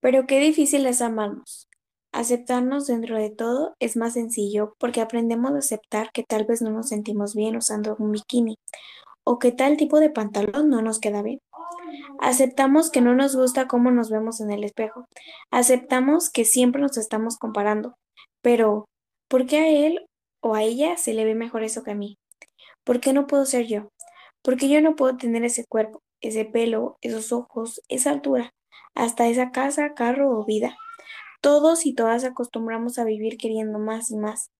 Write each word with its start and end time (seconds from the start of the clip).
Pero 0.00 0.26
qué 0.26 0.40
difícil 0.40 0.86
es 0.86 1.02
amarnos. 1.02 1.68
Aceptarnos 2.12 2.86
dentro 2.86 3.18
de 3.18 3.30
todo 3.30 3.74
es 3.80 3.96
más 3.96 4.14
sencillo 4.14 4.74
porque 4.78 5.00
aprendemos 5.00 5.52
a 5.52 5.58
aceptar 5.58 6.10
que 6.12 6.24
tal 6.24 6.44
vez 6.46 6.62
no 6.62 6.70
nos 6.70 6.88
sentimos 6.88 7.34
bien 7.34 7.56
usando 7.56 7.96
un 7.98 8.12
bikini 8.12 8.56
o 9.24 9.38
que 9.38 9.52
tal 9.52 9.76
tipo 9.76 10.00
de 10.00 10.10
pantalón 10.10 10.70
no 10.70 10.80
nos 10.80 11.00
queda 11.00 11.22
bien. 11.22 11.40
Aceptamos 12.20 12.90
que 12.90 13.00
no 13.00 13.14
nos 13.14 13.36
gusta 13.36 13.68
cómo 13.68 13.90
nos 13.90 14.10
vemos 14.10 14.40
en 14.40 14.50
el 14.50 14.64
espejo. 14.64 15.06
Aceptamos 15.50 16.30
que 16.30 16.44
siempre 16.44 16.80
nos 16.80 16.96
estamos 16.96 17.36
comparando. 17.36 17.94
Pero, 18.42 18.86
¿por 19.28 19.46
qué 19.46 19.58
a 19.58 19.68
él 19.68 20.06
o 20.42 20.54
a 20.54 20.62
ella 20.62 20.96
se 20.96 21.12
le 21.12 21.24
ve 21.24 21.34
mejor 21.34 21.62
eso 21.62 21.82
que 21.82 21.90
a 21.90 21.94
mí? 21.94 22.16
¿Por 22.84 23.00
qué 23.00 23.12
no 23.12 23.26
puedo 23.26 23.44
ser 23.44 23.66
yo? 23.66 23.90
¿Por 24.42 24.56
qué 24.56 24.68
yo 24.68 24.80
no 24.80 24.96
puedo 24.96 25.16
tener 25.16 25.44
ese 25.44 25.64
cuerpo, 25.68 26.00
ese 26.22 26.44
pelo, 26.44 26.96
esos 27.02 27.32
ojos, 27.32 27.82
esa 27.88 28.10
altura, 28.10 28.50
hasta 28.98 29.28
esa 29.28 29.50
casa, 29.50 29.94
carro 29.94 30.38
o 30.38 30.44
vida? 30.44 30.76
Todos 31.40 31.86
y 31.86 31.94
todas 31.94 32.24
acostumbramos 32.24 32.98
a 32.98 33.04
vivir 33.04 33.38
queriendo 33.38 33.78
más 33.78 34.10
y 34.10 34.16
más, 34.16 34.50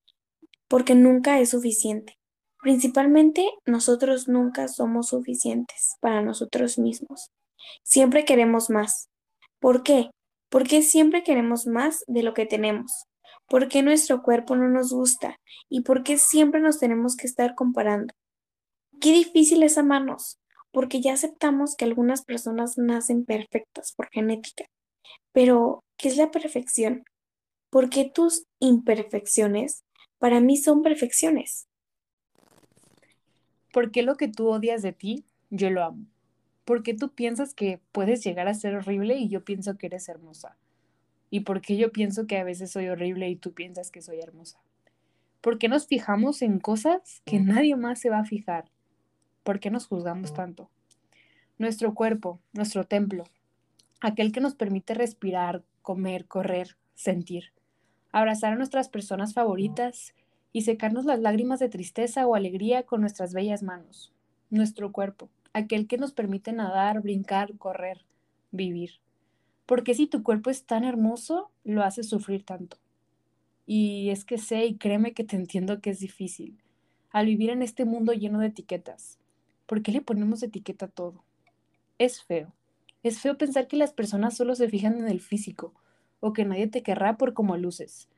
porque 0.69 0.95
nunca 0.95 1.41
es 1.41 1.51
suficiente. 1.51 2.17
Principalmente 2.63 3.49
nosotros 3.67 4.29
nunca 4.29 4.69
somos 4.69 5.09
suficientes 5.09 5.97
para 6.01 6.23
nosotros 6.23 6.79
mismos. 6.79 7.31
Siempre 7.83 8.25
queremos 8.25 8.71
más. 8.71 9.09
¿Por 9.61 9.83
qué? 9.83 10.11
Porque 10.49 10.83
siempre 10.83 11.23
queremos 11.25 11.67
más 11.67 12.05
de 12.07 12.23
lo 12.23 12.33
que 12.33 12.47
tenemos. 12.47 13.05
¿Por 13.49 13.69
qué 13.69 13.83
nuestro 13.83 14.23
cuerpo 14.23 14.57
no 14.57 14.69
nos 14.69 14.93
gusta? 14.93 15.37
¿Y 15.69 15.83
por 15.83 16.03
qué 16.05 16.17
siempre 16.17 16.61
nos 16.61 16.79
tenemos 16.79 17.17
que 17.17 17.27
estar 17.27 17.55
comparando? 17.55 18.15
Qué 19.01 19.13
difícil 19.13 19.63
es 19.63 19.79
amarnos, 19.79 20.39
porque 20.73 21.01
ya 21.01 21.15
aceptamos 21.15 21.77
que 21.77 21.85
algunas 21.85 22.25
personas 22.25 22.79
nacen 22.79 23.25
perfectas 23.25 23.93
por 23.93 24.09
genética. 24.11 24.65
Pero, 25.33 25.85
¿qué 25.97 26.09
es 26.09 26.17
la 26.17 26.31
perfección? 26.31 27.05
Porque 27.71 28.11
tus 28.13 28.45
imperfecciones 28.61 29.85
para 30.19 30.41
mí 30.41 30.57
son 30.57 30.83
perfecciones. 30.83 31.67
¿Por 33.73 33.91
qué 33.91 34.03
lo 34.03 34.17
que 34.17 34.29
tú 34.29 34.49
odias 34.49 34.83
de 34.83 34.93
ti, 34.93 35.25
yo 35.51 35.71
lo 35.71 35.85
amo? 35.85 36.07
¿Por 36.65 36.83
qué 36.83 36.95
tú 36.95 37.11
piensas 37.15 37.55
que 37.55 37.81
puedes 37.93 38.23
llegar 38.25 38.49
a 38.49 38.55
ser 38.55 38.75
horrible 38.75 39.17
y 39.17 39.29
yo 39.29 39.45
pienso 39.45 39.77
que 39.79 39.87
eres 39.87 40.09
hermosa? 40.09 40.57
¿Y 41.31 41.41
por 41.41 41.61
qué 41.61 41.77
yo 41.77 41.93
pienso 41.93 42.27
que 42.27 42.39
a 42.39 42.45
veces 42.45 42.71
soy 42.71 42.89
horrible 42.89 43.29
y 43.29 43.37
tú 43.37 43.53
piensas 43.53 43.91
que 43.91 44.03
soy 44.03 44.21
hermosa? 44.21 44.59
¿Por 45.41 45.59
qué 45.59 45.69
nos 45.69 45.87
fijamos 45.87 46.43
en 46.43 46.59
cosas 46.59 47.23
que 47.25 47.39
nadie 47.39 47.77
más 47.77 48.01
se 48.01 48.11
va 48.11 48.21
a 48.21 48.25
fijar? 48.25 48.71
¿Por 49.49 49.61
qué 49.61 49.71
nos 49.71 49.87
juzgamos 49.87 50.35
tanto? 50.35 50.69
Nuestro 51.57 51.95
cuerpo, 51.95 52.39
nuestro 52.53 52.85
templo, 52.85 53.25
aquel 53.99 54.31
que 54.31 54.43
nos 54.43 54.55
permite 54.55 54.93
respirar, 54.93 55.65
comer, 55.81 56.27
correr, 56.27 56.77
sentir, 56.95 57.55
abrazar 58.13 58.53
a 58.53 58.57
nuestras 58.57 58.91
personas 58.91 59.33
favoritas 59.33 60.13
y 60.53 60.65
secarnos 60.65 61.07
las 61.07 61.21
lágrimas 61.21 61.61
de 61.61 61.71
tristeza 61.71 62.27
o 62.27 62.35
alegría 62.35 62.83
con 62.83 63.01
nuestras 63.01 63.33
bellas 63.33 63.63
manos. 63.63 64.13
Nuestro 64.51 64.93
cuerpo, 64.93 65.31
aquel 65.55 65.87
que 65.87 65.97
nos 65.97 66.13
permite 66.13 66.53
nadar, 66.53 67.01
brincar, 67.01 67.57
correr, 67.57 68.05
vivir. 68.51 69.01
Porque 69.65 69.95
si 69.95 70.07
tu 70.07 70.23
cuerpo 70.23 70.51
es 70.51 70.67
tan 70.67 70.85
hermoso, 70.85 71.51
lo 71.65 71.85
hace 71.85 72.03
sufrir 72.03 72.45
tanto. 72.45 72.77
Y 73.65 74.11
es 74.11 74.27
que 74.27 74.37
sé 74.37 74.67
y 74.67 74.77
créeme 74.77 75.15
que 75.15 75.25
te 75.25 75.37
entiendo 75.37 75.81
que 75.81 75.89
es 75.89 76.01
difícil. 76.01 76.63
Al 77.13 77.25
vivir 77.25 77.49
en 77.49 77.63
este 77.63 77.87
mundo 77.87 78.13
lleno 78.13 78.41
de 78.41 78.49
etiquetas, 78.49 79.19
¿por 79.69 79.83
qué 79.83 79.93
le 79.93 80.01
ponemos 80.01 80.43
etiqueta 80.43 80.87
a 80.87 80.89
todo? 80.89 81.23
Es 81.99 82.23
feo. 82.23 82.55
Es 83.03 83.21
feo 83.21 83.37
pensar 83.37 83.69
que 83.69 83.77
las 83.77 83.93
personas 83.93 84.35
solo 84.35 84.55
se 84.55 84.69
fijan 84.69 84.99
en 84.99 85.09
el 85.09 85.21
físico 85.21 85.75
o 86.21 86.33
que 86.33 86.47
nadie 86.47 86.67
te 86.69 86.83
querrá 86.83 87.19
por 87.19 87.35
cómo 87.35 87.57
luces. 87.59 88.09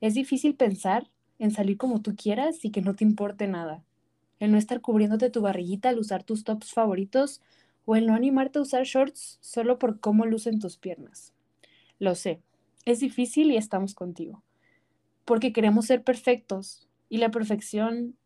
Es 0.00 0.14
difícil 0.14 0.54
pensar 0.54 1.10
en 1.40 1.50
salir 1.50 1.76
como 1.78 2.00
tú 2.00 2.14
quieras 2.14 2.64
y 2.64 2.70
que 2.70 2.80
no 2.80 2.94
te 2.94 3.02
importe 3.04 3.48
nada. 3.48 3.82
El 4.38 4.52
no 4.52 4.56
estar 4.56 4.80
cubriéndote 4.80 5.30
tu 5.30 5.42
barriguita 5.42 5.88
al 5.88 5.98
usar 5.98 6.22
tus 6.22 6.44
tops 6.44 6.72
favoritos 6.72 7.42
o 7.86 7.96
el 7.96 8.06
no 8.06 8.14
animarte 8.14 8.60
a 8.60 8.62
usar 8.62 8.84
shorts 8.84 9.38
solo 9.40 9.80
por 9.80 9.98
cómo 9.98 10.26
lucen 10.26 10.60
tus 10.60 10.76
piernas. 10.76 11.34
Lo 11.98 12.14
sé, 12.14 12.40
es 12.84 13.00
difícil 13.00 13.50
y 13.50 13.56
estamos 13.56 13.94
contigo. 13.94 14.44
Porque 15.24 15.52
queremos 15.52 15.86
ser 15.86 16.04
perfectos 16.04 16.88
y 17.08 17.18
la 17.18 17.32
perfección 17.32 18.16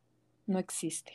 no 0.46 0.58
existe. 0.58 1.14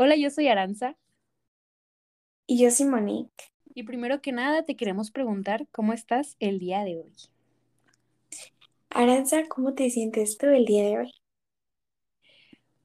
Hola, 0.00 0.14
yo 0.14 0.30
soy 0.30 0.46
Aranza. 0.46 0.96
Y 2.46 2.62
yo 2.62 2.70
soy 2.70 2.86
Monique. 2.86 3.46
Y 3.74 3.82
primero 3.82 4.22
que 4.22 4.30
nada 4.30 4.62
te 4.62 4.76
queremos 4.76 5.10
preguntar 5.10 5.66
cómo 5.72 5.92
estás 5.92 6.36
el 6.38 6.60
día 6.60 6.84
de 6.84 7.00
hoy. 7.00 7.12
Aranza, 8.90 9.48
¿cómo 9.48 9.74
te 9.74 9.90
sientes 9.90 10.38
tú 10.38 10.46
el 10.46 10.66
día 10.66 10.84
de 10.84 10.98
hoy? 10.98 11.14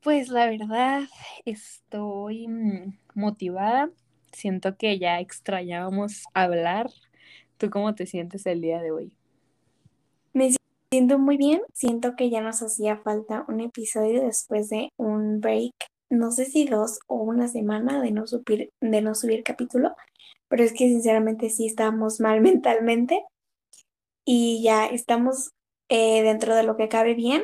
Pues 0.02 0.30
la 0.30 0.48
verdad, 0.48 1.04
estoy 1.46 2.48
mm, 2.48 2.98
motivada. 3.14 3.92
Siento 4.32 4.76
que 4.76 4.98
ya 4.98 5.20
extrañábamos 5.20 6.24
hablar. 6.34 6.90
¿Tú 7.60 7.70
cómo 7.70 7.94
te 7.94 8.08
sientes 8.08 8.44
el 8.48 8.60
día 8.62 8.82
de 8.82 8.90
hoy? 8.90 9.16
Me 10.34 10.50
siento 10.92 11.20
muy 11.20 11.38
bien. 11.38 11.62
Siento 11.74 12.16
que 12.16 12.32
ya 12.32 12.42
nos 12.42 12.64
hacía 12.64 12.98
falta 12.98 13.46
un 13.48 13.62
episodio 13.62 14.24
después 14.24 14.70
de 14.70 14.90
un 14.98 15.42
break 15.42 15.93
no 16.10 16.32
sé 16.32 16.46
si 16.46 16.66
dos 16.66 17.00
o 17.08 17.16
una 17.16 17.48
semana 17.48 18.02
de 18.02 18.12
no 18.12 18.28
subir, 18.28 18.72
de 18.82 19.02
no 19.02 19.16
subir 19.16 19.44
capítulo, 19.44 19.96
pero 20.48 20.64
es 20.64 20.72
que 20.72 20.88
sinceramente 20.88 21.50
sí 21.50 21.66
estábamos 21.66 22.20
mal 22.20 22.42
mentalmente 22.42 23.24
y 24.26 24.62
ya 24.64 24.86
estamos 24.86 25.52
eh, 25.90 26.24
dentro 26.24 26.56
de 26.56 26.64
lo 26.64 26.78
que 26.78 26.90
cabe 26.90 27.14
bien 27.14 27.44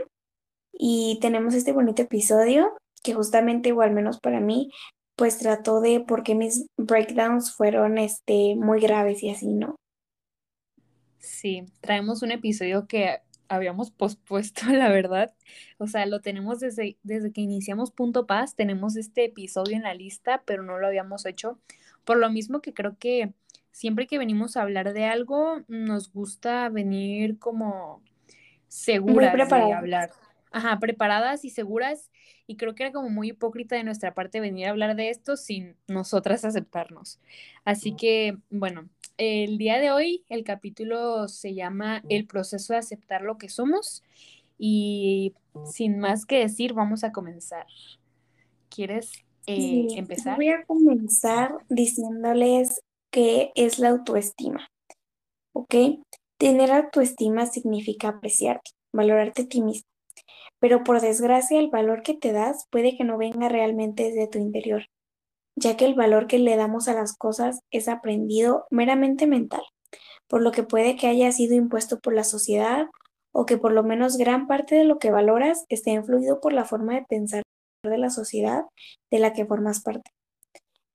y 0.71 1.17
tenemos 1.21 1.53
este 1.53 1.73
bonito 1.73 2.01
episodio 2.01 2.73
que 3.03 3.13
justamente, 3.13 3.71
o 3.71 3.81
al 3.81 3.91
menos 3.91 4.19
para 4.19 4.39
mí, 4.39 4.71
pues 5.15 5.37
trató 5.37 5.81
de 5.81 5.99
por 5.99 6.23
qué 6.23 6.35
mis 6.35 6.65
breakdowns 6.77 7.53
fueron 7.53 7.97
este, 7.97 8.55
muy 8.55 8.79
graves 8.79 9.23
y 9.23 9.29
así, 9.29 9.47
¿no? 9.53 9.75
Sí, 11.17 11.65
traemos 11.81 12.21
un 12.21 12.31
episodio 12.31 12.87
que 12.87 13.19
habíamos 13.49 13.91
pospuesto, 13.91 14.61
la 14.71 14.89
verdad. 14.89 15.33
O 15.77 15.87
sea, 15.87 16.05
lo 16.05 16.21
tenemos 16.21 16.59
desde, 16.59 16.97
desde 17.03 17.31
que 17.33 17.41
iniciamos 17.41 17.91
Punto 17.91 18.25
Paz, 18.25 18.55
tenemos 18.55 18.95
este 18.95 19.25
episodio 19.25 19.75
en 19.75 19.83
la 19.83 19.93
lista, 19.93 20.43
pero 20.45 20.63
no 20.63 20.79
lo 20.79 20.87
habíamos 20.87 21.25
hecho. 21.25 21.59
Por 22.05 22.17
lo 22.17 22.29
mismo 22.29 22.61
que 22.61 22.73
creo 22.73 22.97
que 22.97 23.33
siempre 23.71 24.07
que 24.07 24.17
venimos 24.17 24.55
a 24.55 24.61
hablar 24.61 24.93
de 24.93 25.05
algo, 25.05 25.61
nos 25.67 26.11
gusta 26.11 26.69
venir 26.69 27.37
como 27.39 28.01
seguras 28.67 29.33
de 29.49 29.73
hablar. 29.73 30.11
Ajá, 30.51 30.79
preparadas 30.79 31.45
y 31.45 31.49
seguras. 31.49 32.09
Y 32.47 32.57
creo 32.57 32.73
que 32.73 32.83
era 32.83 32.91
como 32.91 33.09
muy 33.09 33.29
hipócrita 33.29 33.75
de 33.75 33.83
nuestra 33.83 34.15
parte 34.15 34.39
venir 34.39 34.65
a 34.65 34.71
hablar 34.71 34.95
de 34.95 35.09
esto 35.09 35.37
sin 35.37 35.75
nosotras 35.87 36.43
aceptarnos. 36.43 37.19
Así 37.63 37.95
que, 37.95 38.37
bueno, 38.49 38.89
el 39.19 39.57
día 39.57 39.79
de 39.79 39.91
hoy 39.91 40.23
el 40.29 40.45
capítulo 40.45 41.27
se 41.27 41.53
llama 41.53 42.01
El 42.07 42.25
proceso 42.25 42.73
de 42.73 42.79
aceptar 42.79 43.21
lo 43.21 43.37
que 43.37 43.49
somos 43.49 44.01
y 44.57 45.33
sin 45.65 45.99
más 45.99 46.25
que 46.25 46.39
decir 46.39 46.73
vamos 46.73 47.03
a 47.03 47.11
comenzar. 47.11 47.65
¿Quieres 48.69 49.11
eh, 49.45 49.87
empezar? 49.95 50.37
Voy 50.37 50.49
a 50.49 50.63
comenzar 50.65 51.53
diciéndoles 51.67 52.81
que 53.11 53.51
es 53.55 53.77
la 53.77 53.89
autoestima. 53.89 54.69
¿Ok? 55.51 55.75
Tener 56.37 56.71
autoestima 56.71 57.45
significa 57.45 58.07
apreciarte, 58.07 58.71
valorarte 58.93 59.41
a 59.41 59.47
ti 59.47 59.61
mismo. 59.61 59.89
Pero 60.59 60.85
por 60.85 61.01
desgracia 61.01 61.59
el 61.59 61.69
valor 61.69 62.03
que 62.03 62.13
te 62.13 62.31
das 62.31 62.67
puede 62.69 62.95
que 62.95 63.03
no 63.03 63.17
venga 63.17 63.49
realmente 63.49 64.03
desde 64.03 64.27
tu 64.27 64.39
interior, 64.39 64.85
ya 65.59 65.77
que 65.77 65.85
el 65.85 65.93
valor 65.93 66.27
que 66.27 66.39
le 66.39 66.55
damos 66.55 66.87
a 66.87 66.93
las 66.93 67.15
cosas 67.15 67.59
es 67.71 67.87
aprendido 67.87 68.65
meramente 68.71 69.27
mental, 69.27 69.61
por 70.27 70.41
lo 70.41 70.51
que 70.51 70.63
puede 70.63 70.95
que 70.95 71.07
haya 71.07 71.31
sido 71.31 71.55
impuesto 71.55 71.99
por 71.99 72.13
la 72.13 72.23
sociedad 72.23 72.87
o 73.31 73.45
que 73.45 73.57
por 73.57 73.73
lo 73.73 73.83
menos 73.83 74.17
gran 74.17 74.47
parte 74.47 74.75
de 74.75 74.85
lo 74.85 74.97
que 74.99 75.11
valoras 75.11 75.65
esté 75.69 75.91
influido 75.91 76.39
por 76.39 76.53
la 76.53 76.65
forma 76.65 76.95
de 76.95 77.05
pensar 77.07 77.43
de 77.83 77.97
la 77.97 78.09
sociedad 78.09 78.63
de 79.11 79.19
la 79.19 79.33
que 79.33 79.45
formas 79.45 79.81
parte. 79.81 80.11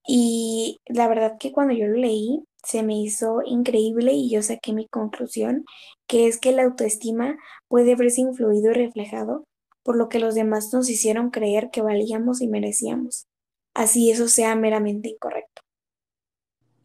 Y 0.07 0.81
la 0.87 1.09
verdad 1.09 1.37
que 1.39 1.53
cuando 1.53 1.75
yo 1.75 1.87
lo 1.87 1.97
leí, 1.97 2.45
se 2.63 2.83
me 2.83 3.01
hizo 3.01 3.43
increíble 3.45 4.13
y 4.13 4.31
yo 4.31 4.43
saqué 4.43 4.73
mi 4.73 4.87
conclusión, 4.89 5.65
que 6.07 6.27
es 6.27 6.39
que 6.39 6.53
la 6.53 6.65
autoestima 6.65 7.37
puede 7.69 7.97
verse 7.97 8.21
influido 8.21 8.71
y 8.71 8.75
reflejado 8.75 9.45
por 9.83 9.97
lo 9.97 10.09
que 10.09 10.19
los 10.19 10.35
demás 10.35 10.73
nos 10.73 10.89
hicieron 10.89 11.31
creer 11.31 11.71
que 11.71 11.83
valíamos 11.83 12.41
y 12.41 12.49
merecíamos, 12.49 13.27
así 13.75 14.11
eso 14.11 14.29
sea 14.29 14.57
meramente 14.57 15.09
incorrecto. 15.11 15.63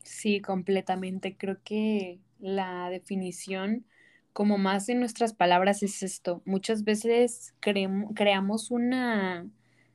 Sí, 0.04 0.42
completamente. 0.42 1.38
Creo 1.38 1.62
que 1.64 2.20
la 2.40 2.90
definición, 2.90 3.86
como 4.34 4.58
más 4.58 4.90
en 4.90 5.00
nuestras 5.00 5.34
palabras, 5.34 5.84
es 5.84 6.04
esto. 6.04 6.42
Muchas 6.46 6.84
veces 6.84 7.54
creamos 7.62 8.72
una 8.72 9.48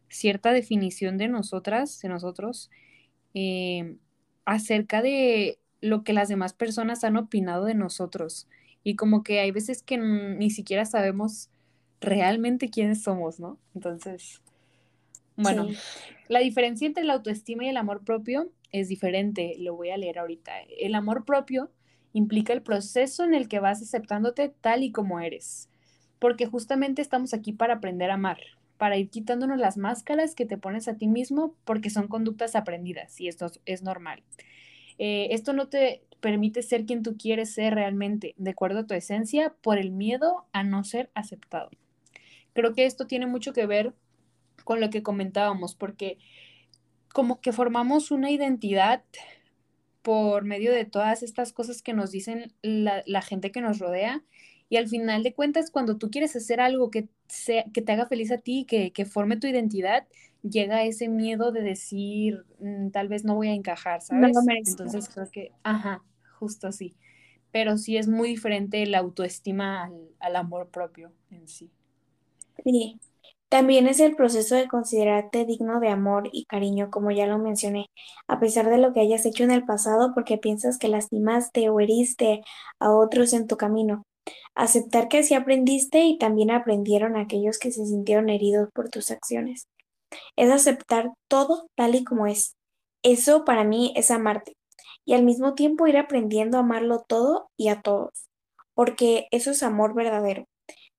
cierta 0.08 0.52
definición 0.52 1.18
de 1.18 1.28
nosotras, 1.28 2.00
de 2.00 2.08
nosotros, 2.08 2.70
eh, 3.34 3.96
acerca 4.44 5.02
de 5.02 5.58
lo 5.80 6.04
que 6.04 6.12
las 6.12 6.28
demás 6.28 6.54
personas 6.54 7.04
han 7.04 7.16
opinado 7.16 7.64
de 7.66 7.74
nosotros. 7.74 8.48
Y 8.84 8.96
como 8.96 9.22
que 9.24 9.40
hay 9.40 9.50
veces 9.50 9.82
que 9.82 9.98
ni 9.98 10.50
siquiera 10.50 10.84
sabemos 10.86 11.50
realmente 12.00 12.70
quiénes 12.70 13.02
somos, 13.02 13.40
¿no? 13.40 13.58
Entonces, 13.74 14.42
bueno, 15.36 15.68
la 16.28 16.40
diferencia 16.40 16.86
entre 16.86 17.04
la 17.04 17.14
autoestima 17.14 17.64
y 17.64 17.68
el 17.68 17.76
amor 17.76 18.04
propio 18.04 18.50
es 18.72 18.88
diferente, 18.88 19.54
lo 19.58 19.74
voy 19.76 19.90
a 19.90 19.96
leer 19.96 20.18
ahorita. 20.18 20.52
El 20.78 20.94
amor 20.94 21.24
propio 21.24 21.70
implica 22.12 22.52
el 22.52 22.62
proceso 22.62 23.24
en 23.24 23.34
el 23.34 23.48
que 23.48 23.60
vas 23.60 23.82
aceptándote 23.82 24.48
tal 24.60 24.82
y 24.82 24.92
como 24.92 25.20
eres, 25.20 25.68
porque 26.18 26.46
justamente 26.46 27.02
estamos 27.02 27.34
aquí 27.34 27.52
para 27.52 27.74
aprender 27.74 28.10
a 28.10 28.14
amar, 28.14 28.38
para 28.78 28.96
ir 28.96 29.10
quitándonos 29.10 29.58
las 29.58 29.76
máscaras 29.76 30.34
que 30.34 30.46
te 30.46 30.58
pones 30.58 30.88
a 30.88 30.96
ti 30.96 31.08
mismo 31.08 31.54
porque 31.64 31.90
son 31.90 32.08
conductas 32.08 32.56
aprendidas 32.56 33.20
y 33.20 33.28
esto 33.28 33.50
es 33.66 33.82
normal. 33.82 34.22
Eh, 34.98 35.28
esto 35.30 35.52
no 35.52 35.68
te 35.68 36.02
permite 36.20 36.62
ser 36.62 36.86
quien 36.86 37.02
tú 37.02 37.16
quieres 37.16 37.52
ser 37.52 37.74
realmente, 37.74 38.34
de 38.38 38.50
acuerdo 38.50 38.80
a 38.80 38.86
tu 38.86 38.94
esencia, 38.94 39.54
por 39.60 39.78
el 39.78 39.90
miedo 39.90 40.46
a 40.52 40.62
no 40.62 40.84
ser 40.84 41.10
aceptado. 41.14 41.70
Creo 42.54 42.74
que 42.74 42.86
esto 42.86 43.06
tiene 43.06 43.26
mucho 43.26 43.52
que 43.52 43.66
ver 43.66 43.92
con 44.62 44.80
lo 44.80 44.90
que 44.90 45.02
comentábamos, 45.02 45.74
porque 45.74 46.18
como 47.12 47.40
que 47.40 47.52
formamos 47.52 48.10
una 48.10 48.30
identidad 48.30 49.04
por 50.02 50.44
medio 50.44 50.72
de 50.72 50.84
todas 50.84 51.22
estas 51.22 51.52
cosas 51.52 51.80
que 51.80 51.94
nos 51.94 52.10
dicen 52.10 52.52
la, 52.60 53.22
gente 53.22 53.50
que 53.50 53.62
nos 53.62 53.78
rodea. 53.78 54.22
Y 54.68 54.76
al 54.76 54.88
final 54.88 55.22
de 55.22 55.32
cuentas, 55.32 55.70
cuando 55.70 55.96
tú 55.96 56.10
quieres 56.10 56.36
hacer 56.36 56.60
algo 56.60 56.90
que, 56.90 57.08
sea, 57.28 57.64
que 57.72 57.80
te 57.82 57.92
haga 57.92 58.06
feliz 58.06 58.30
a 58.30 58.38
ti, 58.38 58.66
que, 58.68 58.92
que 58.92 59.04
forme 59.06 59.36
tu 59.36 59.46
identidad, 59.46 60.06
llega 60.42 60.84
ese 60.84 61.08
miedo 61.08 61.52
de 61.52 61.62
decir, 61.62 62.44
mm, 62.58 62.90
tal 62.90 63.08
vez 63.08 63.24
no 63.24 63.34
voy 63.34 63.48
a 63.48 63.54
encajar, 63.54 64.02
¿sabes? 64.02 64.36
Entonces 64.66 65.08
creo 65.08 65.30
que, 65.30 65.52
ajá, 65.62 66.02
justo 66.38 66.66
así. 66.66 66.94
Pero 67.50 67.78
sí 67.78 67.96
es 67.96 68.08
muy 68.08 68.28
diferente 68.28 68.84
la 68.86 68.98
autoestima 68.98 69.84
al, 69.84 70.10
al 70.18 70.36
amor 70.36 70.68
propio 70.68 71.12
en 71.30 71.48
sí. 71.48 71.70
Sí, 72.62 72.98
también 73.54 73.86
es 73.86 74.00
el 74.00 74.16
proceso 74.16 74.56
de 74.56 74.66
considerarte 74.66 75.44
digno 75.44 75.78
de 75.78 75.88
amor 75.88 76.28
y 76.32 76.44
cariño, 76.46 76.90
como 76.90 77.12
ya 77.12 77.24
lo 77.28 77.38
mencioné, 77.38 77.86
a 78.26 78.40
pesar 78.40 78.68
de 78.68 78.78
lo 78.78 78.92
que 78.92 78.98
hayas 78.98 79.24
hecho 79.26 79.44
en 79.44 79.52
el 79.52 79.64
pasado 79.64 80.10
porque 80.12 80.38
piensas 80.38 80.76
que 80.76 80.88
lastimaste 80.88 81.70
o 81.70 81.78
heriste 81.78 82.42
a 82.80 82.90
otros 82.90 83.32
en 83.32 83.46
tu 83.46 83.56
camino. 83.56 84.02
Aceptar 84.56 85.06
que 85.06 85.18
así 85.18 85.34
aprendiste 85.34 86.02
y 86.02 86.18
también 86.18 86.50
aprendieron 86.50 87.16
aquellos 87.16 87.60
que 87.60 87.70
se 87.70 87.86
sintieron 87.86 88.28
heridos 88.28 88.70
por 88.74 88.90
tus 88.90 89.12
acciones. 89.12 89.68
Es 90.34 90.50
aceptar 90.50 91.12
todo 91.28 91.68
tal 91.76 91.94
y 91.94 92.02
como 92.02 92.26
es. 92.26 92.56
Eso 93.04 93.44
para 93.44 93.62
mí 93.62 93.92
es 93.94 94.10
amarte. 94.10 94.54
Y 95.04 95.14
al 95.14 95.22
mismo 95.22 95.54
tiempo 95.54 95.86
ir 95.86 95.96
aprendiendo 95.96 96.56
a 96.56 96.62
amarlo 96.62 97.04
todo 97.06 97.50
y 97.56 97.68
a 97.68 97.82
todos. 97.82 98.26
Porque 98.74 99.28
eso 99.30 99.52
es 99.52 99.62
amor 99.62 99.94
verdadero. 99.94 100.44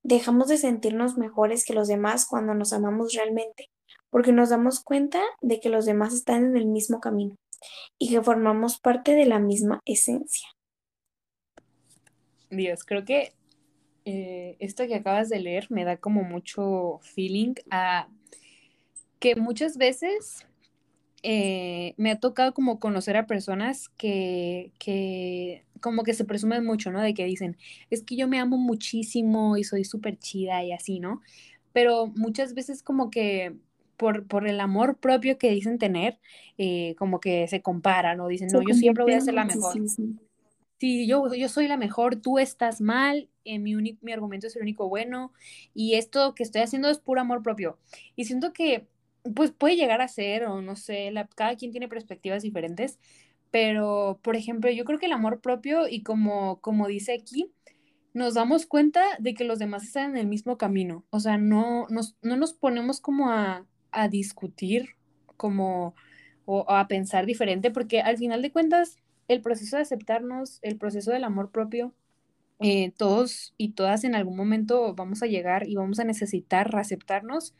Dejamos 0.08 0.50
de 0.50 0.58
sentirnos 0.58 1.18
mejores 1.18 1.66
que 1.66 1.74
los 1.74 1.88
demás 1.88 2.28
cuando 2.28 2.54
nos 2.54 2.74
amamos 2.74 3.12
realmente, 3.14 3.72
porque 4.12 4.32
nos 4.32 4.50
damos 4.50 4.80
cuenta 4.84 5.20
de 5.42 5.60
que 5.60 5.70
los 5.70 5.88
demás 5.88 6.14
están 6.14 6.46
en 6.46 6.58
el 6.58 6.68
mismo 6.68 7.00
camino 7.00 7.38
y 7.98 8.12
que 8.12 8.22
formamos 8.22 8.80
parte 8.80 9.16
de 9.16 9.26
la 9.26 9.40
misma 9.40 9.82
esencia. 9.84 10.48
Dios, 12.52 12.84
creo 12.84 13.04
que 13.04 13.34
eh, 14.06 14.58
esto 14.60 14.86
que 14.86 14.94
acabas 14.94 15.28
de 15.30 15.40
leer 15.40 15.72
me 15.72 15.86
da 15.86 15.98
como 15.98 16.22
mucho 16.22 17.00
feeling 17.02 17.56
a 17.72 18.08
que 19.18 19.36
muchas 19.36 19.76
veces 19.76 20.46
eh, 21.28 21.96
me 21.98 22.12
ha 22.12 22.20
tocado 22.20 22.54
como 22.54 22.80
conocer 22.80 23.18
a 23.18 23.26
personas 23.26 23.90
que, 23.98 24.72
que 24.78 25.66
como 25.82 26.04
que 26.04 26.14
se 26.14 26.24
presumen 26.24 26.64
mucho, 26.64 26.92
¿no? 26.92 27.02
De 27.02 27.16
que 27.16 27.26
dicen, 27.26 27.58
es 27.90 28.04
que 28.04 28.16
yo 28.16 28.28
me 28.28 28.40
amo 28.40 28.58
muchísimo 28.58 29.58
y 29.58 29.64
soy 29.64 29.86
súper 29.86 30.20
chida 30.20 30.64
y 30.64 30.72
así, 30.72 31.00
¿no? 31.00 31.22
Pero 31.74 32.08
muchas 32.16 32.54
veces 32.54 32.84
como 32.84 33.10
que 33.10 33.56
por, 33.98 34.28
por 34.28 34.48
el 34.48 34.60
amor 34.60 34.98
propio 35.00 35.40
que 35.40 35.50
dicen 35.50 35.80
tener, 35.80 36.20
eh, 36.60 36.94
como 37.00 37.20
que 37.20 37.48
se 37.48 37.64
comparan 37.64 38.20
o 38.20 38.28
dicen, 38.28 38.52
no, 38.52 38.62
yo 38.62 38.76
siempre 38.76 39.04
voy 39.04 39.14
a 39.14 39.22
ser 39.22 39.34
la 39.34 39.46
mejor. 39.46 39.82
Sí, 40.80 41.08
yo, 41.08 41.34
yo 41.34 41.50
soy 41.50 41.68
la 41.68 41.78
mejor, 41.78 42.18
tú 42.18 42.38
estás 42.38 42.82
mal, 42.82 43.30
eh, 43.46 43.58
mi, 43.58 43.76
mi 43.76 44.12
argumento 44.12 44.46
es 44.46 44.56
el 44.58 44.62
único 44.62 44.90
bueno 44.90 45.34
y 45.74 45.96
esto 45.96 46.36
que 46.36 46.44
estoy 46.44 46.62
haciendo 46.62 46.90
es 46.90 47.00
puro 47.00 47.22
amor 47.22 47.42
propio. 47.42 47.80
Y 48.16 48.26
siento 48.26 48.54
que 48.54 48.88
pues 49.34 49.52
puede 49.52 49.76
llegar 49.76 50.02
a 50.02 50.08
ser, 50.08 50.46
o 50.46 50.62
no 50.62 50.76
sé, 50.76 51.12
la, 51.12 51.28
cada 51.28 51.56
quien 51.56 51.72
tiene 51.72 51.88
perspectivas 51.88 52.44
diferentes, 52.44 53.00
pero, 53.52 54.20
por 54.22 54.36
ejemplo, 54.36 54.70
yo 54.72 54.86
creo 54.86 55.00
que 55.00 55.06
el 55.06 55.14
amor 55.14 55.42
propio 55.42 55.88
y 55.88 56.04
como, 56.04 56.60
como 56.62 56.88
dice 56.88 57.14
aquí, 57.14 57.52
nos 58.14 58.34
damos 58.34 58.66
cuenta 58.66 59.02
de 59.20 59.34
que 59.34 59.44
los 59.46 59.60
demás 59.60 59.84
están 59.84 60.12
en 60.12 60.18
el 60.18 60.28
mismo 60.28 60.58
camino, 60.58 61.06
o 61.10 61.20
sea, 61.20 61.38
no 61.38 61.88
nos, 61.90 62.16
no 62.22 62.38
nos 62.38 62.54
ponemos 62.54 63.02
como 63.02 63.30
a, 63.32 63.66
a 63.92 64.08
discutir, 64.10 64.90
como, 65.38 65.96
o, 66.46 66.66
a 66.70 66.88
pensar 66.88 67.26
diferente, 67.26 67.72
porque 67.72 68.02
al 68.02 68.18
final 68.18 68.42
de 68.42 68.52
cuentas, 68.52 68.98
el 69.28 69.42
proceso 69.42 69.78
de 69.78 69.84
aceptarnos, 69.84 70.60
el 70.62 70.78
proceso 70.78 71.12
del 71.12 71.24
amor 71.24 71.52
propio, 71.52 71.94
eh, 72.60 72.94
todos 72.98 73.54
y 73.58 73.74
todas 73.74 74.04
en 74.06 74.16
algún 74.16 74.38
momento 74.38 74.94
vamos 74.96 75.22
a 75.24 75.28
llegar 75.28 75.68
y 75.68 75.76
vamos 75.76 76.00
a 76.00 76.06
necesitar 76.06 76.74
aceptarnos 76.76 77.54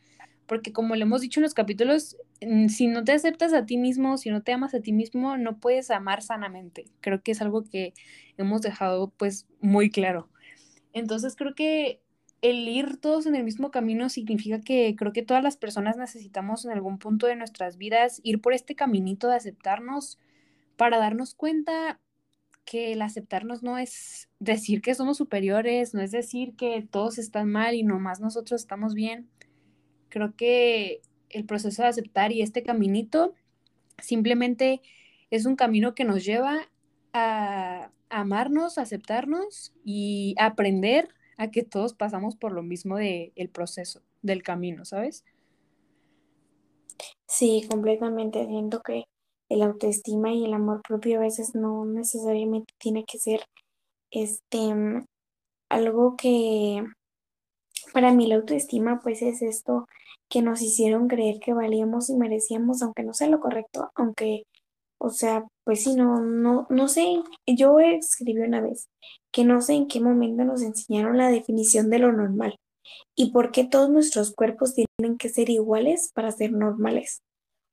porque 0.46 0.72
como 0.72 0.94
le 0.94 1.02
hemos 1.02 1.20
dicho 1.20 1.40
en 1.40 1.44
los 1.44 1.54
capítulos, 1.54 2.16
mm, 2.40 2.68
si 2.68 2.86
no 2.86 3.04
te 3.04 3.12
aceptas 3.12 3.52
a 3.52 3.66
ti 3.66 3.78
mismo, 3.78 4.16
si 4.18 4.30
no 4.30 4.42
te 4.42 4.52
amas 4.52 4.74
a 4.74 4.80
ti 4.80 4.92
mismo, 4.92 5.36
no 5.36 5.58
puedes 5.58 5.90
amar 5.90 6.22
sanamente. 6.22 6.86
Creo 7.00 7.22
que 7.22 7.32
es 7.32 7.42
algo 7.42 7.64
que 7.64 7.94
hemos 8.36 8.62
dejado 8.62 9.10
pues 9.16 9.46
muy 9.60 9.90
claro. 9.90 10.28
Entonces 10.92 11.36
creo 11.36 11.54
que 11.54 12.00
el 12.42 12.68
ir 12.68 12.98
todos 12.98 13.26
en 13.26 13.34
el 13.34 13.44
mismo 13.44 13.70
camino 13.70 14.08
significa 14.08 14.60
que 14.60 14.94
creo 14.96 15.12
que 15.12 15.22
todas 15.22 15.42
las 15.42 15.56
personas 15.56 15.96
necesitamos 15.96 16.64
en 16.64 16.72
algún 16.72 16.98
punto 16.98 17.26
de 17.26 17.36
nuestras 17.36 17.76
vidas 17.76 18.20
ir 18.22 18.40
por 18.40 18.52
este 18.52 18.74
caminito 18.74 19.28
de 19.28 19.36
aceptarnos 19.36 20.18
para 20.76 20.98
darnos 20.98 21.34
cuenta 21.34 22.00
que 22.64 22.92
el 22.92 23.02
aceptarnos 23.02 23.62
no 23.62 23.78
es 23.78 24.28
decir 24.40 24.82
que 24.82 24.94
somos 24.94 25.16
superiores, 25.16 25.94
no 25.94 26.02
es 26.02 26.10
decir 26.10 26.54
que 26.56 26.86
todos 26.90 27.18
están 27.18 27.50
mal 27.50 27.74
y 27.74 27.82
nomás 27.82 28.20
nosotros 28.20 28.60
estamos 28.60 28.94
bien 28.94 29.28
Creo 30.16 30.34
que 30.34 31.02
el 31.28 31.44
proceso 31.44 31.82
de 31.82 31.88
aceptar 31.88 32.32
y 32.32 32.40
este 32.40 32.62
caminito 32.62 33.34
simplemente 33.98 34.80
es 35.30 35.44
un 35.44 35.56
camino 35.56 35.94
que 35.94 36.04
nos 36.04 36.24
lleva 36.24 36.70
a 37.12 37.90
amarnos, 38.08 38.78
aceptarnos 38.78 39.74
y 39.84 40.34
aprender 40.38 41.10
a 41.36 41.50
que 41.50 41.64
todos 41.64 41.92
pasamos 41.92 42.34
por 42.34 42.52
lo 42.52 42.62
mismo 42.62 42.96
del 42.96 43.34
el 43.36 43.50
proceso, 43.50 44.00
del 44.22 44.42
camino, 44.42 44.86
¿sabes? 44.86 45.22
Sí, 47.26 47.66
completamente. 47.68 48.46
Siento 48.46 48.80
que 48.80 49.04
el 49.50 49.60
autoestima 49.60 50.32
y 50.32 50.46
el 50.46 50.54
amor 50.54 50.80
propio 50.80 51.18
a 51.18 51.24
veces 51.24 51.54
no 51.54 51.84
necesariamente 51.84 52.72
tiene 52.78 53.04
que 53.04 53.18
ser 53.18 53.42
este 54.10 54.72
algo 55.68 56.16
que 56.16 56.82
para 57.92 58.12
mí 58.12 58.26
la 58.26 58.36
autoestima 58.36 59.00
pues 59.02 59.20
es 59.20 59.42
esto 59.42 59.86
que 60.28 60.42
nos 60.42 60.62
hicieron 60.62 61.08
creer 61.08 61.38
que 61.40 61.54
valíamos 61.54 62.10
y 62.10 62.16
merecíamos, 62.16 62.82
aunque 62.82 63.02
no 63.04 63.14
sea 63.14 63.28
lo 63.28 63.40
correcto, 63.40 63.90
aunque, 63.94 64.44
o 64.98 65.10
sea, 65.10 65.46
pues 65.64 65.84
sí, 65.84 65.94
no, 65.94 66.20
no, 66.20 66.66
no 66.70 66.88
sé, 66.88 67.22
yo 67.46 67.78
escribí 67.80 68.40
una 68.42 68.60
vez 68.60 68.88
que 69.32 69.44
no 69.44 69.60
sé 69.60 69.74
en 69.74 69.88
qué 69.88 70.00
momento 70.00 70.44
nos 70.44 70.62
enseñaron 70.62 71.18
la 71.18 71.28
definición 71.30 71.90
de 71.90 71.98
lo 71.98 72.12
normal 72.12 72.56
y 73.14 73.32
por 73.32 73.50
qué 73.52 73.64
todos 73.64 73.90
nuestros 73.90 74.34
cuerpos 74.34 74.74
tienen 74.74 75.18
que 75.18 75.28
ser 75.28 75.50
iguales 75.50 76.10
para 76.14 76.32
ser 76.32 76.52
normales. 76.52 77.22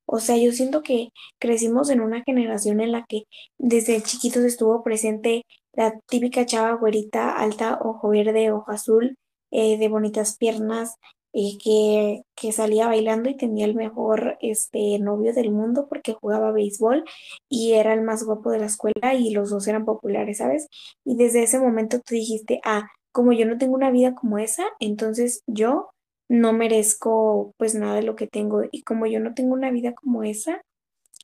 O 0.06 0.20
sea, 0.20 0.38
yo 0.38 0.52
siento 0.52 0.84
que 0.84 1.10
crecimos 1.40 1.90
en 1.90 2.02
una 2.02 2.24
generación 2.24 2.82
en 2.82 2.92
la 2.92 3.06
que 3.08 3.24
desde 3.58 4.02
chiquitos 4.02 4.44
estuvo 4.44 4.84
presente 4.84 5.44
la 5.74 5.98
típica 6.08 6.46
chava 6.46 6.74
güerita, 6.74 7.32
alta, 7.32 7.80
ojo 7.82 8.10
verde, 8.10 8.52
ojo 8.52 8.72
azul, 8.72 9.18
eh, 9.52 9.78
de 9.78 9.88
bonitas 9.88 10.38
piernas, 10.38 10.96
eh, 11.34 11.58
que, 11.64 12.24
que 12.36 12.52
salía 12.52 12.88
bailando 12.88 13.30
y 13.30 13.38
tenía 13.38 13.66
el 13.66 13.76
mejor 13.76 14.38
este, 14.42 15.00
novio 15.00 15.34
del 15.34 15.52
mundo 15.52 15.88
porque 15.90 16.14
jugaba 16.14 16.52
béisbol 16.52 17.04
y 17.50 17.74
era 17.74 17.94
el 17.94 18.02
más 18.02 18.24
guapo 18.24 18.52
de 18.52 18.60
la 18.60 18.68
escuela 18.68 19.14
y 19.16 19.32
los 19.32 19.50
dos 19.50 19.68
eran 19.68 19.86
populares, 19.86 20.38
¿sabes? 20.38 20.68
Y 21.06 21.16
desde 21.16 21.44
ese 21.44 21.60
momento 21.60 22.00
tú 22.00 22.16
dijiste, 22.16 22.62
ah, 22.64 22.88
como 23.12 23.34
yo 23.34 23.46
no 23.46 23.58
tengo 23.58 23.76
una 23.76 23.92
vida 23.92 24.16
como 24.16 24.38
esa, 24.40 24.66
entonces 24.80 25.42
yo 25.48 25.90
no 26.30 26.54
merezco 26.54 27.52
pues 27.58 27.76
nada 27.76 27.96
de 27.96 28.04
lo 28.04 28.16
que 28.16 28.28
tengo 28.28 28.64
y 28.72 28.84
como 28.84 29.06
yo 29.06 29.20
no 29.20 29.34
tengo 29.34 29.54
una 29.54 29.72
vida 29.72 29.94
como 29.94 30.24
esa, 30.24 30.62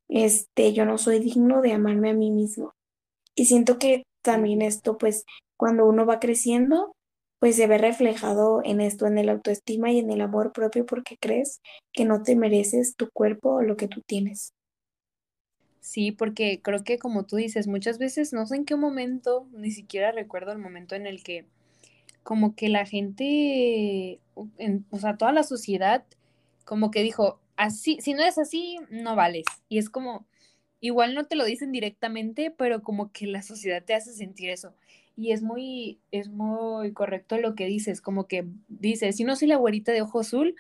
este, 0.10 0.74
yo 0.74 0.86
no 0.86 0.98
soy 0.98 1.20
digno 1.20 1.62
de 1.62 1.74
amarme 1.74 2.10
a 2.12 2.14
mí 2.14 2.32
mismo. 2.32 2.74
Y 3.36 3.46
siento 3.46 3.80
que 3.80 4.04
también 4.24 4.62
esto, 4.62 4.98
pues, 4.98 5.26
cuando 5.58 5.86
uno 5.86 6.06
va 6.06 6.20
creciendo, 6.20 6.94
pues 7.40 7.56
se 7.56 7.68
ve 7.68 7.78
reflejado 7.78 8.62
en 8.64 8.82
esto, 8.82 9.08
en 9.08 9.18
el 9.18 9.30
autoestima 9.30 9.92
y 9.92 10.00
en 10.00 10.12
el 10.12 10.22
amor 10.22 10.52
propio 10.52 10.86
porque 10.86 11.18
crees 11.18 11.62
que 11.94 12.06
no 12.06 12.22
te 12.22 12.36
mereces 12.36 12.96
tu 12.96 13.10
cuerpo 13.12 13.56
o 13.56 13.62
lo 13.62 13.78
que 13.78 13.88
tú 13.88 14.02
tienes. 14.02 14.54
Sí, 15.80 16.12
porque 16.12 16.62
creo 16.62 16.84
que 16.84 17.00
como 17.00 17.26
tú 17.26 17.38
dices, 17.38 17.68
muchas 17.68 17.98
veces 17.98 18.34
no 18.34 18.46
sé 18.46 18.58
en 18.58 18.66
qué 18.66 18.76
momento, 18.76 19.48
ni 19.54 19.72
siquiera 19.72 20.12
recuerdo 20.12 20.52
el 20.52 20.60
momento 20.60 20.96
en 20.96 21.08
el 21.08 21.24
que 21.24 21.46
como 22.24 22.56
que 22.56 22.70
la 22.70 22.86
gente, 22.86 24.20
en, 24.58 24.86
o 24.92 25.00
sea, 25.00 25.18
toda 25.18 25.32
la 25.32 25.44
sociedad 25.44 26.06
como 26.66 26.92
que 26.92 27.02
dijo, 27.02 27.40
así, 27.56 27.98
si 28.02 28.14
no 28.14 28.24
es 28.24 28.38
así, 28.38 28.78
no 28.92 29.16
vales. 29.16 29.46
Y 29.70 29.80
es 29.80 29.90
como, 29.90 30.28
igual 30.82 31.16
no 31.16 31.26
te 31.26 31.36
lo 31.36 31.46
dicen 31.46 31.72
directamente, 31.72 32.52
pero 32.52 32.84
como 32.84 33.12
que 33.12 33.26
la 33.28 33.42
sociedad 33.42 33.84
te 33.84 33.96
hace 33.96 34.14
sentir 34.14 34.50
eso. 34.52 34.76
Y 35.20 35.34
es 35.34 35.42
muy, 35.44 36.00
es 36.12 36.30
muy 36.30 36.94
correcto 36.94 37.38
lo 37.38 37.54
que 37.54 37.66
dices, 37.66 38.00
como 38.00 38.26
que 38.26 38.48
dices, 38.70 39.18
si 39.18 39.26
no 39.26 39.36
soy 39.36 39.50
la 39.50 39.58
güerita 39.58 39.92
de 39.92 40.02
ojo 40.02 40.22
azul, 40.22 40.56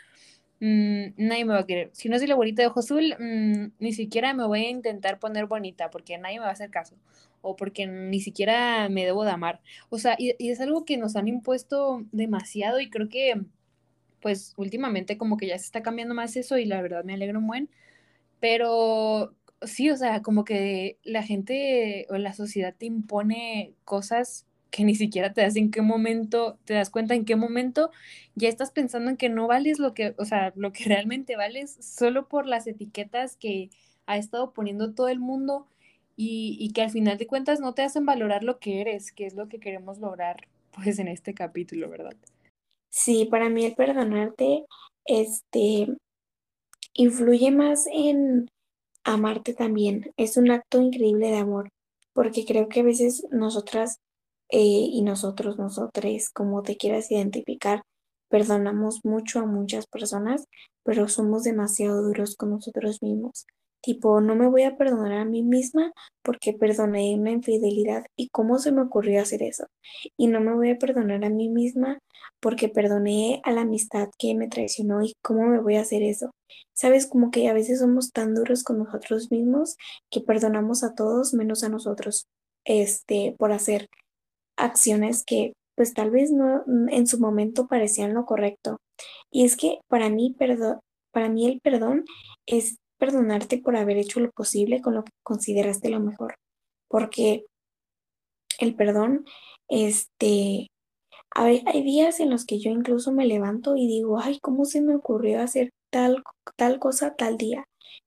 mmm, 0.59 1.13
nadie 1.15 1.45
me 1.45 1.53
va 1.53 1.59
a 1.59 1.65
querer. 1.65 1.91
Si 1.93 2.09
no 2.09 2.17
soy 2.17 2.27
la 2.27 2.35
güerita 2.35 2.61
de 2.61 2.67
ojo 2.67 2.81
azul, 2.81 3.15
mmm, 3.17 3.71
ni 3.79 3.93
siquiera 3.93 4.33
me 4.33 4.45
voy 4.45 4.65
a 4.65 4.69
intentar 4.69 5.17
poner 5.17 5.45
bonita 5.45 5.89
porque 5.89 6.17
nadie 6.17 6.39
me 6.39 6.43
va 6.43 6.49
a 6.49 6.53
hacer 6.53 6.71
caso. 6.71 6.97
O 7.41 7.55
porque 7.55 7.87
ni 7.87 8.19
siquiera 8.19 8.89
me 8.89 9.05
debo 9.05 9.23
de 9.23 9.31
amar. 9.31 9.61
O 9.89 9.97
sea, 9.97 10.15
y, 10.19 10.35
y 10.37 10.49
es 10.51 10.59
algo 10.59 10.83
que 10.83 10.97
nos 10.97 11.15
han 11.15 11.29
impuesto 11.29 12.03
demasiado 12.11 12.81
y 12.81 12.89
creo 12.89 13.07
que 13.07 13.41
pues 14.21 14.53
últimamente 14.57 15.17
como 15.17 15.37
que 15.37 15.47
ya 15.47 15.57
se 15.57 15.65
está 15.65 15.81
cambiando 15.81 16.13
más 16.15 16.35
eso 16.35 16.57
y 16.57 16.65
la 16.65 16.81
verdad 16.81 17.05
me 17.05 17.13
alegro 17.13 17.39
un 17.39 17.47
buen, 17.47 17.69
pero 18.41 19.33
sí, 19.61 19.89
o 19.89 19.97
sea, 19.97 20.21
como 20.21 20.43
que 20.43 20.97
la 21.03 21.23
gente 21.23 22.05
o 22.09 22.17
la 22.17 22.33
sociedad 22.33 22.75
te 22.77 22.85
impone 22.85 23.73
cosas 23.85 24.45
que 24.71 24.83
ni 24.83 24.95
siquiera 24.95 25.33
te 25.33 25.41
das 25.41 25.55
en 25.55 25.71
qué 25.71 25.81
momento, 25.81 26.57
te 26.65 26.73
das 26.75 26.89
cuenta 26.89 27.15
en 27.15 27.25
qué 27.25 27.35
momento 27.35 27.91
ya 28.35 28.49
estás 28.49 28.71
pensando 28.71 29.09
en 29.09 29.17
que 29.17 29.29
no 29.29 29.47
vales 29.47 29.79
lo 29.79 29.93
que, 29.93 30.15
o 30.17 30.25
sea, 30.25 30.53
lo 30.55 30.71
que 30.71 30.83
realmente 30.85 31.35
vales 31.35 31.77
solo 31.79 32.27
por 32.27 32.45
las 32.45 32.67
etiquetas 32.67 33.35
que 33.35 33.69
ha 34.05 34.17
estado 34.17 34.53
poniendo 34.53 34.93
todo 34.93 35.07
el 35.09 35.19
mundo 35.19 35.67
y, 36.15 36.57
y 36.59 36.71
que 36.73 36.81
al 36.81 36.91
final 36.91 37.17
de 37.17 37.27
cuentas 37.27 37.59
no 37.59 37.73
te 37.73 37.83
hacen 37.83 38.05
valorar 38.05 38.43
lo 38.43 38.59
que 38.59 38.81
eres, 38.81 39.11
que 39.11 39.25
es 39.25 39.35
lo 39.35 39.47
que 39.47 39.59
queremos 39.59 39.99
lograr 39.99 40.47
pues 40.71 40.99
en 40.99 41.07
este 41.07 41.33
capítulo, 41.33 41.89
¿verdad? 41.89 42.15
Sí, 42.89 43.25
para 43.25 43.49
mí 43.49 43.65
el 43.65 43.75
perdonarte, 43.75 44.65
este, 45.05 45.87
influye 46.93 47.51
más 47.51 47.87
en 47.91 48.49
amarte 49.03 49.53
también. 49.53 50.11
Es 50.17 50.37
un 50.37 50.51
acto 50.51 50.81
increíble 50.81 51.27
de 51.27 51.37
amor, 51.37 51.69
porque 52.13 52.45
creo 52.45 52.67
que 52.67 52.81
a 52.81 52.83
veces 52.83 53.25
nosotras 53.31 53.99
eh, 54.49 54.59
y 54.59 55.01
nosotros, 55.03 55.57
nosotres, 55.57 56.29
como 56.31 56.63
te 56.63 56.77
quieras 56.77 57.11
identificar, 57.11 57.83
perdonamos 58.29 59.01
mucho 59.03 59.39
a 59.39 59.45
muchas 59.45 59.87
personas, 59.87 60.45
pero 60.83 61.07
somos 61.07 61.43
demasiado 61.43 62.01
duros 62.01 62.35
con 62.35 62.51
nosotros 62.51 63.01
mismos. 63.01 63.45
Tipo, 63.81 64.19
no 64.21 64.35
me 64.35 64.47
voy 64.47 64.63
a 64.63 64.75
perdonar 64.75 65.13
a 65.13 65.25
mí 65.25 65.41
misma 65.41 65.93
porque 66.21 66.53
perdoné 66.53 67.15
una 67.15 67.31
infidelidad 67.31 68.05
y 68.17 68.29
cómo 68.29 68.59
se 68.59 68.71
me 68.71 68.81
ocurrió 68.81 69.21
hacer 69.21 69.41
eso. 69.41 69.67
Y 70.17 70.27
no 70.27 70.41
me 70.41 70.53
voy 70.53 70.71
a 70.71 70.77
perdonar 70.77 71.23
a 71.23 71.29
mí 71.29 71.49
misma 71.49 71.99
porque 72.41 72.69
perdoné 72.69 73.41
a 73.45 73.51
la 73.51 73.61
amistad 73.61 74.09
que 74.17 74.35
me 74.35 74.47
traicionó 74.47 75.01
y 75.03 75.13
cómo 75.21 75.47
me 75.47 75.59
voy 75.59 75.75
a 75.75 75.81
hacer 75.81 76.03
eso. 76.03 76.31
Sabes, 76.73 77.07
como 77.07 77.31
que 77.31 77.47
a 77.47 77.53
veces 77.53 77.79
somos 77.79 78.11
tan 78.11 78.35
duros 78.35 78.63
con 78.63 78.79
nosotros 78.79 79.31
mismos 79.31 79.77
que 80.09 80.21
perdonamos 80.21 80.83
a 80.83 80.93
todos 80.93 81.33
menos 81.33 81.63
a 81.63 81.69
nosotros, 81.69 82.27
este, 82.65 83.35
por 83.37 83.51
hacer 83.53 83.87
acciones 84.59 85.23
que 85.25 85.53
pues 85.75 85.93
tal 85.93 86.11
vez 86.11 86.31
no 86.31 86.63
en 86.89 87.07
su 87.07 87.19
momento 87.19 87.67
parecían 87.67 88.13
lo 88.13 88.25
correcto. 88.25 88.77
Y 89.31 89.45
es 89.45 89.55
que 89.55 89.79
para 89.87 90.09
mí, 90.09 90.35
perdón, 90.37 90.79
para 91.11 91.29
mí 91.29 91.47
el 91.47 91.61
perdón 91.61 92.05
es 92.45 92.77
perdonarte 92.97 93.59
por 93.59 93.77
haber 93.77 93.97
hecho 93.97 94.19
lo 94.19 94.31
posible 94.31 94.81
con 94.81 94.95
lo 94.95 95.03
que 95.03 95.11
consideraste 95.23 95.89
lo 95.89 96.01
mejor. 96.01 96.35
Porque 96.89 97.45
el 98.59 98.75
perdón, 98.75 99.25
este, 99.69 100.67
hay, 101.33 101.63
hay 101.65 101.83
días 101.83 102.19
en 102.19 102.29
los 102.29 102.45
que 102.45 102.59
yo 102.59 102.71
incluso 102.71 103.11
me 103.11 103.25
levanto 103.25 103.75
y 103.75 103.87
digo, 103.87 104.19
ay, 104.19 104.39
¿cómo 104.41 104.65
se 104.65 104.81
me 104.81 104.95
ocurrió 104.95 105.41
hacer 105.41 105.69
tal, 105.91 106.23
tal 106.57 106.79
cosa 106.79 107.15
tal 107.15 107.37
día? 107.37 107.63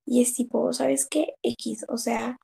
Y 0.07 0.23
es 0.23 0.35
tipo, 0.35 0.73
¿sabes 0.73 1.07
qué? 1.09 1.35
X, 1.43 1.87
o 1.89 1.97
sea, 1.97 2.39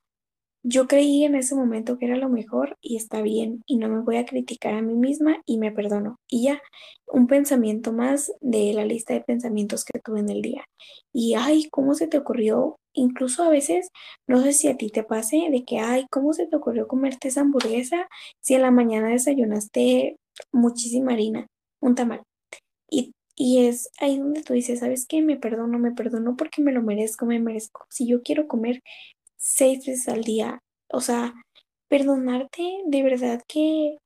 yo 0.62 0.86
creí 0.86 1.24
en 1.24 1.34
ese 1.34 1.54
momento 1.54 1.98
que 1.98 2.06
era 2.06 2.16
lo 2.16 2.28
mejor 2.28 2.76
y 2.80 2.96
está 2.96 3.22
bien 3.22 3.62
y 3.66 3.76
no 3.78 3.88
me 3.88 4.00
voy 4.00 4.16
a 4.16 4.26
criticar 4.26 4.74
a 4.74 4.82
mí 4.82 4.94
misma 4.94 5.40
y 5.46 5.58
me 5.58 5.72
perdono. 5.72 6.18
Y 6.28 6.44
ya, 6.44 6.60
un 7.06 7.26
pensamiento 7.26 7.92
más 7.92 8.32
de 8.40 8.72
la 8.74 8.84
lista 8.84 9.14
de 9.14 9.20
pensamientos 9.22 9.84
que 9.84 10.00
tuve 10.00 10.20
en 10.20 10.30
el 10.30 10.42
día. 10.42 10.64
Y 11.12 11.34
ay, 11.34 11.68
¿cómo 11.70 11.94
se 11.94 12.08
te 12.08 12.18
ocurrió? 12.18 12.76
Incluso 12.92 13.44
a 13.44 13.50
veces, 13.50 13.90
no 14.26 14.42
sé 14.42 14.52
si 14.52 14.68
a 14.68 14.76
ti 14.76 14.90
te 14.90 15.04
pase 15.04 15.48
de 15.50 15.64
que, 15.64 15.78
ay, 15.78 16.06
¿cómo 16.10 16.32
se 16.32 16.46
te 16.46 16.56
ocurrió 16.56 16.88
comerte 16.88 17.28
esa 17.28 17.42
hamburguesa 17.42 18.08
si 18.40 18.54
en 18.54 18.62
la 18.62 18.70
mañana 18.70 19.08
desayunaste 19.10 20.16
muchísima 20.52 21.12
harina, 21.12 21.46
un 21.80 21.94
tamal? 21.94 22.22
Y, 22.90 23.12
y 23.36 23.66
es 23.66 23.90
ahí 24.00 24.18
donde 24.18 24.42
tú 24.42 24.54
dices, 24.54 24.80
¿sabes 24.80 25.06
qué? 25.06 25.22
Me 25.22 25.36
perdono, 25.36 25.78
me 25.78 25.92
perdono 25.92 26.36
porque 26.36 26.62
me 26.62 26.72
lo 26.72 26.82
merezco, 26.82 27.26
me 27.26 27.40
merezco. 27.40 27.86
Si 27.90 28.06
yo 28.06 28.22
quiero 28.22 28.48
comer 28.48 28.82
seis 29.48 29.86
veces 29.86 30.08
al 30.08 30.22
día. 30.24 30.60
O 30.90 31.00
sea, 31.00 31.34
perdonarte 31.88 32.62
de 32.86 33.02
verdad 33.02 33.42
que 33.48 33.96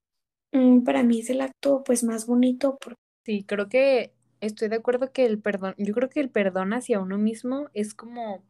mm, 0.52 0.84
para 0.84 1.02
mí 1.02 1.20
es 1.20 1.30
el 1.30 1.40
acto 1.40 1.82
pues 1.84 2.04
más 2.04 2.26
bonito. 2.26 2.78
Por... 2.78 2.94
Sí, 3.24 3.44
creo 3.44 3.68
que 3.68 4.12
estoy 4.40 4.68
de 4.68 4.76
acuerdo 4.76 5.12
que 5.12 5.26
el 5.26 5.40
perdón, 5.40 5.74
yo 5.78 5.94
creo 5.94 6.08
que 6.08 6.20
el 6.20 6.30
perdón 6.30 6.72
hacia 6.72 7.00
uno 7.00 7.18
mismo 7.18 7.68
es 7.74 7.94
como 7.94 8.42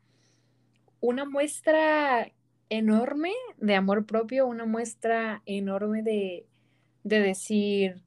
una 1.01 1.25
muestra 1.25 2.31
enorme 2.69 3.33
de 3.59 3.75
amor 3.75 4.07
propio, 4.07 4.47
una 4.47 4.67
muestra 4.67 5.43
enorme 5.47 6.03
de, 6.03 6.47
de 7.05 7.21
decir, 7.21 8.03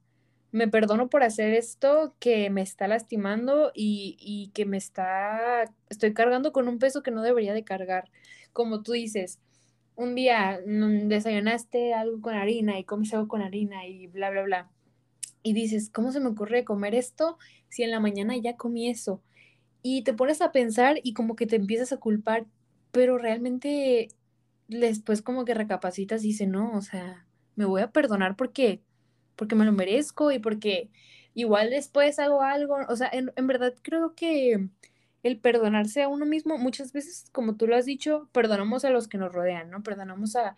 me 0.52 0.68
perdono 0.68 1.08
por 1.08 1.22
hacer 1.22 1.54
esto 1.54 2.14
que 2.18 2.50
me 2.50 2.62
está 2.62 2.88
lastimando 2.88 3.72
y, 3.74 4.16
y 4.20 4.50
que 4.54 4.64
me 4.64 4.76
está, 4.78 5.64
estoy 5.90 6.14
cargando 6.14 6.52
con 6.52 6.68
un 6.68 6.78
peso 6.78 7.02
que 7.02 7.10
no 7.10 7.22
debería 7.22 7.52
de 7.54 7.64
cargar 7.64 8.10
como 8.56 8.82
tú 8.82 8.92
dices, 8.92 9.38
un 9.96 10.14
día 10.14 10.62
mm, 10.66 11.08
desayunaste 11.08 11.92
algo 11.92 12.22
con 12.22 12.34
harina 12.34 12.78
y 12.78 12.84
comes 12.84 13.12
algo 13.12 13.28
con 13.28 13.42
harina 13.42 13.86
y 13.86 14.06
bla, 14.06 14.30
bla, 14.30 14.42
bla. 14.44 14.70
Y 15.42 15.52
dices, 15.52 15.90
¿cómo 15.90 16.10
se 16.10 16.20
me 16.20 16.28
ocurre 16.28 16.64
comer 16.64 16.94
esto 16.94 17.36
si 17.68 17.82
en 17.82 17.90
la 17.90 18.00
mañana 18.00 18.34
ya 18.34 18.56
comí 18.56 18.88
eso? 18.88 19.22
Y 19.82 20.04
te 20.04 20.14
pones 20.14 20.40
a 20.40 20.52
pensar 20.52 21.00
y 21.02 21.12
como 21.12 21.36
que 21.36 21.46
te 21.46 21.56
empiezas 21.56 21.92
a 21.92 21.98
culpar, 21.98 22.46
pero 22.92 23.18
realmente 23.18 24.08
después 24.68 25.20
como 25.20 25.44
que 25.44 25.52
recapacitas 25.52 26.24
y 26.24 26.28
dices, 26.28 26.48
no, 26.48 26.72
o 26.72 26.80
sea, 26.80 27.26
me 27.56 27.66
voy 27.66 27.82
a 27.82 27.90
perdonar 27.90 28.36
porque, 28.36 28.80
porque 29.36 29.54
me 29.54 29.66
lo 29.66 29.72
merezco 29.72 30.32
y 30.32 30.38
porque 30.38 30.88
igual 31.34 31.68
después 31.68 32.18
hago 32.18 32.40
algo, 32.40 32.78
o 32.88 32.96
sea, 32.96 33.10
en, 33.12 33.32
en 33.36 33.46
verdad 33.46 33.74
creo 33.82 34.14
que 34.14 34.70
el 35.26 35.38
perdonarse 35.38 36.02
a 36.02 36.08
uno 36.08 36.24
mismo, 36.24 36.56
muchas 36.56 36.92
veces, 36.92 37.26
como 37.32 37.56
tú 37.56 37.66
lo 37.66 37.76
has 37.76 37.84
dicho, 37.84 38.28
perdonamos 38.32 38.84
a 38.84 38.90
los 38.90 39.08
que 39.08 39.18
nos 39.18 39.32
rodean, 39.32 39.70
¿no? 39.70 39.82
Perdonamos 39.82 40.36
a, 40.36 40.56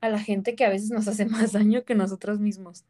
a 0.00 0.08
la 0.08 0.18
gente 0.18 0.56
que 0.56 0.64
a 0.64 0.68
veces 0.68 0.90
nos 0.90 1.06
hace 1.08 1.24
más 1.26 1.52
daño 1.52 1.84
que 1.84 1.94
nosotros 1.94 2.40
mismos. 2.40 2.84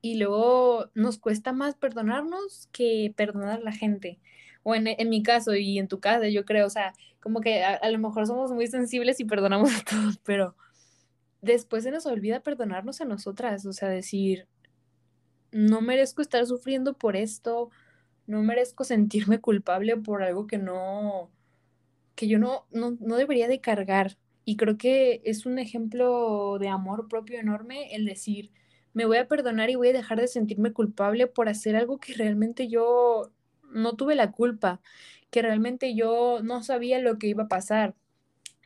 Y 0.00 0.16
luego 0.16 0.90
nos 0.94 1.18
cuesta 1.18 1.52
más 1.52 1.76
perdonarnos 1.76 2.68
que 2.72 3.12
perdonar 3.16 3.60
a 3.60 3.62
la 3.62 3.72
gente. 3.72 4.18
O 4.62 4.74
en, 4.74 4.86
en 4.86 5.08
mi 5.10 5.22
caso 5.22 5.54
y 5.54 5.78
en 5.78 5.88
tu 5.88 6.00
caso, 6.00 6.24
yo 6.26 6.44
creo, 6.44 6.66
o 6.66 6.70
sea, 6.70 6.94
como 7.20 7.40
que 7.40 7.62
a, 7.62 7.74
a 7.74 7.90
lo 7.90 7.98
mejor 7.98 8.26
somos 8.26 8.52
muy 8.52 8.66
sensibles 8.66 9.20
y 9.20 9.24
perdonamos 9.24 9.70
a 9.76 9.84
todos, 9.84 10.18
pero 10.24 10.56
después 11.42 11.84
se 11.84 11.90
nos 11.90 12.06
olvida 12.06 12.40
perdonarnos 12.40 13.00
a 13.00 13.04
nosotras, 13.04 13.66
o 13.66 13.72
sea, 13.72 13.88
decir, 13.88 14.46
no 15.50 15.82
merezco 15.82 16.22
estar 16.22 16.46
sufriendo 16.46 16.94
por 16.94 17.16
esto, 17.16 17.70
no 18.26 18.42
merezco 18.42 18.84
sentirme 18.84 19.40
culpable 19.40 19.96
por 19.96 20.22
algo 20.22 20.46
que 20.46 20.58
no, 20.58 21.30
que 22.14 22.28
yo 22.28 22.38
no, 22.38 22.66
no, 22.70 22.96
no 23.00 23.16
debería 23.16 23.48
de 23.48 23.60
cargar. 23.60 24.16
Y 24.44 24.56
creo 24.56 24.76
que 24.76 25.22
es 25.24 25.46
un 25.46 25.58
ejemplo 25.58 26.58
de 26.58 26.68
amor 26.68 27.08
propio 27.08 27.38
enorme 27.38 27.94
el 27.94 28.04
decir, 28.04 28.50
me 28.94 29.06
voy 29.06 29.18
a 29.18 29.28
perdonar 29.28 29.70
y 29.70 29.76
voy 29.76 29.88
a 29.88 29.92
dejar 29.92 30.20
de 30.20 30.28
sentirme 30.28 30.72
culpable 30.72 31.26
por 31.26 31.48
hacer 31.48 31.76
algo 31.76 31.98
que 31.98 32.14
realmente 32.14 32.68
yo 32.68 33.30
no 33.72 33.94
tuve 33.94 34.14
la 34.14 34.32
culpa, 34.32 34.80
que 35.30 35.42
realmente 35.42 35.94
yo 35.94 36.40
no 36.42 36.62
sabía 36.62 36.98
lo 36.98 37.18
que 37.18 37.28
iba 37.28 37.44
a 37.44 37.48
pasar, 37.48 37.94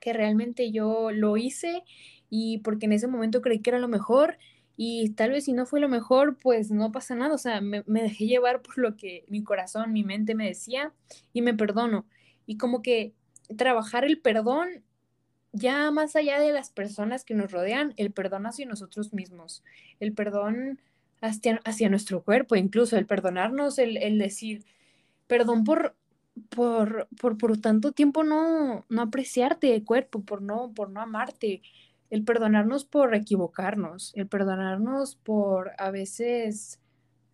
que 0.01 0.13
realmente 0.13 0.73
yo 0.73 1.11
lo 1.13 1.37
hice 1.37 1.85
y 2.29 2.59
porque 2.59 2.87
en 2.87 2.93
ese 2.93 3.07
momento 3.07 3.41
creí 3.41 3.61
que 3.61 3.71
era 3.71 3.79
lo 3.79 3.89
mejor 3.89 4.39
y 4.77 5.11
tal 5.11 5.31
vez 5.31 5.45
si 5.45 5.53
no 5.53 5.65
fue 5.65 5.81
lo 5.81 5.89
mejor, 5.89 6.37
pues 6.37 6.71
no 6.71 6.93
pasa 6.93 7.15
nada, 7.15 7.35
o 7.35 7.39
sea, 7.39 7.61
me, 7.61 7.83
dejé 7.87 8.27
llevar 8.27 8.61
por 8.61 8.79
lo 8.79 8.97
que 8.97 9.25
mi 9.29 9.43
corazón, 9.43 9.93
mi 9.93 10.05
mente 10.05 10.35
me 10.35 10.47
decía 10.47 10.93
y 11.33 11.41
me 11.43 11.55
perdono. 11.55 12.07
Y 12.45 12.59
como 12.59 12.83
que 12.83 13.15
trabajar 13.57 14.05
el 14.05 14.21
perdón 14.21 14.83
ya 15.53 15.91
más 15.91 16.15
allá 16.17 16.39
de 16.39 16.53
las 16.53 16.71
personas 16.71 17.25
que 17.25 17.35
nos 17.35 17.51
rodean, 17.51 17.95
el 17.97 18.13
perdón 18.13 18.47
hacia 18.47 18.67
nosotros 18.67 19.15
mismos, 19.15 19.65
el 20.01 20.13
perdón 20.13 20.81
hacia, 21.23 21.61
hacia 21.65 21.89
nuestro 21.89 22.23
cuerpo, 22.23 22.57
incluso 22.57 22.99
el 22.99 23.07
perdonarnos, 23.07 23.79
el, 23.79 23.97
el 23.97 24.19
decir, 24.19 24.67
perdón 25.27 25.65
por, 25.65 25.97
por, 26.51 27.09
por, 27.19 27.39
por 27.39 27.57
tanto 27.59 27.93
tiempo 27.93 28.25
no, 28.25 28.85
no 28.91 29.03
apreciarte 29.03 29.83
cuerpo, 29.85 30.21
por 30.21 30.43
no, 30.43 30.73
por 30.75 30.91
no 30.91 31.01
amarte, 31.01 31.63
el 32.11 32.25
perdonarnos 32.25 32.85
por 32.85 33.15
equivocarnos, 33.15 34.13
el 34.15 34.29
perdonarnos 34.29 35.17
por 35.17 35.73
a 35.79 35.91
veces 35.91 36.81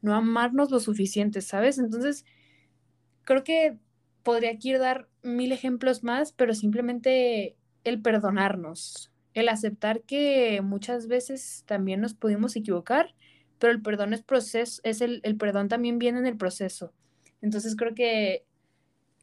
no 0.01 0.15
amarnos 0.15 0.71
lo 0.71 0.81
suficiente, 0.81 1.41
¿sabes? 1.41 1.79
Entonces, 1.79 2.25
creo 3.25 3.45
que 3.45 3.79
podría 4.23 4.51
aquí 4.51 4.73
dar 4.73 5.09
mil 5.23 5.53
ejemplos 5.53 6.03
más, 6.03 6.33
pero 6.33 6.55
simplemente 6.55 7.57
el 7.85 8.01
perdonarnos, 8.01 9.13
el 9.35 9.49
aceptar 9.49 10.03
que 10.03 10.61
muchas 10.63 11.07
veces 11.09 11.65
también 11.67 12.01
nos 12.01 12.15
pudimos 12.15 12.57
equivocar, 12.57 13.15
pero 13.59 13.73
el 13.73 13.83
perdón 13.83 14.13
es 14.13 14.23
proceso, 14.23 14.81
es 14.85 15.01
el, 15.01 15.21
el 15.23 15.37
perdón 15.37 15.69
también 15.69 15.99
viene 15.99 16.19
en 16.19 16.27
el 16.27 16.37
proceso. 16.37 16.93
Entonces 17.41 17.77
creo 17.77 17.95
que 17.95 18.45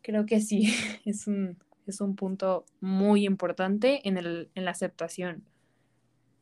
creo 0.01 0.25
que 0.25 0.41
sí, 0.41 0.73
es 1.05 1.27
un, 1.27 1.57
es 1.89 2.01
un 2.01 2.15
punto 2.15 2.65
muy 2.81 3.25
importante 3.25 4.07
en, 4.07 4.17
el, 4.17 4.49
en 4.55 4.65
la 4.65 4.71
aceptación. 4.71 5.43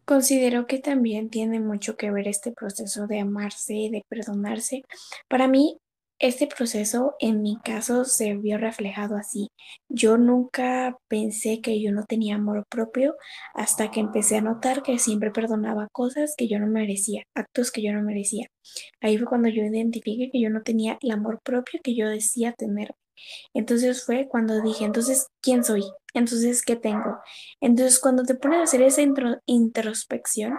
Considero 0.05 0.67
que 0.67 0.79
también 0.79 1.29
tiene 1.29 1.59
mucho 1.59 1.97
que 1.97 2.11
ver 2.11 2.27
este 2.27 2.53
proceso 2.53 3.07
de 3.07 3.19
amarse 3.19 3.73
y 3.73 3.89
de 3.89 4.05
perdonarse. 4.07 4.83
Para 5.27 5.49
mí, 5.49 5.77
este 6.19 6.47
proceso 6.47 7.15
en 7.19 7.43
mi 7.43 7.57
caso 7.63 8.03
se 8.03 8.33
vio 8.35 8.57
reflejado 8.57 9.17
así. 9.17 9.49
Yo 9.87 10.17
nunca 10.17 10.97
pensé 11.07 11.61
que 11.61 11.79
yo 11.81 11.91
no 11.91 12.05
tenía 12.05 12.35
amor 12.35 12.65
propio 12.69 13.15
hasta 13.53 13.91
que 13.91 13.99
empecé 13.99 14.37
a 14.37 14.41
notar 14.41 14.81
que 14.81 14.97
siempre 14.97 15.29
perdonaba 15.29 15.89
cosas 15.91 16.33
que 16.35 16.47
yo 16.47 16.57
no 16.59 16.67
merecía, 16.67 17.21
actos 17.35 17.71
que 17.71 17.83
yo 17.83 17.93
no 17.93 18.01
merecía. 18.01 18.47
Ahí 18.99 19.17
fue 19.17 19.27
cuando 19.27 19.49
yo 19.49 19.63
identifiqué 19.63 20.29
que 20.31 20.41
yo 20.41 20.49
no 20.49 20.63
tenía 20.63 20.97
el 21.01 21.11
amor 21.11 21.39
propio 21.43 21.79
que 21.83 21.95
yo 21.95 22.09
decía 22.09 22.51
tener. 22.53 22.95
Entonces 23.53 24.05
fue 24.05 24.27
cuando 24.27 24.61
dije, 24.61 24.85
entonces, 24.85 25.27
¿quién 25.41 25.63
soy? 25.63 25.83
Entonces, 26.13 26.63
¿qué 26.63 26.75
tengo? 26.75 27.19
Entonces, 27.61 27.99
cuando 27.99 28.23
te 28.23 28.35
pones 28.35 28.59
a 28.59 28.63
hacer 28.63 28.81
esa 28.81 29.01
introspección, 29.45 30.53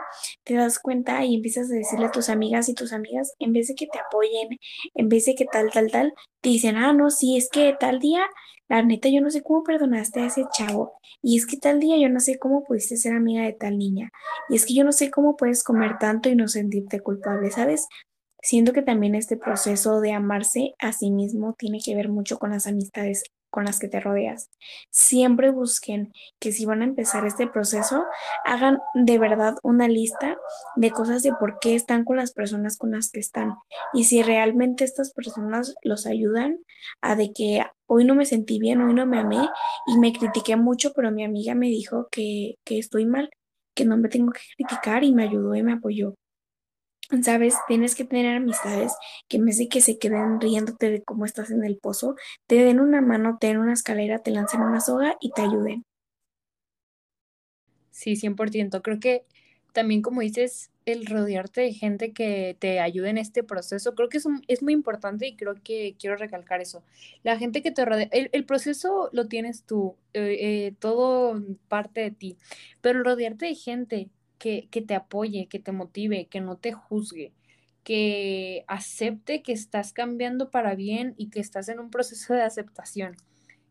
te 0.45 0.55
das 0.55 0.79
cuenta 0.79 1.25
y 1.25 1.35
empiezas 1.35 1.71
a 1.71 1.75
decirle 1.75 2.07
a 2.07 2.11
tus 2.13 2.29
amigas 2.29 2.69
y 2.69 2.75
tus 2.75 2.93
amigas, 2.93 3.35
en 3.39 3.53
vez 3.53 3.69
de 3.69 3.75
que 3.75 3.87
te 3.87 3.99
apoyen, 3.99 4.59
en 4.95 5.09
vez 5.09 5.25
de 5.25 5.35
que 5.35 5.47
tal, 5.47 5.71
tal, 5.71 5.91
tal, 5.91 6.13
te 6.41 6.51
dicen, 6.51 6.77
ah, 6.77 6.93
no, 6.93 7.11
sí, 7.11 7.37
es 7.37 7.49
que 7.51 7.75
tal 7.79 7.99
día, 7.99 8.25
la 8.69 8.83
neta, 8.83 9.09
yo 9.09 9.21
no 9.21 9.31
sé 9.31 9.43
cómo 9.43 9.65
perdonaste 9.65 10.21
a 10.21 10.27
ese 10.27 10.45
chavo. 10.57 10.93
Y 11.23 11.39
es 11.39 11.47
que 11.47 11.57
tal 11.57 11.81
día 11.81 11.97
yo 11.99 12.09
no 12.09 12.21
sé 12.21 12.39
cómo 12.39 12.65
pudiste 12.65 12.97
ser 12.97 13.15
amiga 13.15 13.43
de 13.43 13.55
tal 13.55 13.79
niña. 13.79 14.11
Y 14.49 14.57
es 14.57 14.67
que 14.67 14.75
yo 14.75 14.85
no 14.85 14.93
sé 14.93 15.11
cómo 15.11 15.37
puedes 15.37 15.65
comer 15.65 15.99
tanto 15.99 16.29
y 16.29 16.37
no 16.37 16.49
sentirte 16.49 17.01
culpable, 17.01 17.51
¿sabes? 17.51 17.89
Siento 18.43 18.73
que 18.73 18.83
también 18.83 19.15
este 19.15 19.37
proceso 19.37 20.01
de 20.01 20.13
amarse 20.13 20.75
a 20.79 20.93
sí 20.93 21.11
mismo 21.11 21.55
tiene 21.59 21.81
que 21.85 21.95
ver 21.95 22.09
mucho 22.09 22.39
con 22.39 22.51
las 22.51 22.67
amistades 22.67 23.25
con 23.51 23.65
las 23.65 23.79
que 23.79 23.89
te 23.89 24.01
rodeas. 24.01 24.51
Siempre 24.91 25.51
busquen 25.51 26.13
que 26.39 26.53
si 26.53 26.67
van 26.67 26.83
a 26.83 26.85
empezar 26.85 27.27
este 27.27 27.47
proceso, 27.47 28.05
hagan 28.45 28.79
de 28.95 29.19
verdad 29.19 29.55
una 29.63 29.89
lista 29.89 30.37
de 30.77 30.91
cosas 30.91 31.23
de 31.23 31.33
por 31.33 31.59
qué 31.61 31.75
están 31.75 32.05
con 32.05 32.17
las 32.17 32.33
personas 32.33 32.77
con 32.77 32.93
las 32.93 33.11
que 33.11 33.21
están 33.21 33.55
y 33.93 34.05
si 34.05 34.23
realmente 34.23 34.85
estas 34.85 35.13
personas 35.13 35.75
los 35.83 36.07
ayudan 36.07 36.59
a 37.01 37.17
de 37.17 37.33
que 37.33 37.63
hoy 37.87 38.05
no 38.05 38.15
me 38.15 38.27
sentí 38.27 38.59
bien, 38.59 38.83
hoy 38.83 38.95
no 38.95 39.07
me 39.07 39.19
amé 39.19 39.49
y 39.87 39.99
me 39.99 40.13
critiqué 40.13 40.57
mucho, 40.57 40.93
pero 40.95 41.11
mi 41.11 41.25
amiga 41.25 41.55
me 41.55 41.69
dijo 41.69 42.09
que, 42.11 42.57
que 42.65 42.79
estoy 42.79 43.07
mal, 43.07 43.31
que 43.75 43.85
no 43.85 43.97
me 43.97 44.09
tengo 44.09 44.33
que 44.33 44.41
criticar 44.57 45.05
y 45.05 45.13
me 45.15 45.25
ayudó 45.25 45.55
y 45.55 45.63
me 45.63 45.73
apoyó. 45.73 46.15
Sabes, 47.23 47.55
tienes 47.67 47.95
que 47.95 48.05
tener 48.05 48.37
amistades 48.37 48.93
que 49.29 49.39
en 49.39 49.47
vez 49.47 49.57
de 49.57 49.69
que 49.69 49.81
se 49.81 49.99
queden 49.99 50.41
riéndote 50.41 50.91
de 50.91 51.03
cómo 51.03 51.25
estás 51.25 51.51
en 51.51 51.65
el 51.65 51.79
pozo, 51.79 52.17
te 52.47 52.57
den 52.57 52.81
una 52.81 53.01
mano, 53.01 53.39
te 53.41 53.47
den 53.47 53.59
una 53.59 53.73
escalera, 53.73 54.19
te 54.19 54.31
lancen 54.31 54.61
una 54.61 54.81
soga 54.81 55.17
y 55.21 55.31
te 55.33 55.43
ayuden. 55.43 55.85
Sí, 57.91 58.15
100%. 58.15 58.83
Creo 58.83 59.01
que 59.01 59.25
también, 59.73 60.03
como 60.03 60.21
dices, 60.21 60.71
el 60.85 61.07
rodearte 61.07 61.63
de 61.63 61.73
gente 61.73 62.13
que 62.13 62.57
te 62.59 62.81
ayude 62.81 63.11
en 63.11 63.19
este 63.19 63.43
proceso, 63.43 63.95
creo 63.95 64.09
que 64.09 64.19
es, 64.19 64.63
muy 64.63 64.73
importante 64.73 65.27
y 65.27 65.37
creo 65.37 65.55
que 65.63 65.97
quiero 65.99 66.17
recalcar 66.17 66.61
eso. 66.61 66.83
La 67.23 67.39
gente 67.39 67.63
que 67.63 67.71
te 67.71 67.85
rodea, 67.85 68.09
el, 68.11 68.45
proceso 68.45 69.09
lo 69.13 69.29
tienes 69.29 69.65
tú, 69.65 69.97
eh, 70.15 70.37
eh, 70.41 70.75
todo 70.79 71.43
parte 71.69 72.01
de 72.03 72.11
ti, 72.11 72.37
pero 72.81 73.03
rodearte 73.03 73.47
de 73.47 73.55
gente 73.55 74.11
que, 74.39 74.69
te 74.87 74.95
apoye, 74.95 75.49
que 75.49 75.59
te 75.59 75.73
motive, 75.73 76.27
que 76.27 76.41
no 76.41 76.57
te 76.57 76.73
juzgue, 76.73 77.33
que 77.85 78.65
acepte 78.69 79.43
que 79.43 79.53
estás 79.53 79.93
cambiando 79.93 80.51
para 80.51 80.75
bien 80.75 81.15
y 81.17 81.31
que 81.31 81.41
estás 81.41 81.69
en 81.69 81.81
un 81.81 81.91
proceso 81.91 82.35
de 82.35 82.43
aceptación. 82.43 83.17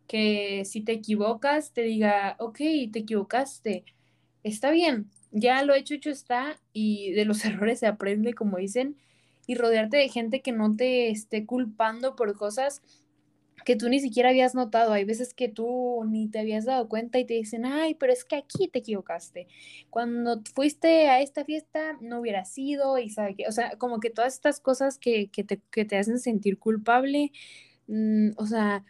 Que 0.07 0.63
si 0.65 0.81
te 0.81 0.93
equivocas, 0.93 1.73
te 1.73 1.81
diga, 1.81 2.35
ok, 2.39 2.57
te 2.91 2.99
equivocaste, 2.99 3.85
está 4.43 4.71
bien, 4.71 5.09
ya 5.31 5.63
lo 5.63 5.73
hecho, 5.75 5.93
hecho 5.93 6.09
está, 6.09 6.59
y 6.73 7.11
de 7.11 7.25
los 7.25 7.43
errores 7.45 7.79
se 7.79 7.87
aprende, 7.87 8.33
como 8.33 8.57
dicen, 8.57 8.97
y 9.47 9.55
rodearte 9.55 9.97
de 9.97 10.09
gente 10.09 10.41
que 10.41 10.51
no 10.51 10.75
te 10.75 11.09
esté 11.09 11.45
culpando 11.45 12.15
por 12.15 12.35
cosas 12.37 12.81
que 13.67 13.75
tú 13.75 13.89
ni 13.89 13.99
siquiera 13.99 14.29
habías 14.29 14.55
notado. 14.55 14.93
Hay 14.93 15.03
veces 15.03 15.33
que 15.33 15.49
tú 15.49 16.01
ni 16.07 16.29
te 16.29 16.39
habías 16.39 16.63
dado 16.63 16.87
cuenta 16.87 17.19
y 17.19 17.25
te 17.25 17.33
dicen, 17.33 17.65
ay, 17.65 17.95
pero 17.95 18.13
es 18.13 18.23
que 18.23 18.37
aquí 18.37 18.69
te 18.69 18.79
equivocaste. 18.79 19.49
Cuando 19.89 20.41
fuiste 20.55 21.09
a 21.09 21.19
esta 21.19 21.43
fiesta 21.43 21.97
no 21.99 22.21
hubiera 22.21 22.45
sido 22.45 22.97
y 22.97 23.09
sabe 23.09 23.35
que, 23.35 23.45
o 23.45 23.51
sea, 23.51 23.71
como 23.77 23.99
que 23.99 24.09
todas 24.09 24.35
estas 24.35 24.61
cosas 24.61 24.97
que, 24.97 25.27
que, 25.31 25.43
te, 25.43 25.59
que 25.69 25.83
te, 25.83 25.97
hacen 25.97 26.19
sentir 26.19 26.59
culpable, 26.59 27.33
mm, 27.87 28.29
o 28.37 28.45
sea, 28.45 28.85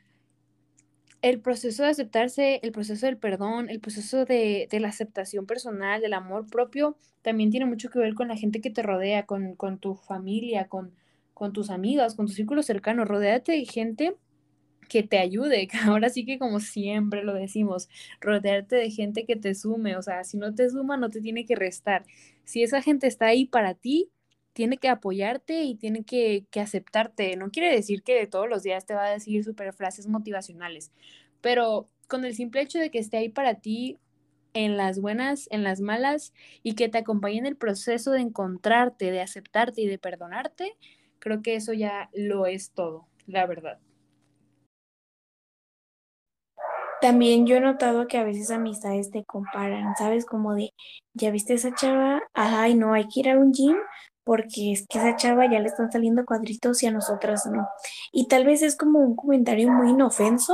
el 1.23 1.41
proceso 1.41 1.81
de 1.81 1.89
aceptarse, 1.89 2.59
el 2.61 2.71
proceso 2.71 3.07
del 3.07 3.17
perdón, 3.17 3.71
el 3.71 3.79
proceso 3.79 4.25
de, 4.25 4.67
de, 4.69 4.79
la 4.79 4.89
aceptación 4.89 5.47
personal, 5.47 6.01
del 6.01 6.13
amor 6.13 6.45
propio, 6.51 6.97
también 7.23 7.49
tiene 7.49 7.65
mucho 7.65 7.89
que 7.89 7.97
ver 7.97 8.13
con 8.13 8.27
la 8.27 8.37
gente 8.37 8.61
que 8.61 8.69
te 8.69 8.83
rodea, 8.83 9.25
con, 9.25 9.55
con 9.55 9.79
tu 9.79 9.95
familia, 9.95 10.67
con, 10.67 10.93
con 11.33 11.51
tus 11.51 11.71
amigas, 11.71 12.13
con 12.13 12.27
tu 12.27 12.33
círculo 12.33 12.61
cercano. 12.61 13.05
Rodéate 13.05 13.53
de 13.53 13.65
gente 13.65 14.15
que 14.88 15.04
te 15.04 15.19
ayude, 15.19 15.67
ahora 15.86 16.10
sí 16.10 16.26
que 16.26 16.39
como 16.39 16.60
siempre 16.60 17.23
lo 17.23 17.34
decimos, 17.34 17.89
rodearte 18.21 18.76
de 18.76 18.91
gente 18.91 19.26
que 19.26 19.36
te 19.36 19.56
sume, 19.56 19.95
o 19.97 20.02
sea, 20.02 20.23
si 20.23 20.38
no 20.38 20.54
te 20.56 20.69
suma, 20.69 20.97
no 20.97 21.10
te 21.10 21.21
tiene 21.21 21.45
que 21.45 21.56
restar. 21.56 22.06
Si 22.45 22.63
esa 22.63 22.82
gente 22.82 23.08
está 23.08 23.28
ahí 23.28 23.45
para 23.45 23.73
ti, 23.73 24.12
tiene 24.54 24.78
que 24.78 24.89
apoyarte 24.89 25.63
y 25.63 25.76
tiene 25.76 26.04
que, 26.04 26.45
que 26.50 26.60
aceptarte. 26.62 27.36
No 27.38 27.52
quiere 27.52 27.71
decir 27.71 28.04
que 28.04 28.26
todos 28.28 28.50
los 28.50 28.63
días 28.63 28.86
te 28.86 28.95
va 28.95 29.06
a 29.06 29.12
decir 29.12 29.43
super 29.43 29.73
frases 29.73 30.08
motivacionales, 30.08 30.91
pero 31.41 31.89
con 32.08 32.26
el 32.26 32.36
simple 32.36 32.62
hecho 32.62 32.80
de 32.80 32.89
que 32.89 33.00
esté 33.00 33.17
ahí 33.17 33.30
para 33.30 33.56
ti 33.56 34.00
en 34.54 34.78
las 34.78 35.00
buenas, 35.00 35.47
en 35.52 35.63
las 35.63 35.82
malas 35.82 36.34
y 36.63 36.73
que 36.73 36.89
te 36.89 36.97
acompañe 36.97 37.38
en 37.38 37.45
el 37.45 37.58
proceso 37.58 38.12
de 38.12 38.21
encontrarte, 38.21 39.12
de 39.12 39.21
aceptarte 39.21 39.82
y 39.82 39.88
de 39.88 40.00
perdonarte, 40.00 40.76
creo 41.19 41.41
que 41.41 41.56
eso 41.56 41.73
ya 41.73 42.10
lo 42.13 42.47
es 42.47 42.71
todo, 42.71 43.08
la 43.28 43.45
verdad. 43.45 43.80
También 47.01 47.45
yo 47.45 47.55
he 47.55 47.62
notado 47.62 48.07
que 48.07 48.17
a 48.17 48.23
veces 48.23 48.49
amistades 48.51 49.12
te 49.12 49.23
comparan, 49.25 49.95
¿sabes? 49.97 50.25
Como 50.25 50.55
de, 50.55 50.73
¿ya 51.13 51.31
viste 51.31 51.53
esa 51.53 51.73
chava? 51.75 52.21
Ay, 52.33 52.75
no, 52.75 52.93
hay 52.93 53.07
que 53.07 53.19
ir 53.21 53.29
a 53.29 53.38
un 53.38 53.53
gym 53.53 53.77
porque 54.23 54.73
es 54.73 54.86
que 54.89 54.99
esa 54.99 55.15
chava 55.15 55.49
ya 55.49 55.60
le 55.60 55.67
están 55.67 55.91
saliendo 55.91 56.25
cuadritos 56.25 56.83
y 56.83 56.88
a 56.88 56.91
nosotras 56.91 57.45
no. 57.45 57.67
Y 58.12 58.27
tal 58.27 58.45
vez 58.45 58.62
es 58.62 58.75
como 58.75 58.99
un 58.99 59.15
comentario 59.15 59.71
muy 59.71 59.91
inofenso, 59.91 60.53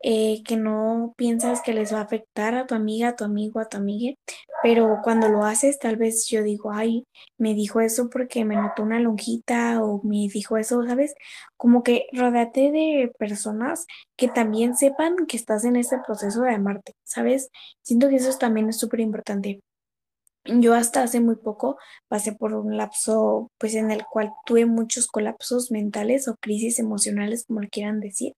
eh, 0.00 0.42
que 0.44 0.56
no 0.56 1.14
piensas 1.16 1.62
que 1.62 1.72
les 1.72 1.92
va 1.92 1.98
a 1.98 2.02
afectar 2.02 2.54
a 2.54 2.66
tu 2.66 2.74
amiga, 2.74 3.08
a 3.08 3.16
tu 3.16 3.24
amigo, 3.24 3.60
a 3.60 3.68
tu 3.68 3.76
amiga, 3.78 4.14
pero 4.62 5.00
cuando 5.02 5.28
lo 5.28 5.44
haces, 5.44 5.78
tal 5.78 5.96
vez 5.96 6.26
yo 6.28 6.42
digo, 6.42 6.72
ay, 6.72 7.04
me 7.38 7.54
dijo 7.54 7.80
eso 7.80 8.10
porque 8.10 8.44
me 8.44 8.56
notó 8.56 8.82
una 8.82 9.00
lonjita 9.00 9.82
o 9.82 10.02
me 10.02 10.28
dijo 10.32 10.56
eso, 10.58 10.84
¿sabes? 10.86 11.14
Como 11.56 11.82
que 11.82 12.06
rodeate 12.12 12.72
de 12.72 13.12
personas 13.18 13.86
que 14.16 14.28
también 14.28 14.76
sepan 14.76 15.26
que 15.26 15.36
estás 15.36 15.64
en 15.64 15.76
este 15.76 15.98
proceso 16.06 16.42
de 16.42 16.54
amarte, 16.54 16.94
¿sabes? 17.04 17.50
Siento 17.82 18.08
que 18.08 18.16
eso 18.16 18.36
también 18.38 18.68
es 18.68 18.78
súper 18.78 19.00
importante. 19.00 19.60
Yo 20.44 20.74
hasta 20.74 21.02
hace 21.02 21.20
muy 21.20 21.36
poco 21.36 21.76
pasé 22.08 22.32
por 22.32 22.54
un 22.54 22.76
lapso, 22.76 23.50
pues 23.58 23.74
en 23.74 23.90
el 23.90 24.04
cual 24.04 24.32
tuve 24.46 24.66
muchos 24.66 25.08
colapsos 25.08 25.70
mentales 25.70 26.28
o 26.28 26.36
crisis 26.40 26.78
emocionales, 26.78 27.44
como 27.46 27.60
le 27.60 27.68
quieran 27.68 28.00
decir. 28.00 28.34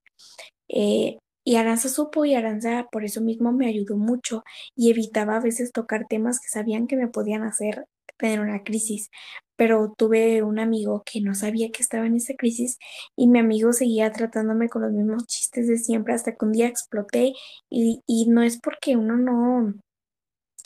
Eh, 0.69 1.19
y 1.49 1.57
Aranza 1.57 1.89
supo 1.89 2.27
y 2.27 2.35
Aranza 2.35 2.89
por 2.93 3.05
eso 3.05 3.23
mismo 3.23 3.53
me 3.53 3.69
ayudó 3.69 3.97
mucho 3.97 4.45
y 4.77 4.91
evitaba 4.91 5.37
a 5.37 5.41
veces 5.41 5.73
tocar 5.73 6.07
temas 6.07 6.41
que 6.41 6.49
sabían 6.51 6.87
que 6.87 6.95
me 6.95 7.09
podían 7.09 7.43
hacer 7.43 7.87
tener 8.19 8.41
una 8.41 8.63
crisis. 8.65 9.11
Pero 9.57 9.95
tuve 9.97 10.43
un 10.43 10.59
amigo 10.59 11.03
que 11.11 11.23
no 11.23 11.35
sabía 11.35 11.71
que 11.71 11.81
estaba 11.83 12.07
en 12.07 12.17
esa 12.17 12.35
crisis 12.35 12.77
y 13.17 13.29
mi 13.29 13.39
amigo 13.39 13.73
seguía 13.73 14.13
tratándome 14.13 14.69
con 14.69 14.83
los 14.83 14.93
mismos 14.93 15.27
chistes 15.27 15.69
de 15.69 15.79
siempre 15.79 16.13
hasta 16.13 16.33
que 16.37 16.45
un 16.45 16.53
día 16.53 16.67
exploté 16.69 17.33
y, 17.71 18.03
y 18.07 18.27
no 18.29 18.43
es 18.43 18.61
porque 18.61 18.99
uno 18.99 19.17
no 19.17 19.73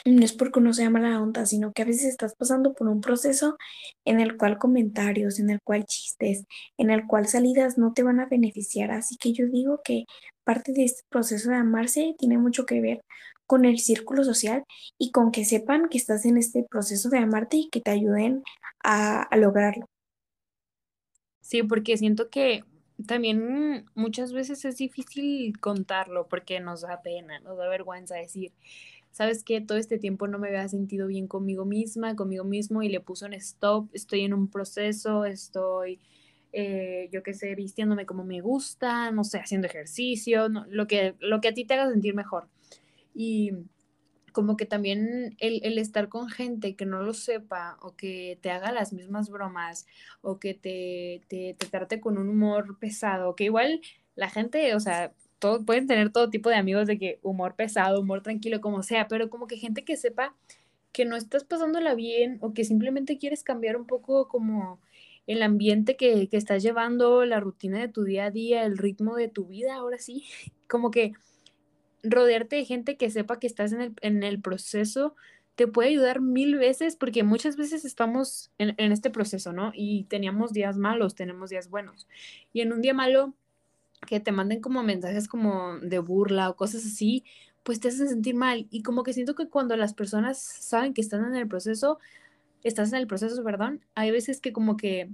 no 0.04 0.24
es 0.24 0.32
porque 0.32 0.58
uno 0.58 0.72
sea 0.72 0.90
mala 0.90 1.20
onda, 1.20 1.46
sino 1.46 1.72
que 1.72 1.82
a 1.82 1.84
veces 1.84 2.06
estás 2.06 2.34
pasando 2.34 2.74
por 2.74 2.88
un 2.88 3.00
proceso 3.00 3.56
en 4.04 4.20
el 4.20 4.36
cual 4.36 4.58
comentarios, 4.58 5.38
en 5.38 5.50
el 5.50 5.60
cual 5.62 5.84
chistes, 5.84 6.44
en 6.76 6.90
el 6.90 7.06
cual 7.06 7.26
salidas 7.28 7.78
no 7.78 7.92
te 7.92 8.02
van 8.02 8.20
a 8.20 8.26
beneficiar. 8.26 8.90
Así 8.90 9.16
que 9.16 9.32
yo 9.32 9.46
digo 9.46 9.80
que 9.84 10.04
parte 10.44 10.72
de 10.72 10.84
este 10.84 11.02
proceso 11.08 11.50
de 11.50 11.56
amarse 11.56 12.14
tiene 12.18 12.38
mucho 12.38 12.66
que 12.66 12.80
ver 12.80 13.04
con 13.46 13.64
el 13.64 13.78
círculo 13.78 14.24
social 14.24 14.64
y 14.98 15.12
con 15.12 15.30
que 15.30 15.44
sepan 15.44 15.88
que 15.88 15.98
estás 15.98 16.24
en 16.24 16.36
este 16.36 16.64
proceso 16.68 17.08
de 17.08 17.18
amarte 17.18 17.56
y 17.58 17.68
que 17.70 17.80
te 17.80 17.90
ayuden 17.90 18.42
a, 18.82 19.22
a 19.22 19.36
lograrlo. 19.36 19.86
Sí, 21.40 21.62
porque 21.62 21.96
siento 21.96 22.30
que 22.30 22.64
también 23.06 23.84
muchas 23.94 24.32
veces 24.32 24.64
es 24.64 24.76
difícil 24.76 25.58
contarlo 25.60 26.28
porque 26.28 26.60
nos 26.60 26.82
da 26.82 27.02
pena, 27.02 27.40
nos 27.40 27.58
da 27.58 27.68
vergüenza 27.68 28.14
decir, 28.16 28.52
sabes 29.12 29.44
que 29.44 29.60
todo 29.60 29.78
este 29.78 29.98
tiempo 29.98 30.26
no 30.26 30.38
me 30.38 30.48
había 30.48 30.66
sentido 30.68 31.06
bien 31.06 31.28
conmigo 31.28 31.64
misma, 31.64 32.16
conmigo 32.16 32.44
mismo 32.44 32.82
y 32.82 32.88
le 32.88 33.00
puso 33.00 33.26
un 33.26 33.34
stop, 33.34 33.88
estoy 33.92 34.22
en 34.22 34.34
un 34.34 34.48
proceso, 34.48 35.24
estoy, 35.26 36.00
eh, 36.52 37.08
yo 37.12 37.22
qué 37.22 37.34
sé, 37.34 37.54
vistiéndome 37.54 38.06
como 38.06 38.24
me 38.24 38.40
gusta, 38.40 39.10
no 39.12 39.22
sé, 39.22 39.38
haciendo 39.38 39.68
ejercicio, 39.68 40.48
lo, 40.48 40.86
que, 40.86 41.14
lo 41.20 41.40
que 41.40 41.48
a 41.48 41.54
ti 41.54 41.64
te 41.64 41.74
haga 41.74 41.90
sentir 41.90 42.14
mejor. 42.14 42.48
Y 43.14 43.52
como 44.32 44.56
que 44.56 44.64
también 44.64 45.36
el, 45.38 45.60
el, 45.62 45.76
estar 45.76 46.08
con 46.08 46.28
gente 46.30 46.74
que 46.74 46.86
no 46.86 47.02
lo 47.02 47.12
sepa 47.12 47.76
o 47.82 47.94
que 47.94 48.38
te 48.40 48.50
haga 48.50 48.72
las 48.72 48.94
mismas 48.94 49.28
bromas 49.28 49.86
o 50.22 50.38
que 50.38 50.54
te, 50.54 51.22
te, 51.28 51.54
te 51.58 51.66
trate 51.66 52.00
con 52.00 52.16
un 52.16 52.30
humor 52.30 52.78
pesado, 52.78 53.36
que 53.36 53.44
igual 53.44 53.82
la 54.14 54.30
gente, 54.30 54.74
o 54.74 54.80
sea, 54.80 55.12
pueden 55.64 55.86
tener 55.86 56.10
todo 56.10 56.30
tipo 56.30 56.48
de 56.48 56.56
amigos 56.56 56.86
de 56.86 56.98
que 56.98 57.18
humor 57.22 57.54
pesado, 57.54 58.00
humor 58.00 58.22
tranquilo, 58.22 58.60
como 58.60 58.82
sea, 58.82 59.08
pero 59.08 59.30
como 59.30 59.46
que 59.46 59.56
gente 59.56 59.84
que 59.84 59.96
sepa 59.96 60.34
que 60.92 61.04
no 61.04 61.16
estás 61.16 61.44
pasándola 61.44 61.94
bien 61.94 62.38
o 62.40 62.52
que 62.52 62.64
simplemente 62.64 63.18
quieres 63.18 63.42
cambiar 63.42 63.76
un 63.76 63.86
poco 63.86 64.28
como 64.28 64.80
el 65.26 65.42
ambiente 65.42 65.96
que, 65.96 66.28
que 66.28 66.36
estás 66.36 66.62
llevando, 66.62 67.24
la 67.24 67.40
rutina 67.40 67.78
de 67.78 67.88
tu 67.88 68.04
día 68.04 68.26
a 68.26 68.30
día, 68.30 68.64
el 68.64 68.76
ritmo 68.78 69.16
de 69.16 69.28
tu 69.28 69.46
vida, 69.46 69.74
ahora 69.74 69.98
sí, 69.98 70.24
como 70.68 70.90
que 70.90 71.12
rodearte 72.02 72.56
de 72.56 72.64
gente 72.64 72.96
que 72.96 73.10
sepa 73.10 73.38
que 73.38 73.46
estás 73.46 73.72
en 73.72 73.80
el, 73.80 73.94
en 74.00 74.22
el 74.22 74.40
proceso 74.40 75.14
te 75.54 75.66
puede 75.66 75.90
ayudar 75.90 76.20
mil 76.20 76.56
veces 76.56 76.96
porque 76.96 77.22
muchas 77.24 77.56
veces 77.56 77.84
estamos 77.84 78.50
en, 78.58 78.74
en, 78.78 78.90
este 78.90 79.10
proceso, 79.10 79.52
¿no? 79.52 79.70
Y 79.74 80.04
teníamos 80.04 80.52
días 80.54 80.78
malos, 80.78 81.14
tenemos 81.14 81.50
días 81.50 81.68
buenos. 81.68 82.08
Y 82.54 82.62
en 82.62 82.72
un 82.72 82.80
día 82.80 82.94
malo 82.94 83.34
que 84.06 84.20
te 84.20 84.32
manden 84.32 84.60
como 84.60 84.82
mensajes 84.82 85.28
como 85.28 85.78
de 85.78 85.98
burla 85.98 86.50
o 86.50 86.56
cosas 86.56 86.84
así, 86.84 87.24
pues 87.62 87.80
te 87.80 87.88
hacen 87.88 88.08
sentir 88.08 88.34
mal. 88.34 88.66
Y 88.70 88.82
como 88.82 89.02
que 89.02 89.12
siento 89.12 89.34
que 89.34 89.48
cuando 89.48 89.76
las 89.76 89.94
personas 89.94 90.38
saben 90.40 90.94
que 90.94 91.00
están 91.00 91.24
en 91.24 91.36
el 91.36 91.48
proceso, 91.48 91.98
estás 92.64 92.92
en 92.92 92.98
el 92.98 93.06
proceso, 93.06 93.42
perdón, 93.44 93.84
hay 93.94 94.10
veces 94.10 94.40
que 94.40 94.52
como 94.52 94.76
que 94.76 95.10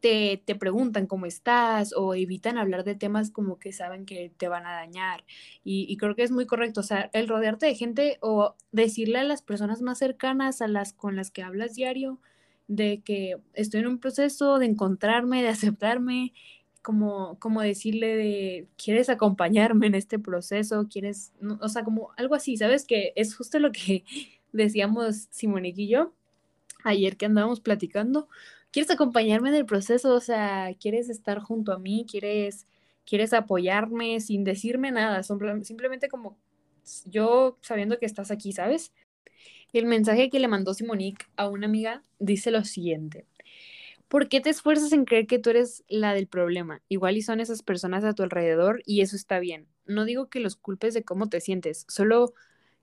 te, 0.00 0.42
te, 0.44 0.54
preguntan 0.54 1.06
cómo 1.06 1.26
estás 1.26 1.92
o 1.96 2.14
evitan 2.14 2.56
hablar 2.56 2.84
de 2.84 2.94
temas 2.94 3.30
como 3.32 3.58
que 3.58 3.72
saben 3.72 4.06
que 4.06 4.32
te 4.36 4.48
van 4.48 4.66
a 4.66 4.72
dañar. 4.72 5.24
Y, 5.64 5.86
y, 5.88 5.96
creo 5.96 6.14
que 6.14 6.22
es 6.22 6.30
muy 6.30 6.46
correcto, 6.46 6.80
o 6.80 6.84
sea, 6.84 7.10
el 7.12 7.28
rodearte 7.28 7.66
de 7.66 7.74
gente 7.74 8.18
o 8.20 8.54
decirle 8.72 9.18
a 9.18 9.24
las 9.24 9.42
personas 9.42 9.82
más 9.82 9.98
cercanas, 9.98 10.62
a 10.62 10.68
las 10.68 10.92
con 10.92 11.16
las 11.16 11.30
que 11.30 11.42
hablas 11.42 11.74
diario, 11.74 12.20
de 12.68 13.00
que 13.00 13.38
estoy 13.54 13.80
en 13.80 13.88
un 13.88 13.98
proceso 13.98 14.58
de 14.58 14.66
encontrarme, 14.66 15.42
de 15.42 15.48
aceptarme 15.48 16.32
como, 16.88 17.38
como 17.38 17.60
decirle 17.60 18.16
de, 18.16 18.66
¿quieres 18.82 19.10
acompañarme 19.10 19.88
en 19.88 19.94
este 19.94 20.18
proceso? 20.18 20.88
¿Quieres, 20.90 21.34
no, 21.38 21.58
o 21.60 21.68
sea, 21.68 21.84
como 21.84 22.12
algo 22.16 22.34
así, 22.34 22.56
¿sabes? 22.56 22.86
Que 22.86 23.12
es 23.14 23.36
justo 23.36 23.58
lo 23.58 23.72
que 23.72 24.04
decíamos 24.54 25.28
Simonique 25.30 25.82
y 25.82 25.88
yo 25.88 26.14
ayer 26.84 27.18
que 27.18 27.26
andábamos 27.26 27.60
platicando. 27.60 28.26
¿Quieres 28.70 28.90
acompañarme 28.90 29.50
en 29.50 29.56
el 29.56 29.66
proceso? 29.66 30.14
O 30.14 30.20
sea, 30.20 30.74
¿quieres 30.80 31.10
estar 31.10 31.40
junto 31.40 31.74
a 31.74 31.78
mí? 31.78 32.06
¿Quieres, 32.10 32.66
quieres 33.04 33.34
apoyarme 33.34 34.18
sin 34.20 34.42
decirme 34.42 34.90
nada? 34.90 35.22
Simplemente 35.22 36.08
como 36.08 36.38
yo 37.04 37.58
sabiendo 37.60 37.98
que 37.98 38.06
estás 38.06 38.30
aquí, 38.30 38.52
¿sabes? 38.54 38.94
El 39.74 39.84
mensaje 39.84 40.30
que 40.30 40.40
le 40.40 40.48
mandó 40.48 40.72
Simonique 40.72 41.26
a 41.36 41.50
una 41.50 41.66
amiga 41.66 42.02
dice 42.18 42.50
lo 42.50 42.64
siguiente. 42.64 43.26
¿Por 44.08 44.28
qué 44.28 44.40
te 44.40 44.50
esfuerzas 44.50 44.92
en 44.92 45.04
creer 45.04 45.26
que 45.26 45.38
tú 45.38 45.50
eres 45.50 45.84
la 45.88 46.14
del 46.14 46.26
problema? 46.26 46.82
Igual 46.88 47.16
y 47.16 47.22
son 47.22 47.40
esas 47.40 47.62
personas 47.62 48.04
a 48.04 48.14
tu 48.14 48.22
alrededor 48.22 48.82
y 48.84 49.02
eso 49.02 49.16
está 49.16 49.38
bien. 49.38 49.68
No 49.86 50.04
digo 50.04 50.28
que 50.28 50.40
los 50.40 50.56
culpes 50.56 50.94
de 50.94 51.04
cómo 51.04 51.28
te 51.28 51.40
sientes, 51.40 51.84
solo 51.88 52.32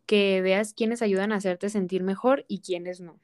que 0.05 0.41
veas 0.41 0.73
quiénes 0.73 1.01
ayudan 1.01 1.31
a 1.31 1.37
hacerte 1.37 1.69
sentir 1.69 2.03
mejor 2.03 2.45
y 2.47 2.61
quiénes 2.61 3.01
no. 3.01 3.19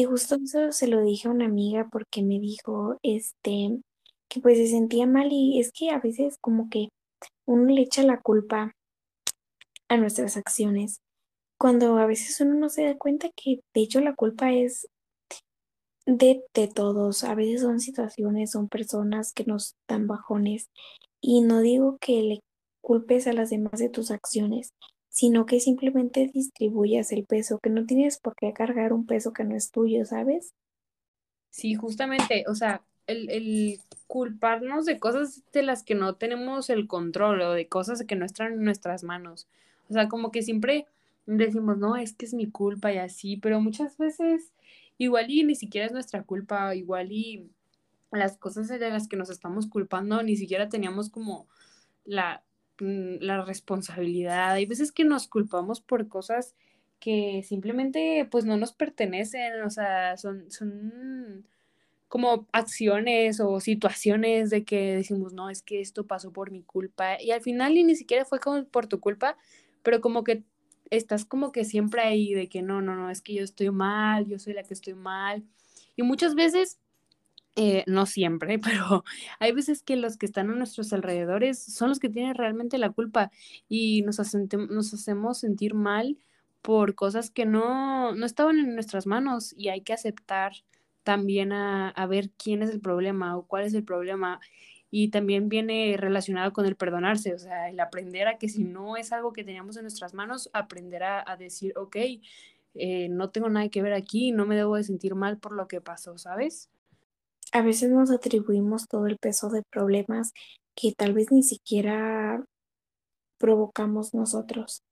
Y 0.00 0.04
justo 0.04 0.36
eso 0.36 0.72
se 0.72 0.86
lo 0.86 1.02
dije 1.02 1.28
a 1.28 1.32
una 1.32 1.46
amiga 1.46 1.88
porque 1.90 2.22
me 2.22 2.38
dijo, 2.38 2.98
este, 3.02 3.80
que 4.28 4.40
pues 4.40 4.56
se 4.56 4.68
sentía 4.68 5.06
mal 5.06 5.28
y 5.30 5.58
es 5.60 5.72
que 5.72 5.90
a 5.90 5.98
veces 5.98 6.38
como 6.40 6.70
que 6.70 6.88
uno 7.46 7.72
le 7.72 7.82
echa 7.82 8.02
la 8.02 8.20
culpa 8.20 8.72
a 9.88 9.96
nuestras 9.96 10.36
acciones, 10.36 11.00
cuando 11.58 11.98
a 11.98 12.06
veces 12.06 12.40
uno 12.40 12.54
no 12.54 12.68
se 12.68 12.84
da 12.84 12.96
cuenta 12.96 13.30
que 13.34 13.60
de 13.74 13.80
hecho 13.80 14.00
la 14.00 14.14
culpa 14.14 14.52
es 14.52 14.86
de, 16.08 16.42
de 16.54 16.68
todos. 16.68 17.22
A 17.24 17.34
veces 17.34 17.60
son 17.62 17.80
situaciones, 17.80 18.52
son 18.52 18.68
personas 18.68 19.32
que 19.32 19.44
nos 19.44 19.76
dan 19.86 20.06
bajones. 20.06 20.70
Y 21.20 21.42
no 21.42 21.60
digo 21.60 21.98
que 22.00 22.22
le 22.22 22.40
culpes 22.80 23.26
a 23.26 23.32
las 23.32 23.50
demás 23.50 23.78
de 23.78 23.90
tus 23.90 24.10
acciones, 24.10 24.72
sino 25.10 25.46
que 25.46 25.60
simplemente 25.60 26.30
distribuyas 26.32 27.12
el 27.12 27.26
peso, 27.26 27.58
que 27.62 27.70
no 27.70 27.84
tienes 27.84 28.18
por 28.18 28.34
qué 28.36 28.52
cargar 28.52 28.92
un 28.92 29.06
peso 29.06 29.32
que 29.32 29.44
no 29.44 29.54
es 29.54 29.70
tuyo, 29.70 30.04
¿sabes? 30.04 30.54
Sí, 31.50 31.74
justamente, 31.74 32.44
o 32.48 32.54
sea, 32.54 32.82
el, 33.06 33.28
el 33.30 33.80
culparnos 34.06 34.86
de 34.86 34.98
cosas 34.98 35.42
de 35.52 35.62
las 35.62 35.82
que 35.82 35.94
no 35.94 36.14
tenemos 36.14 36.70
el 36.70 36.86
control 36.86 37.40
o 37.42 37.52
de 37.52 37.68
cosas 37.68 38.04
que 38.04 38.16
no 38.16 38.24
están 38.24 38.54
en 38.54 38.64
nuestras 38.64 39.02
manos. 39.02 39.46
O 39.90 39.92
sea, 39.92 40.08
como 40.08 40.30
que 40.30 40.42
siempre 40.42 40.86
decimos, 41.26 41.78
no, 41.78 41.96
es 41.96 42.14
que 42.14 42.26
es 42.26 42.34
mi 42.34 42.50
culpa 42.50 42.92
y 42.92 42.98
así, 42.98 43.36
pero 43.36 43.60
muchas 43.60 43.98
veces 43.98 44.52
igual 44.98 45.30
y 45.30 45.44
ni 45.44 45.54
siquiera 45.54 45.86
es 45.86 45.92
nuestra 45.92 46.24
culpa, 46.24 46.74
igual 46.74 47.12
y 47.12 47.50
las 48.12 48.36
cosas 48.36 48.68
de 48.68 48.78
las 48.78 49.08
que 49.08 49.16
nos 49.16 49.30
estamos 49.30 49.66
culpando 49.66 50.22
ni 50.22 50.36
siquiera 50.36 50.68
teníamos 50.68 51.10
como 51.10 51.46
la, 52.04 52.42
mm, 52.80 53.16
la 53.20 53.44
responsabilidad. 53.44 54.52
Hay 54.52 54.66
veces 54.66 54.92
que 54.92 55.04
nos 55.04 55.28
culpamos 55.28 55.80
por 55.80 56.08
cosas 56.08 56.54
que 57.00 57.42
simplemente 57.46 58.26
pues 58.30 58.44
no 58.44 58.56
nos 58.56 58.72
pertenecen, 58.72 59.62
o 59.62 59.70
sea, 59.70 60.16
son, 60.16 60.50
son 60.50 61.46
como 62.08 62.48
acciones 62.52 63.40
o 63.40 63.60
situaciones 63.60 64.50
de 64.50 64.64
que 64.64 64.96
decimos, 64.96 65.32
no, 65.34 65.50
es 65.50 65.62
que 65.62 65.80
esto 65.80 66.06
pasó 66.06 66.32
por 66.32 66.50
mi 66.50 66.62
culpa 66.62 67.20
y 67.20 67.30
al 67.30 67.42
final 67.42 67.76
y 67.76 67.84
ni 67.84 67.94
siquiera 67.94 68.24
fue 68.24 68.40
como 68.40 68.64
por 68.64 68.86
tu 68.86 69.00
culpa, 69.00 69.36
pero 69.82 70.00
como 70.00 70.24
que 70.24 70.42
estás 70.90 71.24
como 71.24 71.52
que 71.52 71.64
siempre 71.64 72.02
ahí 72.02 72.34
de 72.34 72.48
que 72.48 72.62
no, 72.62 72.80
no, 72.82 72.94
no, 72.96 73.10
es 73.10 73.20
que 73.22 73.34
yo 73.34 73.44
estoy 73.44 73.70
mal, 73.70 74.26
yo 74.26 74.38
soy 74.38 74.54
la 74.54 74.62
que 74.62 74.74
estoy 74.74 74.94
mal. 74.94 75.44
Y 75.96 76.02
muchas 76.02 76.34
veces, 76.34 76.78
eh, 77.56 77.84
no 77.86 78.06
siempre, 78.06 78.58
pero 78.58 79.04
hay 79.40 79.52
veces 79.52 79.82
que 79.82 79.96
los 79.96 80.16
que 80.16 80.26
están 80.26 80.50
a 80.50 80.54
nuestros 80.54 80.92
alrededores 80.92 81.62
son 81.62 81.90
los 81.90 81.98
que 81.98 82.08
tienen 82.08 82.34
realmente 82.34 82.78
la 82.78 82.90
culpa 82.90 83.30
y 83.68 84.02
nos, 84.02 84.18
nos 84.70 84.94
hacemos 84.94 85.38
sentir 85.38 85.74
mal 85.74 86.18
por 86.62 86.94
cosas 86.94 87.30
que 87.30 87.46
no, 87.46 88.14
no 88.14 88.26
estaban 88.26 88.58
en 88.58 88.74
nuestras 88.74 89.06
manos 89.06 89.54
y 89.56 89.68
hay 89.68 89.82
que 89.82 89.92
aceptar 89.92 90.52
también 91.02 91.52
a, 91.52 91.88
a 91.90 92.06
ver 92.06 92.30
quién 92.36 92.62
es 92.62 92.70
el 92.70 92.80
problema 92.80 93.36
o 93.36 93.46
cuál 93.46 93.64
es 93.64 93.74
el 93.74 93.84
problema 93.84 94.40
y 94.90 95.10
también 95.10 95.48
viene 95.48 95.96
relacionado 95.98 96.52
con 96.52 96.64
el 96.66 96.76
perdonarse, 96.76 97.34
o 97.34 97.38
sea, 97.38 97.68
el 97.68 97.78
aprender 97.80 98.26
a 98.26 98.38
que 98.38 98.48
si 98.48 98.64
no 98.64 98.96
es 98.96 99.12
algo 99.12 99.32
que 99.32 99.44
teníamos 99.44 99.76
en 99.76 99.82
nuestras 99.82 100.14
manos, 100.14 100.48
aprender 100.52 101.02
a, 101.02 101.30
a 101.30 101.36
decir, 101.36 101.74
ok, 101.76 101.96
eh, 102.74 103.08
no 103.08 103.30
tengo 103.30 103.48
nada 103.48 103.68
que 103.68 103.82
ver 103.82 103.92
aquí, 103.92 104.32
no 104.32 104.46
me 104.46 104.56
debo 104.56 104.76
de 104.76 104.84
sentir 104.84 105.14
mal 105.14 105.38
por 105.38 105.52
lo 105.52 105.68
que 105.68 105.80
pasó, 105.80 106.16
¿sabes? 106.16 106.70
A 107.52 107.62
veces 107.62 107.90
nos 107.90 108.10
atribuimos 108.10 108.88
todo 108.88 109.06
el 109.06 109.18
peso 109.18 109.50
de 109.50 109.62
problemas 109.70 110.32
que 110.74 110.92
tal 110.92 111.12
vez 111.12 111.32
ni 111.32 111.42
siquiera 111.42 112.44
provocamos 113.38 114.14
nosotros. 114.14 114.82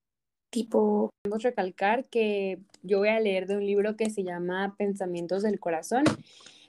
tipo... 0.51 1.11
Podemos 1.23 1.43
recalcar 1.43 2.09
que 2.09 2.61
yo 2.83 2.99
voy 2.99 3.09
a 3.09 3.21
leer 3.21 3.47
de 3.47 3.57
un 3.57 3.67
libro 3.67 3.97
que 3.97 4.11
se 4.11 4.23
llama 4.25 4.75
Pensamientos 4.79 5.43
del 5.43 5.59
Corazón. 5.59 6.05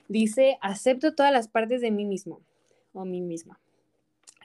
Dice, 0.08 0.58
acepto 0.62 1.13
todas 1.13 1.32
las 1.32 1.48
partes 1.48 1.82
de 1.82 1.92
mí 1.92 2.06
mismo 2.06 2.42
o 2.98 3.06
mí 3.06 3.22
misma. 3.22 3.60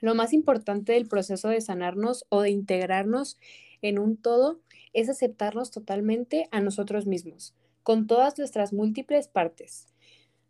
Lo 0.01 0.15
más 0.15 0.33
importante 0.33 0.93
del 0.93 1.07
proceso 1.07 1.49
de 1.49 1.61
sanarnos 1.61 2.27
o 2.29 2.43
de 2.43 2.51
integrarnos 2.51 3.38
en 3.83 3.99
un 3.99 4.17
todo 4.17 4.61
es 4.93 5.09
aceptarnos 5.09 5.71
totalmente 5.71 6.49
a 6.51 6.61
nosotros 6.61 7.07
mismos, 7.07 7.55
con 7.83 8.07
todas 8.07 8.37
nuestras 8.38 8.73
múltiples 8.73 9.29
partes. 9.29 9.87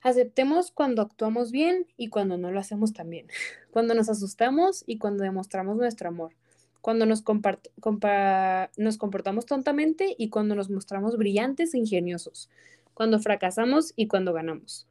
Aceptemos 0.00 0.70
cuando 0.70 1.02
actuamos 1.02 1.52
bien 1.52 1.86
y 1.96 2.08
cuando 2.08 2.38
no 2.38 2.50
lo 2.50 2.58
hacemos 2.58 2.92
tan 2.92 3.10
bien, 3.10 3.26
cuando 3.70 3.94
nos 3.94 4.08
asustamos 4.08 4.84
y 4.86 4.98
cuando 4.98 5.22
demostramos 5.22 5.76
nuestro 5.76 6.08
amor, 6.08 6.32
cuando 6.80 7.06
nos, 7.06 7.22
nos 8.76 8.98
comportamos 8.98 9.46
tontamente 9.46 10.14
y 10.18 10.28
cuando 10.30 10.54
nos 10.54 10.70
mostramos 10.70 11.16
brillantes 11.16 11.74
e 11.74 11.78
ingeniosos, 11.78 12.50
cuando 12.94 13.20
fracasamos 13.20 13.92
y 13.96 14.08
cuando 14.08 14.32
ganamos. 14.32 14.86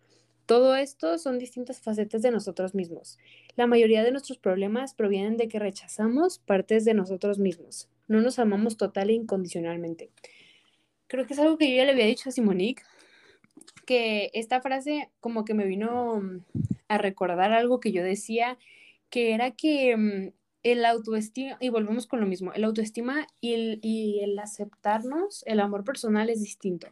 Todo 0.52 0.76
esto 0.76 1.18
son 1.18 1.40
distintas 1.40 1.80
facetas 1.80 2.22
de 2.24 2.30
nosotros 2.30 2.76
mismos. 2.76 3.18
La 3.56 3.68
mayoría 3.68 4.04
de 4.04 4.12
nuestros 4.12 4.38
problemas 4.38 4.94
provienen 4.94 5.38
de 5.38 5.48
que 5.48 5.60
rechazamos 5.60 6.40
partes 6.40 6.84
de 6.84 6.94
nosotros 6.94 7.40
mismos. 7.40 7.88
No 8.10 8.20
nos 8.20 8.38
amamos 8.38 8.76
total 8.76 9.12
e 9.12 9.14
incondicionalmente. 9.14 10.10
Creo 11.08 11.26
que 11.26 11.36
es 11.36 11.40
algo 11.40 11.58
que 11.58 11.70
yo 11.70 11.78
ya 11.78 11.86
le 11.86 11.94
había 11.94 12.06
dicho 12.06 12.28
a 12.28 12.34
Simonique, 12.34 12.84
que 13.86 14.30
esta 14.34 14.60
frase 14.60 15.10
como 15.22 15.46
que 15.46 15.54
me 15.54 15.66
vino 15.66 16.20
mm, 16.20 16.44
a 16.90 16.98
recordar 16.98 17.54
algo 17.54 17.80
que 17.80 17.94
yo 17.94 18.04
decía, 18.04 18.58
que 19.10 19.34
era 19.34 19.52
que 19.52 19.96
mm, 19.96 20.34
el 20.64 20.84
autoestima, 20.84 21.56
y 21.62 21.70
volvemos 21.70 22.08
con 22.08 22.20
lo 22.20 22.28
mismo, 22.28 22.52
el 22.52 22.66
autoestima 22.66 23.26
y 23.40 23.54
el, 23.54 23.80
y 23.82 24.20
el 24.20 24.38
aceptarnos, 24.38 25.44
el 25.48 25.62
amor 25.62 25.86
personal 25.86 26.30
es 26.30 26.42
distinto. 26.42 26.88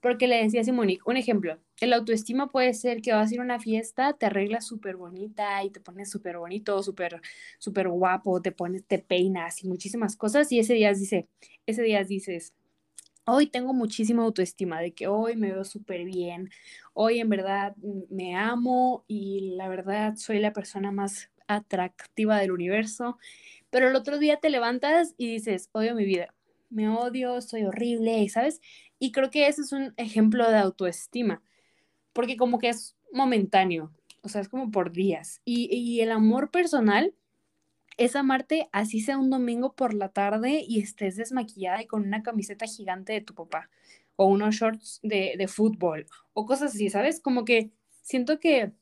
Porque 0.00 0.26
le 0.26 0.42
decía 0.42 0.62
a 0.62 0.80
un 1.06 1.16
ejemplo, 1.16 1.58
el 1.80 1.92
autoestima 1.92 2.50
puede 2.50 2.72
ser 2.72 3.02
que 3.02 3.12
vas 3.12 3.30
a 3.30 3.34
ir 3.34 3.40
a 3.40 3.44
una 3.44 3.58
fiesta, 3.58 4.14
te 4.14 4.26
arreglas 4.26 4.66
súper 4.66 4.96
bonita 4.96 5.62
y 5.62 5.70
te 5.70 5.80
pones 5.80 6.10
súper 6.10 6.38
bonito, 6.38 6.82
súper 6.82 7.20
súper 7.58 7.88
guapo, 7.88 8.40
te 8.40 8.52
pones, 8.52 8.84
te 8.86 8.98
peinas 8.98 9.62
y 9.62 9.68
muchísimas 9.68 10.16
cosas 10.16 10.50
y 10.52 10.58
ese 10.58 10.74
día 10.74 10.92
dice, 10.94 11.28
ese 11.66 11.82
día 11.82 12.02
dices, 12.04 12.54
hoy 13.26 13.46
tengo 13.46 13.72
muchísima 13.72 14.24
autoestima 14.24 14.80
de 14.80 14.92
que 14.92 15.06
hoy 15.06 15.36
me 15.36 15.52
veo 15.52 15.64
súper 15.64 16.04
bien, 16.04 16.50
hoy 16.94 17.20
en 17.20 17.28
verdad 17.28 17.76
me 18.08 18.36
amo 18.36 19.04
y 19.06 19.52
la 19.56 19.68
verdad 19.68 20.16
soy 20.16 20.40
la 20.40 20.52
persona 20.52 20.92
más 20.92 21.30
atractiva 21.46 22.38
del 22.38 22.52
universo, 22.52 23.18
pero 23.70 23.88
el 23.88 23.96
otro 23.96 24.18
día 24.18 24.38
te 24.38 24.50
levantas 24.50 25.14
y 25.16 25.32
dices, 25.32 25.68
odio 25.72 25.94
mi 25.94 26.04
vida, 26.04 26.34
me 26.70 26.88
odio, 26.88 27.40
soy 27.40 27.64
horrible, 27.64 28.28
¿sabes? 28.28 28.60
Y 29.00 29.12
creo 29.12 29.30
que 29.30 29.48
ese 29.48 29.62
es 29.62 29.72
un 29.72 29.94
ejemplo 29.96 30.48
de 30.48 30.58
autoestima, 30.58 31.42
porque 32.12 32.36
como 32.36 32.58
que 32.58 32.68
es 32.68 32.96
momentáneo, 33.12 33.90
o 34.22 34.28
sea, 34.28 34.42
es 34.42 34.48
como 34.48 34.70
por 34.70 34.92
días. 34.92 35.40
Y, 35.44 36.00
el 36.00 36.12
amor 36.12 36.50
personal 36.50 37.14
es 37.96 38.14
amarte 38.14 38.68
así 38.72 39.00
sea 39.00 39.18
un 39.18 39.30
domingo 39.30 39.74
por 39.74 39.94
la 39.94 40.10
tarde 40.10 40.64
y 40.66 40.80
estés 40.80 41.16
desmaquillada 41.16 41.82
y 41.82 41.86
con 41.86 42.04
una 42.04 42.22
camiseta 42.22 42.66
gigante 42.66 43.14
de 43.14 43.22
tu 43.22 43.34
papá, 43.34 43.70
o 44.16 44.26
unos 44.26 44.56
shorts 44.56 45.00
de, 45.02 45.48
fútbol, 45.48 46.06
o 46.34 46.46
cosas 46.46 46.74
así, 46.74 46.90
¿sabes? 46.90 47.20
Como 47.20 47.46
que 47.46 47.70
siento 48.02 48.38
que 48.38 48.72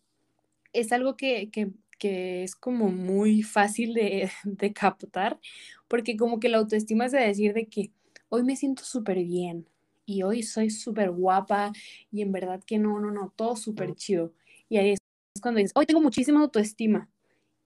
es 0.72 0.92
algo 0.92 1.16
que, 1.16 1.50
que, 1.50 1.70
que 1.98 2.42
es 2.42 2.56
como 2.56 2.90
muy 2.90 3.42
fácil 3.44 3.94
de, 3.94 4.30
de 4.44 4.72
captar, 4.72 5.38
porque 5.86 6.16
como 6.16 6.40
que 6.40 6.48
la 6.48 6.58
autoestima 6.58 7.06
es 7.06 7.12
de 7.12 7.20
decir 7.20 7.54
de 7.54 7.68
que 7.68 7.92
hoy 8.28 8.42
me 8.42 8.56
siento 8.56 8.84
súper 8.84 9.18
bien, 9.24 9.68
y 10.08 10.22
hoy 10.22 10.42
soy 10.42 10.70
súper 10.70 11.10
guapa 11.10 11.70
y 12.10 12.22
en 12.22 12.32
verdad 12.32 12.62
que 12.64 12.78
no, 12.78 12.98
no, 12.98 13.10
no, 13.10 13.30
todo 13.36 13.56
súper 13.56 13.94
chido. 13.94 14.32
Y 14.70 14.78
ahí 14.78 14.92
es 14.92 14.98
cuando 15.42 15.58
dices, 15.58 15.72
hoy 15.74 15.84
tengo 15.84 16.00
muchísima 16.00 16.40
autoestima. 16.40 17.10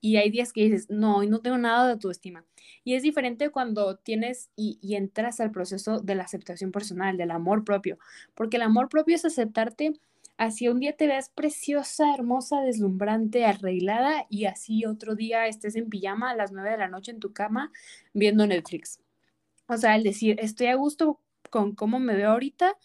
Y 0.01 0.17
hay 0.17 0.29
días 0.31 0.53
que 0.53 0.65
dices, 0.65 0.91
no, 0.91 1.19
hoy 1.19 1.29
no 1.29 1.41
tengo 1.41 1.57
nada 1.57 1.87
de 1.87 1.93
autoestima. 1.93 2.45
Y 2.83 2.95
es 2.95 3.05
diferente 3.05 3.51
cuando 3.51 3.95
tienes 3.97 4.51
y, 4.57 4.81
y 4.83 4.97
entras 4.97 5.39
al 5.39 5.53
proceso 5.53 6.01
de 6.01 6.17
la 6.17 6.25
aceptación 6.25 6.73
personal, 6.73 7.17
del 7.17 7.31
amor 7.31 7.63
propio, 7.63 7.99
porque 8.35 8.57
el 8.57 8.63
amor 8.63 8.89
propio 8.89 9.15
es 9.15 9.25
aceptarte 9.25 9.93
así 10.37 10.67
un 10.67 10.81
día 10.81 10.97
te 10.97 11.07
veas 11.07 11.29
preciosa, 11.29 12.13
hermosa, 12.13 12.61
deslumbrante, 12.63 13.45
arreglada 13.45 14.27
y 14.29 14.47
así 14.47 14.85
otro 14.85 15.15
día 15.15 15.47
estés 15.47 15.77
en 15.77 15.89
pijama 15.89 16.31
a 16.31 16.35
las 16.35 16.51
nueve 16.51 16.71
de 16.71 16.79
la 16.79 16.89
noche 16.89 17.13
en 17.13 17.21
tu 17.21 17.33
cama 17.33 17.71
viendo 18.13 18.45
Netflix. 18.49 18.99
O 19.69 19.77
sea, 19.77 19.95
el 19.95 20.03
decir, 20.03 20.41
estoy 20.41 20.67
a 20.67 20.75
gusto 20.75 21.21
con 21.53 21.75
cómo 21.77 22.01
me 22.01 22.17
veo 22.17 22.31
ahorita 22.31 22.77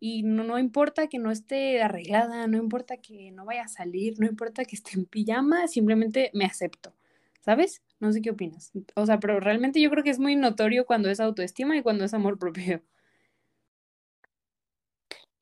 y 0.00 0.22
no, 0.24 0.44
no 0.44 0.58
importa 0.58 1.06
que 1.06 1.18
no 1.18 1.30
esté 1.30 1.80
arreglada, 1.82 2.46
no 2.48 2.56
importa 2.58 2.96
que 2.96 3.30
no 3.32 3.44
vaya 3.44 3.64
a 3.64 3.68
salir, 3.68 4.18
no 4.18 4.26
importa 4.26 4.64
que 4.64 4.74
esté 4.76 4.98
en 4.98 5.06
pijama, 5.06 5.68
simplemente 5.68 6.30
me 6.34 6.44
acepto, 6.44 6.94
¿sabes? 7.42 7.82
No 8.00 8.12
sé 8.12 8.20
qué 8.22 8.30
opinas. 8.30 8.72
O 8.96 9.06
sea, 9.06 9.20
pero 9.20 9.40
realmente 9.40 9.80
yo 9.80 9.90
creo 9.90 10.02
que 10.02 10.10
es 10.10 10.18
muy 10.18 10.36
notorio 10.36 10.86
cuando 10.86 11.10
es 11.10 11.20
autoestima 11.20 11.76
y 11.76 11.82
cuando 11.82 12.04
es 12.04 12.14
amor 12.14 12.38
propio. 12.38 12.82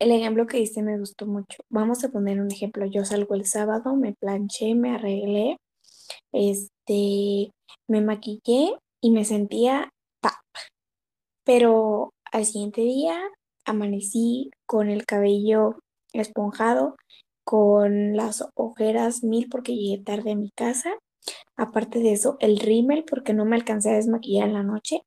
El 0.00 0.12
ejemplo 0.12 0.46
que 0.46 0.59
diste 0.59 0.83
me 0.83 0.98
gustó 0.98 1.26
mucho. 1.26 1.62
Vamos 1.70 2.04
a 2.04 2.11
poner 2.11 2.40
un 2.40 2.52
ejemplo. 2.52 2.87
Yo 2.87 3.04
salgo 3.04 3.35
el 3.35 3.46
sábado, 3.46 3.96
me 3.96 4.12
planché, 4.14 4.74
me 4.74 4.90
arreglé, 4.94 5.57
este, 6.33 7.50
me 7.88 8.00
maquillé 8.00 8.76
y 9.00 9.11
me 9.11 9.24
sentía 9.24 9.90
pap. 10.20 10.35
Pero 11.44 12.12
al 12.33 12.47
siguiente 12.47 12.83
día 12.83 13.19
amanecí 13.64 14.51
con 14.67 14.88
el 14.91 15.05
cabello 15.07 15.79
esponjado, 16.12 16.97
con 17.45 18.17
las 18.17 18.47
ojeras 18.55 19.23
mil 19.25 19.49
porque 19.49 19.75
llegué 19.77 20.03
tarde 20.03 20.33
a 20.33 20.37
mi 20.37 20.51
casa. 20.51 20.93
Aparte 21.57 22.01
de 22.01 22.12
eso, 22.12 22.37
el 22.41 22.59
rímel 22.59 23.05
porque 23.05 23.35
no 23.35 23.45
me 23.45 23.57
alcancé 23.57 23.91
a 23.91 23.95
desmaquillar 23.95 24.49
en 24.49 24.55
la 24.55 24.62
noche. 24.62 25.03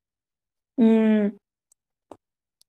Mm, 0.77 1.37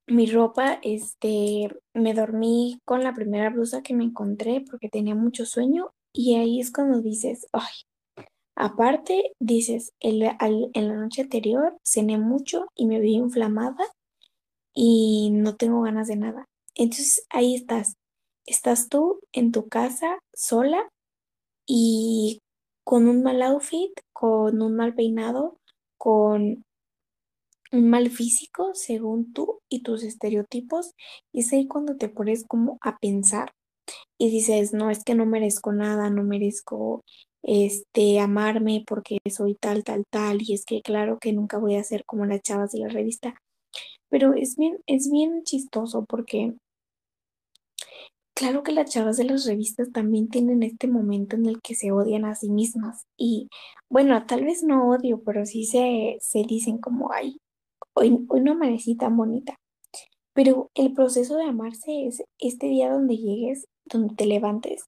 mi 0.09 0.27
ropa, 0.27 0.79
este, 0.83 1.69
me 1.95 2.15
dormí 2.15 2.79
con 2.85 3.03
la 3.03 3.15
primera 3.15 3.51
blusa 3.51 3.83
que 3.83 3.95
me 3.95 4.05
encontré 4.05 4.63
porque 4.69 4.89
tenía 4.89 5.15
mucho 5.15 5.47
sueño 5.47 5.91
y 6.13 6.37
ahí 6.37 6.61
es 6.61 6.73
cuando 6.73 7.01
dices, 7.01 7.47
ay, 7.53 8.27
aparte 8.57 9.33
dices, 9.41 9.93
en 10.01 10.19
la 10.21 10.95
noche 10.97 11.23
anterior 11.23 11.77
cené 11.83 12.19
mucho 12.19 12.67
y 12.75 12.87
me 12.87 13.01
vi 13.01 13.15
inflamada 13.15 13.85
y 14.75 15.31
no 15.33 15.57
tengo 15.57 15.83
ganas 15.83 16.09
de 16.09 16.17
nada. 16.17 16.47
Entonces 16.75 17.27
ahí 17.31 17.55
estás. 17.55 17.95
Estás 18.47 18.89
tú 18.89 19.21
en 19.33 19.53
tu 19.53 19.69
casa 19.69 20.19
sola 20.35 20.89
y 21.67 22.41
con 22.85 23.09
un 23.09 23.23
mal 23.23 23.43
outfit, 23.43 23.93
con 24.13 24.61
un 24.63 24.75
mal 24.77 24.95
peinado, 24.95 25.59
con 25.99 26.65
un 27.73 27.89
mal 27.91 28.11
físico 28.11 28.73
según 28.75 29.33
tú 29.33 29.61
y 29.69 29.83
tus 29.83 30.03
estereotipos. 30.03 30.93
Y 31.33 31.41
es 31.41 31.53
ahí 31.53 31.67
cuando 31.69 31.97
te 31.97 32.09
pones 32.09 32.45
como 32.47 32.79
a 32.83 32.99
pensar 32.99 33.53
y 34.19 34.31
dices, 34.31 34.73
no, 34.73 34.91
es 34.91 35.05
que 35.05 35.15
no 35.15 35.27
merezco 35.27 35.73
nada, 35.73 36.11
no 36.11 36.23
merezco 36.25 37.03
este 37.43 38.21
amarme 38.21 38.85
porque 38.87 39.19
soy 39.31 39.55
tal, 39.55 39.85
tal, 39.85 40.05
tal. 40.11 40.43
Y 40.43 40.55
es 40.55 40.65
que 40.65 40.83
claro 40.83 41.19
que 41.19 41.33
nunca 41.33 41.59
voy 41.59 41.77
a 41.77 41.85
ser 41.85 42.05
como 42.05 42.27
las 42.27 42.43
chavas 42.43 42.73
de 42.73 42.81
la 42.81 42.89
revista. 42.89 43.37
Pero 44.13 44.35
es 44.35 44.57
bien, 44.57 44.77
es 44.87 45.11
bien 45.11 45.43
chistoso 45.43 46.05
porque 46.05 46.53
claro 48.37 48.63
que 48.63 48.73
las 48.73 48.91
chavas 48.91 49.17
de 49.17 49.25
las 49.25 49.47
revistas 49.47 49.91
también 49.91 50.29
tienen 50.29 50.63
este 50.63 50.87
momento 50.87 51.35
en 51.37 51.47
el 51.47 51.63
que 51.63 51.75
se 51.75 51.93
odian 51.93 52.27
a 52.27 52.35
sí 52.35 52.51
mismas. 52.51 53.07
Y 53.17 53.49
bueno, 53.89 54.27
tal 54.27 54.45
vez 54.45 54.63
no 54.65 54.91
odio, 54.91 55.23
pero 55.25 55.47
sí 55.47 55.65
se, 55.65 56.19
se 56.21 56.43
dicen 56.43 56.77
como, 56.77 57.11
ay, 57.11 57.39
hoy, 57.95 58.27
hoy 58.29 58.43
no 58.43 58.53
amanecí 58.53 58.97
tan 58.97 59.17
bonita. 59.17 59.57
Pero 60.35 60.71
el 60.75 60.93
proceso 60.93 61.37
de 61.37 61.45
amarse 61.45 62.07
es 62.07 62.23
este 62.39 62.67
día 62.67 62.93
donde 62.93 63.17
llegues, 63.17 63.67
donde 63.87 64.15
te 64.15 64.27
levantes 64.27 64.85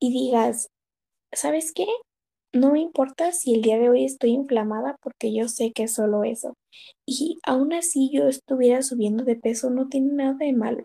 y 0.00 0.12
digas, 0.12 0.68
¿sabes 1.32 1.72
qué? 1.72 1.86
No 2.54 2.70
me 2.70 2.80
importa 2.80 3.32
si 3.32 3.52
el 3.52 3.62
día 3.62 3.78
de 3.78 3.90
hoy 3.90 4.04
estoy 4.04 4.30
inflamada 4.30 4.96
porque 5.02 5.34
yo 5.34 5.48
sé 5.48 5.72
que 5.72 5.82
es 5.84 5.94
solo 5.94 6.22
eso. 6.22 6.54
Y 7.04 7.38
aún 7.44 7.72
así 7.72 8.10
yo 8.12 8.28
estuviera 8.28 8.80
subiendo 8.82 9.24
de 9.24 9.34
peso, 9.34 9.70
no 9.70 9.88
tiene 9.88 10.12
nada 10.14 10.34
de 10.34 10.52
malo. 10.52 10.84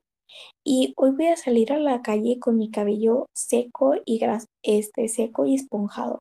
Y 0.66 0.94
hoy 0.98 1.12
voy 1.12 1.28
a 1.28 1.38
salir 1.38 1.74
a 1.74 1.80
la 1.80 2.02
calle 2.02 2.40
con 2.40 2.58
mi 2.58 2.72
cabello 2.72 3.28
seco 3.36 3.94
y 4.06 4.18
gras 4.20 4.48
este 4.64 5.08
seco 5.10 5.46
y 5.46 5.56
esponjado, 5.56 6.20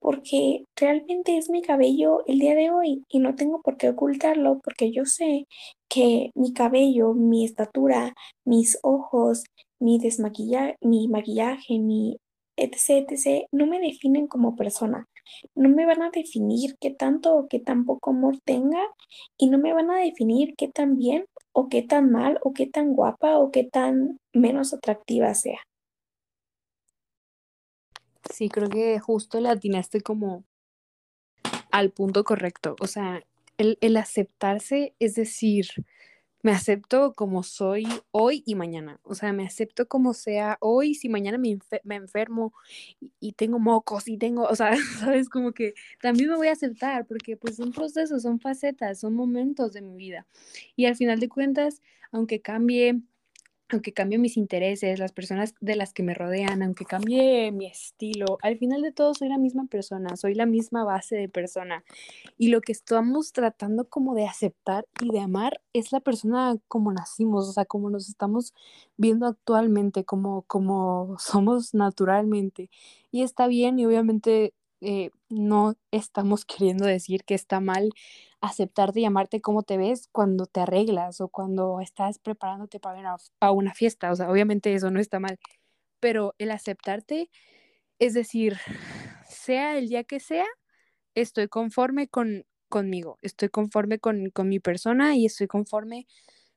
porque 0.00 0.64
realmente 0.76 1.38
es 1.38 1.50
mi 1.50 1.62
cabello 1.62 2.24
el 2.26 2.38
día 2.38 2.54
de 2.54 2.70
hoy 2.70 3.04
y 3.08 3.20
no 3.20 3.34
tengo 3.36 3.62
por 3.62 3.76
qué 3.76 3.90
ocultarlo 3.90 4.60
porque 4.64 4.92
yo 4.92 5.06
sé 5.06 5.46
que 5.88 6.30
mi 6.36 6.52
cabello, 6.52 7.14
mi 7.14 7.44
estatura, 7.44 8.14
mis 8.44 8.78
ojos, 8.82 9.44
mi 9.80 9.98
desmaquillaje, 9.98 10.76
mi 10.82 11.08
maquillaje, 11.08 11.78
mi 11.80 12.16
etc, 12.56 13.46
no 13.52 13.66
me 13.66 13.80
definen 13.80 14.26
como 14.26 14.56
persona. 14.56 15.06
no 15.54 15.68
me 15.68 15.86
van 15.86 16.02
a 16.02 16.10
definir 16.10 16.76
qué 16.80 16.90
tanto 16.90 17.34
o 17.34 17.48
qué 17.48 17.58
tan 17.58 17.84
poco 17.86 18.10
amor 18.10 18.38
tenga 18.44 18.82
y 19.38 19.48
no 19.48 19.58
me 19.58 19.72
van 19.72 19.90
a 19.90 19.98
definir 19.98 20.54
qué 20.56 20.68
tan 20.68 20.96
bien 20.96 21.26
o 21.52 21.68
qué 21.68 21.82
tan 21.82 22.10
mal 22.10 22.38
o 22.42 22.52
qué 22.52 22.66
tan 22.66 22.94
guapa 22.94 23.38
o 23.38 23.50
qué 23.50 23.64
tan 23.64 24.18
menos 24.32 24.74
atractiva 24.74 25.34
sea. 25.34 25.60
Sí, 28.32 28.48
creo 28.48 28.68
que 28.68 28.98
justo 28.98 29.40
la 29.40 29.52
atinaste 29.52 30.00
como 30.00 30.44
al 31.70 31.90
punto 31.90 32.24
correcto. 32.24 32.76
O 32.80 32.86
sea, 32.86 33.22
el, 33.58 33.78
el 33.80 33.96
aceptarse 33.96 34.94
es 34.98 35.14
decir, 35.14 35.66
me 36.44 36.52
acepto 36.52 37.14
como 37.14 37.42
soy 37.42 37.86
hoy 38.10 38.42
y 38.44 38.54
mañana. 38.54 39.00
O 39.02 39.14
sea, 39.14 39.32
me 39.32 39.46
acepto 39.46 39.88
como 39.88 40.12
sea 40.12 40.58
hoy, 40.60 40.94
si 40.94 41.08
mañana 41.08 41.38
me, 41.38 41.58
me 41.84 41.96
enfermo 41.96 42.52
y, 43.18 43.32
tengo 43.32 43.58
mocos 43.58 44.08
y 44.08 44.18
tengo, 44.18 44.42
o 44.44 44.54
sea, 44.54 44.72
sabes, 45.00 45.30
como 45.30 45.52
que 45.52 45.72
también 46.02 46.28
me 46.28 46.36
voy 46.36 46.48
a 46.48 46.52
aceptar 46.52 47.06
porque 47.06 47.38
pues 47.38 47.56
son 47.56 47.72
procesos, 47.72 48.22
son 48.22 48.40
facetas, 48.40 49.00
son 49.00 49.14
momentos 49.14 49.72
de 49.72 49.80
mi 49.80 49.96
vida. 49.96 50.26
Y 50.76 50.84
al 50.84 50.96
final 50.96 51.18
de 51.18 51.30
cuentas, 51.30 51.80
aunque 52.12 52.42
cambie 52.42 53.00
aunque 53.74 53.92
cambie 53.92 54.18
mis 54.18 54.36
intereses, 54.36 54.98
las 54.98 55.12
personas 55.12 55.54
de 55.60 55.76
las 55.76 55.92
que 55.92 56.02
me 56.02 56.14
rodean, 56.14 56.62
aunque 56.62 56.84
cambie 56.84 57.52
mi 57.52 57.66
estilo, 57.66 58.38
al 58.42 58.56
final 58.56 58.82
de 58.82 58.92
todo 58.92 59.14
soy 59.14 59.28
la 59.28 59.38
misma 59.38 59.66
persona, 59.66 60.16
soy 60.16 60.34
la 60.34 60.46
misma 60.46 60.84
base 60.84 61.16
de 61.16 61.28
persona. 61.28 61.84
Y 62.38 62.48
lo 62.48 62.60
que 62.60 62.72
estamos 62.72 63.32
tratando 63.32 63.88
como 63.88 64.14
de 64.14 64.26
aceptar 64.26 64.86
y 65.00 65.10
de 65.10 65.20
amar 65.20 65.60
es 65.72 65.92
la 65.92 66.00
persona 66.00 66.56
como 66.68 66.92
nacimos, 66.92 67.48
o 67.48 67.52
sea, 67.52 67.64
como 67.64 67.90
nos 67.90 68.08
estamos 68.08 68.54
viendo 68.96 69.26
actualmente, 69.26 70.04
como, 70.04 70.42
como 70.42 71.16
somos 71.18 71.74
naturalmente. 71.74 72.70
Y 73.10 73.22
está 73.22 73.46
bien 73.46 73.78
y 73.78 73.86
obviamente 73.86 74.54
eh, 74.84 75.10
no 75.28 75.74
estamos 75.90 76.44
queriendo 76.46 76.84
decir 76.86 77.24
que 77.24 77.34
está 77.34 77.60
mal 77.60 77.90
aceptarte 78.40 79.00
y 79.00 79.04
amarte 79.06 79.40
como 79.40 79.62
te 79.62 79.78
ves 79.78 80.08
cuando 80.12 80.46
te 80.46 80.60
arreglas 80.60 81.20
o 81.20 81.28
cuando 81.28 81.80
estás 81.80 82.18
preparándote 82.18 82.78
para 82.78 83.52
una 83.52 83.74
fiesta. 83.74 84.12
O 84.12 84.16
sea, 84.16 84.30
obviamente 84.30 84.74
eso 84.74 84.90
no 84.90 85.00
está 85.00 85.18
mal, 85.18 85.38
pero 86.00 86.34
el 86.38 86.50
aceptarte 86.50 87.30
es 87.98 88.14
decir, 88.14 88.58
sea 89.28 89.78
el 89.78 89.88
día 89.88 90.04
que 90.04 90.20
sea, 90.20 90.46
estoy 91.14 91.48
conforme 91.48 92.08
con, 92.08 92.44
conmigo, 92.68 93.18
estoy 93.22 93.48
conforme 93.48 93.98
con, 93.98 94.30
con 94.30 94.48
mi 94.48 94.60
persona 94.60 95.16
y 95.16 95.26
estoy 95.26 95.46
conforme 95.46 96.06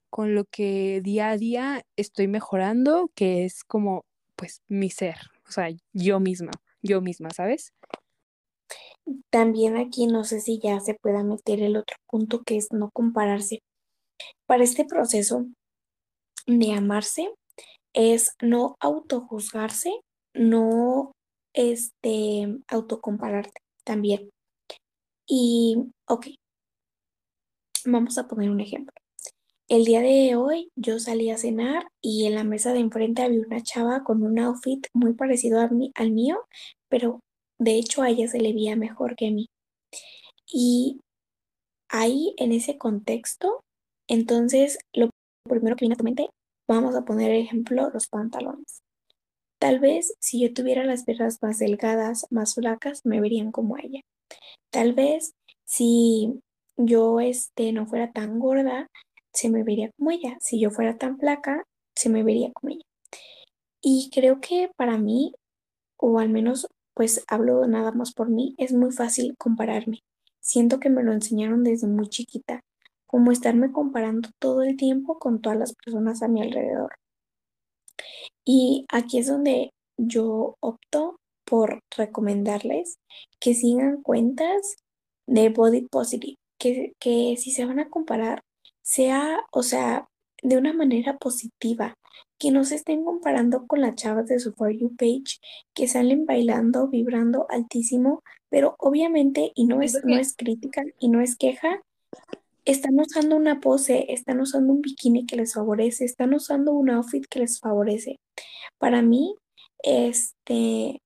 con 0.09 0.35
lo 0.35 0.45
que 0.45 1.01
día 1.03 1.29
a 1.29 1.37
día 1.37 1.85
estoy 1.95 2.27
mejorando, 2.27 3.11
que 3.15 3.45
es 3.45 3.63
como, 3.63 4.05
pues, 4.35 4.61
mi 4.67 4.89
ser, 4.89 5.17
o 5.47 5.51
sea, 5.51 5.69
yo 5.93 6.19
misma, 6.19 6.51
yo 6.81 7.01
misma, 7.01 7.29
¿sabes? 7.31 7.73
También 9.29 9.77
aquí 9.77 10.07
no 10.07 10.23
sé 10.23 10.41
si 10.41 10.59
ya 10.59 10.79
se 10.79 10.95
pueda 10.95 11.23
meter 11.23 11.61
el 11.61 11.77
otro 11.77 11.97
punto 12.09 12.43
que 12.43 12.57
es 12.57 12.67
no 12.71 12.89
compararse. 12.93 13.59
Para 14.45 14.63
este 14.63 14.85
proceso 14.85 15.45
de 16.45 16.73
amarse 16.73 17.29
es 17.93 18.33
no 18.41 18.75
autojuzgarse, 18.79 19.91
no 20.33 21.11
este 21.53 22.47
autocompararte 22.67 23.61
también. 23.83 24.29
Y 25.27 25.77
ok, 26.07 26.27
vamos 27.85 28.17
a 28.17 28.27
poner 28.27 28.49
un 28.49 28.61
ejemplo. 28.61 28.93
El 29.69 29.83
día 29.83 30.01
de 30.01 30.35
hoy 30.37 30.69
yo 30.77 30.99
salí 30.99 31.29
a 31.29 31.37
cenar 31.37 31.87
y 32.01 32.25
en 32.25 32.35
la 32.35 32.45
mesa 32.45 32.71
de 32.71 32.79
enfrente 32.79 33.21
había 33.21 33.41
una 33.41 33.61
chava 33.61 34.03
con 34.03 34.23
un 34.23 34.39
outfit 34.39 34.87
muy 34.93 35.13
parecido 35.13 35.59
a 35.59 35.69
al 35.95 36.11
mío, 36.11 36.39
pero 36.87 37.19
de 37.59 37.75
hecho, 37.75 38.01
a 38.01 38.09
ella 38.09 38.27
se 38.27 38.39
le 38.39 38.53
veía 38.53 38.75
mejor 38.75 39.15
que 39.15 39.27
a 39.27 39.31
mí. 39.31 39.47
Y 40.51 40.99
ahí, 41.89 42.33
en 42.37 42.51
ese 42.51 42.77
contexto, 42.77 43.61
entonces, 44.07 44.79
lo 44.93 45.09
primero 45.49 45.75
que 45.75 45.85
viene 45.85 45.95
a 45.95 45.97
tu 45.97 46.03
mente, 46.03 46.29
vamos 46.67 46.95
a 46.95 47.05
poner 47.05 47.31
ejemplo, 47.31 47.89
los 47.93 48.07
pantalones. 48.07 48.81
Tal 49.59 49.79
vez 49.79 50.13
si 50.19 50.41
yo 50.41 50.53
tuviera 50.53 50.83
las 50.83 51.03
piernas 51.03 51.39
más 51.41 51.57
delgadas, 51.57 52.27
más 52.29 52.55
flacas, 52.55 53.05
me 53.05 53.21
verían 53.21 53.51
como 53.51 53.77
ella. 53.77 54.01
Tal 54.71 54.93
vez 54.93 55.33
si 55.65 56.39
yo 56.77 57.19
este, 57.19 57.71
no 57.71 57.87
fuera 57.87 58.11
tan 58.11 58.39
gorda, 58.39 58.87
se 59.33 59.49
me 59.49 59.63
vería 59.63 59.89
como 59.97 60.11
ella. 60.11 60.37
Si 60.41 60.59
yo 60.59 60.69
fuera 60.69 60.97
tan 60.97 61.17
flaca, 61.17 61.63
se 61.95 62.09
me 62.09 62.23
vería 62.23 62.51
como 62.53 62.73
ella. 62.73 62.83
Y 63.81 64.09
creo 64.13 64.39
que 64.41 64.69
para 64.77 64.97
mí, 64.97 65.33
o 65.99 66.19
al 66.19 66.29
menos 66.29 66.67
pues 66.97 67.23
hablo 67.27 67.67
nada 67.67 67.91
más 67.91 68.11
por 68.11 68.27
mí, 68.27 68.55
es 68.57 68.73
muy 68.73 68.91
fácil 68.91 69.35
compararme. 69.37 69.99
Siento 70.39 70.79
que 70.79 70.89
me 70.89 71.03
lo 71.03 71.13
enseñaron 71.13 71.63
desde 71.63 71.85
muy 71.85 72.09
chiquita, 72.09 72.61
como 73.05 73.31
estarme 73.31 73.71
comparando 73.71 74.29
todo 74.39 74.63
el 74.63 74.77
tiempo 74.77 75.19
con 75.19 75.39
todas 75.39 75.59
las 75.59 75.75
personas 75.75 76.23
a 76.23 76.27
mi 76.27 76.41
alrededor. 76.41 76.95
Y 78.43 78.87
aquí 78.91 79.19
es 79.19 79.27
donde 79.27 79.69
yo 79.95 80.55
opto 80.59 81.19
por 81.45 81.81
recomendarles 81.95 82.97
que 83.39 83.53
sigan 83.53 84.01
cuentas 84.01 84.77
de 85.27 85.49
Body 85.49 85.81
Positive, 85.91 86.37
que, 86.59 86.93
que 86.99 87.37
si 87.37 87.51
se 87.51 87.65
van 87.65 87.79
a 87.79 87.89
comparar, 87.91 88.41
sea, 88.81 89.41
o 89.51 89.61
sea, 89.61 90.07
de 90.41 90.57
una 90.57 90.73
manera 90.73 91.15
positiva, 91.19 91.93
que 92.37 92.51
no 92.51 92.63
se 92.63 92.75
estén 92.75 93.03
comparando 93.03 93.65
con 93.67 93.81
las 93.81 93.95
chavas 93.95 94.27
de 94.27 94.39
su 94.39 94.53
For 94.53 94.71
You 94.71 94.95
page 94.95 95.39
que 95.73 95.87
salen 95.87 96.25
bailando, 96.25 96.87
vibrando 96.87 97.47
altísimo, 97.49 98.23
pero 98.49 98.75
obviamente, 98.79 99.51
y 99.55 99.65
no 99.65 99.81
es, 99.81 100.03
no 100.03 100.17
es 100.17 100.35
crítica 100.35 100.83
y 100.99 101.09
no 101.09 101.21
es 101.21 101.35
queja, 101.35 101.81
están 102.65 102.99
usando 102.99 103.35
una 103.37 103.59
pose, 103.59 104.11
están 104.11 104.41
usando 104.41 104.73
un 104.73 104.81
bikini 104.81 105.25
que 105.25 105.37
les 105.37 105.53
favorece, 105.53 106.05
están 106.05 106.33
usando 106.33 106.73
un 106.73 106.89
outfit 106.89 107.25
que 107.29 107.39
les 107.39 107.59
favorece. 107.59 108.19
Para 108.77 109.01
mí, 109.01 109.35
este, 109.83 111.01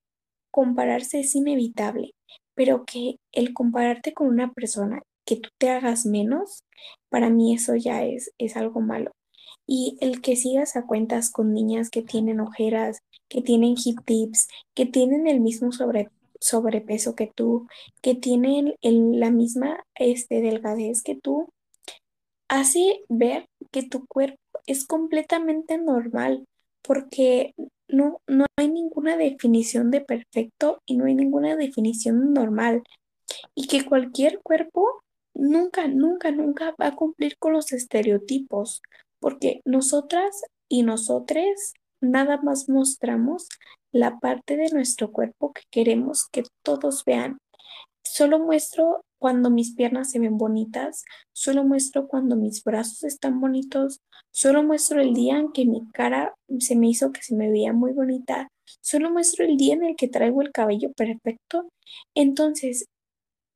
compararse 0.51 1.19
es 1.19 1.35
inevitable, 1.35 2.13
pero 2.55 2.83
que 2.85 3.17
el 3.31 3.53
compararte 3.53 4.13
con 4.13 4.27
una 4.27 4.51
persona 4.53 5.01
que 5.25 5.35
tú 5.35 5.49
te 5.57 5.69
hagas 5.69 6.05
menos, 6.05 6.63
para 7.09 7.29
mí 7.29 7.53
eso 7.53 7.75
ya 7.75 8.03
es, 8.03 8.31
es 8.37 8.57
algo 8.57 8.81
malo. 8.81 9.11
Y 9.73 9.97
el 10.01 10.19
que 10.19 10.35
sigas 10.35 10.75
a 10.75 10.85
cuentas 10.85 11.31
con 11.31 11.53
niñas 11.53 11.89
que 11.89 12.01
tienen 12.01 12.41
ojeras, 12.41 12.99
que 13.29 13.41
tienen 13.41 13.75
hip 13.81 13.99
tips, 14.03 14.49
que 14.75 14.85
tienen 14.85 15.27
el 15.27 15.39
mismo 15.39 15.69
sobrepeso 16.41 17.15
que 17.15 17.31
tú, 17.33 17.67
que 18.01 18.13
tienen 18.13 18.75
la 18.81 19.31
misma 19.31 19.81
este, 19.95 20.41
delgadez 20.41 21.03
que 21.03 21.15
tú, 21.15 21.47
hace 22.49 23.05
ver 23.07 23.45
que 23.71 23.83
tu 23.83 24.05
cuerpo 24.07 24.41
es 24.65 24.85
completamente 24.85 25.77
normal, 25.77 26.45
porque 26.81 27.53
no, 27.87 28.19
no 28.27 28.47
hay 28.57 28.67
ninguna 28.67 29.15
definición 29.15 29.89
de 29.89 30.01
perfecto 30.01 30.81
y 30.85 30.97
no 30.97 31.05
hay 31.05 31.15
ninguna 31.15 31.55
definición 31.55 32.33
normal. 32.33 32.83
Y 33.55 33.67
que 33.67 33.85
cualquier 33.85 34.41
cuerpo 34.43 34.85
nunca, 35.33 35.87
nunca, 35.87 36.29
nunca 36.31 36.75
va 36.77 36.87
a 36.87 36.95
cumplir 36.97 37.37
con 37.37 37.53
los 37.53 37.71
estereotipos 37.71 38.81
porque 39.21 39.61
nosotras 39.63 40.41
y 40.67 40.83
nosotres 40.83 41.73
nada 42.01 42.41
más 42.41 42.67
mostramos 42.67 43.47
la 43.93 44.19
parte 44.19 44.57
de 44.57 44.69
nuestro 44.71 45.11
cuerpo 45.11 45.53
que 45.53 45.61
queremos 45.69 46.27
que 46.31 46.43
todos 46.63 47.05
vean. 47.05 47.37
Solo 48.03 48.39
muestro 48.39 49.05
cuando 49.19 49.51
mis 49.51 49.75
piernas 49.75 50.11
se 50.11 50.19
ven 50.19 50.37
bonitas, 50.37 51.03
solo 51.31 51.63
muestro 51.63 52.07
cuando 52.07 52.35
mis 52.35 52.63
brazos 52.63 53.03
están 53.03 53.39
bonitos, 53.39 53.99
solo 54.31 54.63
muestro 54.63 54.99
el 54.99 55.13
día 55.13 55.37
en 55.37 55.51
que 55.51 55.65
mi 55.65 55.87
cara 55.91 56.33
se 56.59 56.75
me 56.75 56.89
hizo 56.89 57.11
que 57.11 57.21
se 57.21 57.35
me 57.35 57.51
veía 57.51 57.73
muy 57.73 57.93
bonita, 57.93 58.47
solo 58.81 59.11
muestro 59.11 59.45
el 59.45 59.57
día 59.57 59.75
en 59.75 59.83
el 59.83 59.95
que 59.95 60.07
traigo 60.07 60.41
el 60.41 60.51
cabello 60.51 60.91
perfecto. 60.93 61.69
Entonces, 62.15 62.85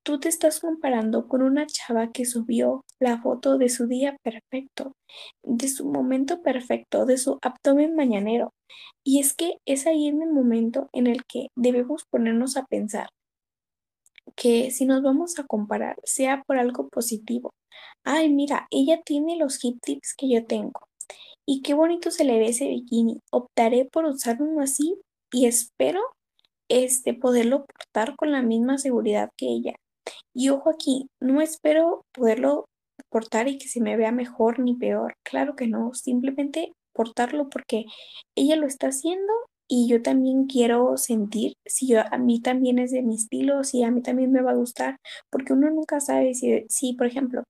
tú 0.06 0.20
te 0.20 0.30
estás 0.30 0.60
comparando 0.60 1.28
con 1.28 1.42
una 1.42 1.66
chava 1.66 2.12
que 2.12 2.26
subió 2.26 2.86
la 3.00 3.20
foto 3.22 3.58
de 3.58 3.70
su 3.70 3.88
día 3.88 4.16
perfecto, 4.24 4.96
de 5.44 5.68
su 5.68 5.86
momento 5.90 6.44
perfecto, 6.44 7.08
de 7.08 7.18
su 7.18 7.40
abdomen 7.42 7.96
mañanero. 7.96 8.54
Y 9.04 9.20
es 9.20 9.34
que 9.34 9.58
es 9.66 9.88
ahí 9.88 10.08
en 10.08 10.22
el 10.22 10.32
momento 10.32 10.90
en 10.94 11.08
el 11.08 11.26
que 11.26 11.48
debemos 11.56 12.06
ponernos 12.10 12.56
a 12.56 12.66
pensar 12.66 13.10
que 14.36 14.70
si 14.70 14.86
nos 14.86 15.02
vamos 15.02 15.40
a 15.40 15.46
comparar, 15.46 15.98
sea 16.04 16.44
por 16.46 16.60
algo 16.60 16.88
positivo. 16.90 17.54
Ay, 18.04 18.30
mira, 18.30 18.68
ella 18.70 19.02
tiene 19.04 19.38
los 19.38 19.64
hip 19.64 19.80
tips 19.82 20.14
que 20.16 20.30
yo 20.30 20.46
tengo. 20.46 20.88
Y 21.48 21.64
qué 21.64 21.74
bonito 21.74 22.12
se 22.12 22.26
le 22.26 22.38
ve 22.38 22.50
ese 22.50 22.68
bikini. 22.68 23.22
Optaré 23.32 23.86
por 23.86 24.06
usar 24.06 24.40
uno 24.42 24.62
así 24.62 25.00
y 25.32 25.48
espero 25.48 26.02
este 26.70 27.16
poderlo 27.16 27.66
portar 27.66 28.16
con 28.16 28.32
la 28.32 28.44
misma 28.44 28.78
seguridad 28.78 29.32
que 29.38 29.48
ella. 29.48 29.76
Y 30.36 30.50
ojo 30.50 30.70
aquí, 30.70 31.08
no 31.22 31.42
espero 31.42 32.06
poderlo 32.14 32.66
portar 33.10 33.48
y 33.48 33.58
que 33.58 33.70
se 33.70 33.82
me 33.82 33.96
vea 33.96 34.12
mejor 34.12 34.60
ni 34.60 34.76
peor. 34.76 35.16
Claro 35.24 35.56
que 35.56 35.68
no, 35.68 35.94
simplemente 35.94 36.74
portarlo 36.94 37.50
porque 37.50 37.86
ella 38.36 38.58
lo 38.58 38.68
está 38.68 38.88
haciendo 38.88 39.32
y 39.68 39.88
yo 39.88 40.02
también 40.02 40.46
quiero 40.46 40.98
sentir 40.98 41.54
si 41.66 41.88
yo, 41.88 42.02
a 42.12 42.18
mí 42.18 42.42
también 42.42 42.80
es 42.80 42.92
de 42.92 43.02
mi 43.02 43.16
estilo, 43.16 43.64
si 43.64 43.84
a 43.84 43.92
mí 43.92 44.02
también 44.02 44.32
me 44.32 44.42
va 44.42 44.52
a 44.52 44.56
gustar, 44.56 44.98
porque 45.32 45.54
uno 45.54 45.70
nunca 45.70 46.00
sabe 46.02 46.34
si, 46.36 46.66
si 46.70 46.94
por 46.94 47.08
ejemplo, 47.08 47.44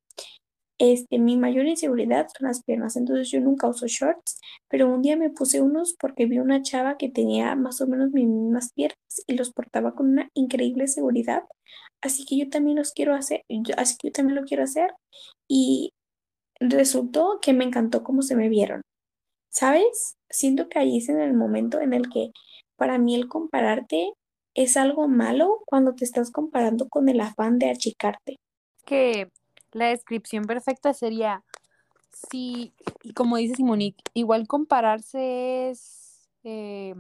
este, 0.78 1.20
mi 1.20 1.38
mayor 1.38 1.66
inseguridad 1.66 2.28
son 2.38 2.48
las 2.48 2.64
piernas, 2.64 2.96
entonces 2.96 3.30
yo 3.30 3.40
nunca 3.40 3.68
uso 3.68 3.88
shorts, 3.88 4.40
pero 4.70 4.94
un 4.94 5.02
día 5.02 5.16
me 5.16 5.30
puse 5.30 5.62
unos 5.62 5.96
porque 6.00 6.26
vi 6.26 6.40
una 6.40 6.62
chava 6.62 6.98
que 6.98 7.10
tenía 7.10 7.56
más 7.56 7.80
o 7.82 7.88
menos 7.88 8.12
mis 8.12 8.28
mismas 8.28 8.72
piernas 8.74 8.98
y 9.28 9.36
los 9.36 9.52
portaba 9.52 9.94
con 9.96 10.10
una 10.10 10.30
increíble 10.34 10.88
seguridad, 10.88 11.44
así 12.02 12.26
que 12.26 12.38
yo 12.38 12.50
también 12.50 12.78
los 12.78 12.92
quiero 12.92 13.16
hacer, 13.16 13.44
así 13.78 13.96
que 13.98 14.10
yo 14.10 14.12
también 14.12 14.36
lo 14.36 14.44
quiero 14.44 14.64
hacer 14.64 14.92
y 15.48 15.92
resultó 16.60 17.40
que 17.42 17.54
me 17.54 17.66
encantó 17.66 18.04
cómo 18.04 18.22
se 18.22 18.36
me 18.36 18.50
vieron. 18.50 18.82
¿Sabes? 19.50 20.16
Siento 20.30 20.68
que 20.68 20.80
ahí 20.80 20.98
es 20.98 21.08
en 21.08 21.22
el 21.22 21.34
momento 21.34 21.80
en 21.80 21.94
el 21.94 22.10
que 22.10 22.32
para 22.76 22.98
mí 22.98 23.16
el 23.16 23.30
compararte 23.30 24.12
es 24.54 24.76
algo 24.76 25.08
malo 25.08 25.62
cuando 25.66 25.96
te 25.96 26.04
estás 26.04 26.32
comparando 26.32 26.90
con 26.90 27.08
el 27.08 27.22
afán 27.22 27.58
de 27.58 27.70
achicarte. 27.70 28.36
Que 28.86 29.30
la 29.76 29.90
descripción 29.90 30.46
perfecta 30.46 30.94
sería, 30.94 31.44
y 32.32 32.72
como 33.14 33.36
dice 33.36 33.56
Simonique, 33.56 34.02
igual 34.14 34.48
compararse 34.48 35.70
es, 35.70 36.30
eh, 36.46 36.96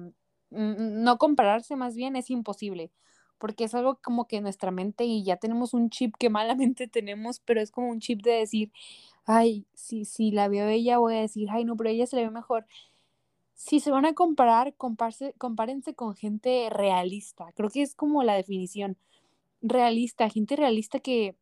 no 0.49 1.17
compararse 1.17 1.77
más 1.77 1.95
bien 1.95 2.17
es 2.17 2.29
imposible, 2.29 2.91
porque 3.37 3.63
es 3.63 3.75
algo 3.75 3.97
como 4.03 4.27
que 4.27 4.41
nuestra 4.41 4.71
mente 4.71 5.05
y 5.05 5.23
ya 5.23 5.37
tenemos 5.37 5.73
un 5.73 5.89
chip 5.89 6.15
que 6.19 6.29
malamente 6.29 6.89
tenemos, 6.89 7.39
pero 7.39 7.61
es 7.61 7.71
como 7.71 7.89
un 7.89 8.01
chip 8.01 8.21
de 8.23 8.31
decir, 8.31 8.73
ay, 9.25 9.65
si, 9.73 10.03
si 10.03 10.31
la 10.31 10.49
veo 10.49 10.67
ella 10.67 10.97
voy 10.97 11.15
a 11.15 11.21
decir, 11.21 11.47
ay, 11.51 11.63
no, 11.63 11.77
pero 11.77 11.89
ella 11.89 12.05
se 12.07 12.17
le 12.17 12.23
ve 12.23 12.31
mejor. 12.31 12.67
Si 13.53 13.79
se 13.79 13.89
van 13.89 14.05
a 14.05 14.13
comparar, 14.13 14.75
compárense 14.75 15.95
con 15.95 16.13
gente 16.15 16.67
realista. 16.69 17.53
Creo 17.55 17.69
que 17.69 17.83
es 17.83 17.95
como 17.95 18.21
la 18.23 18.33
definición. 18.35 18.97
Realista, 19.61 20.29
gente 20.29 20.57
realista 20.57 20.99
que, 20.99 21.37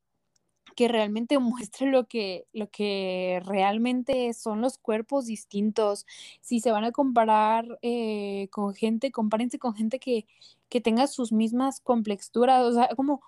que 0.76 0.88
realmente 0.88 1.40
muestre 1.40 1.92
lo 1.92 2.08
que, 2.08 2.48
lo 2.54 2.70
que 2.70 3.42
realmente 3.46 4.34
son 4.34 4.62
los 4.62 4.78
cuerpos 4.78 5.26
distintos. 5.26 6.06
Si 6.42 6.60
se 6.60 6.72
van 6.72 6.84
a 6.84 6.92
comparar 6.92 7.80
eh, 7.82 8.48
con 8.52 8.74
gente, 8.74 9.12
compárense 9.12 9.60
con 9.60 9.76
gente 9.76 10.00
que, 10.00 10.26
que 10.70 10.82
tenga 10.82 11.08
sus 11.08 11.32
mismas 11.32 11.80
complexuras, 11.82 12.64
o 12.64 12.74
sea, 12.74 12.90
como 12.96 13.22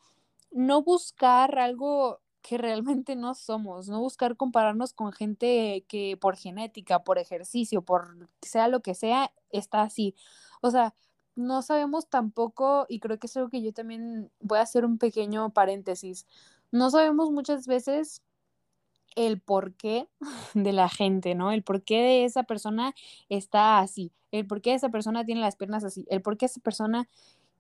no 0.51 0.83
buscar 0.83 1.59
algo 1.59 2.21
que 2.41 2.57
realmente 2.59 3.15
no 3.15 3.33
somos, 3.33 3.89
no 3.89 3.99
buscar 3.99 4.37
compararnos 4.37 4.93
con 4.93 5.11
gente 5.11 5.83
que 5.87 6.15
por 6.21 6.37
genética, 6.37 7.03
por 7.03 7.17
ejercicio, 7.17 7.81
por 7.81 8.29
sea 8.41 8.67
lo 8.67 8.81
que 8.81 8.93
sea, 8.93 9.33
está 9.49 9.81
así. 9.81 10.15
O 10.61 10.69
sea, 10.71 10.93
no 11.35 11.61
sabemos 11.63 12.07
tampoco, 12.07 12.85
y 12.87 12.99
creo 12.99 13.19
que 13.19 13.27
es 13.27 13.35
algo 13.35 13.49
que 13.49 13.61
yo 13.63 13.73
también 13.73 14.31
voy 14.39 14.59
a 14.59 14.61
hacer 14.61 14.85
un 14.85 14.97
pequeño 14.99 15.51
paréntesis, 15.53 16.27
no 16.75 16.89
sabemos 16.89 17.31
muchas 17.31 17.67
veces 17.67 18.21
el 19.15 19.39
porqué 19.39 20.09
de 20.53 20.73
la 20.73 20.89
gente, 20.89 21.35
¿no? 21.35 21.51
El 21.51 21.63
porqué 21.63 21.95
de 21.95 22.25
esa 22.25 22.43
persona 22.43 22.93
está 23.29 23.79
así, 23.79 24.11
el 24.31 24.45
porqué 24.45 24.71
de 24.71 24.75
esa 24.77 24.89
persona 24.89 25.25
tiene 25.25 25.41
las 25.41 25.55
piernas 25.55 25.83
así, 25.83 26.05
el 26.09 26.21
porqué 26.21 26.45
esa 26.45 26.59
persona 26.59 27.07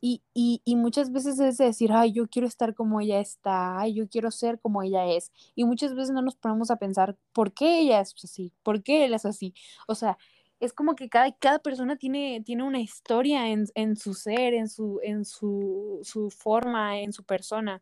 y, 0.01 0.21
y, 0.33 0.61
y, 0.65 0.75
muchas 0.75 1.11
veces 1.11 1.39
es 1.39 1.57
decir, 1.57 1.91
ay, 1.91 2.11
yo 2.11 2.27
quiero 2.27 2.47
estar 2.47 2.75
como 2.75 3.01
ella 3.01 3.19
está, 3.19 3.79
ay, 3.79 3.95
yo 3.95 4.07
quiero 4.07 4.29
ser 4.29 4.59
como 4.59 4.83
ella 4.83 5.07
es. 5.07 5.31
Y 5.55 5.63
muchas 5.63 5.95
veces 5.95 6.11
no 6.11 6.21
nos 6.21 6.35
ponemos 6.35 6.69
a 6.69 6.75
pensar, 6.75 7.17
¿por 7.33 7.53
qué 7.53 7.79
ella 7.79 8.01
es 8.01 8.13
así? 8.23 8.51
¿Por 8.61 8.83
qué 8.83 9.05
él 9.05 9.15
es 9.15 9.25
así? 9.25 9.55
O 9.87 9.95
sea, 9.95 10.17
es 10.59 10.73
como 10.73 10.95
que 10.95 11.09
cada, 11.09 11.31
cada 11.31 11.59
persona 11.59 11.95
tiene, 11.95 12.41
tiene 12.45 12.63
una 12.63 12.79
historia 12.81 13.49
en, 13.49 13.65
en 13.73 13.95
su 13.95 14.13
ser, 14.13 14.53
en, 14.53 14.69
su, 14.69 14.99
en 15.01 15.25
su, 15.25 16.01
su 16.03 16.29
forma, 16.29 16.99
en 16.99 17.11
su 17.13 17.23
persona. 17.23 17.81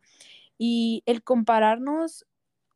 Y 0.58 1.02
el 1.06 1.22
compararnos, 1.24 2.26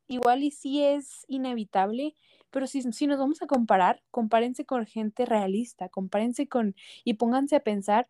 igual 0.07 0.43
y 0.43 0.51
sí 0.51 0.83
es 0.83 1.25
inevitable, 1.27 2.15
pero 2.51 2.67
si, 2.67 2.81
si 2.81 3.07
nos 3.07 3.19
vamos 3.19 3.41
a 3.41 3.47
comparar, 3.47 4.01
compárense 4.11 4.65
con 4.65 4.85
gente 4.85 5.25
realista, 5.25 5.89
compárense 5.89 6.47
con 6.47 6.75
y 7.03 7.15
pónganse 7.15 7.55
a 7.55 7.61
pensar 7.61 8.07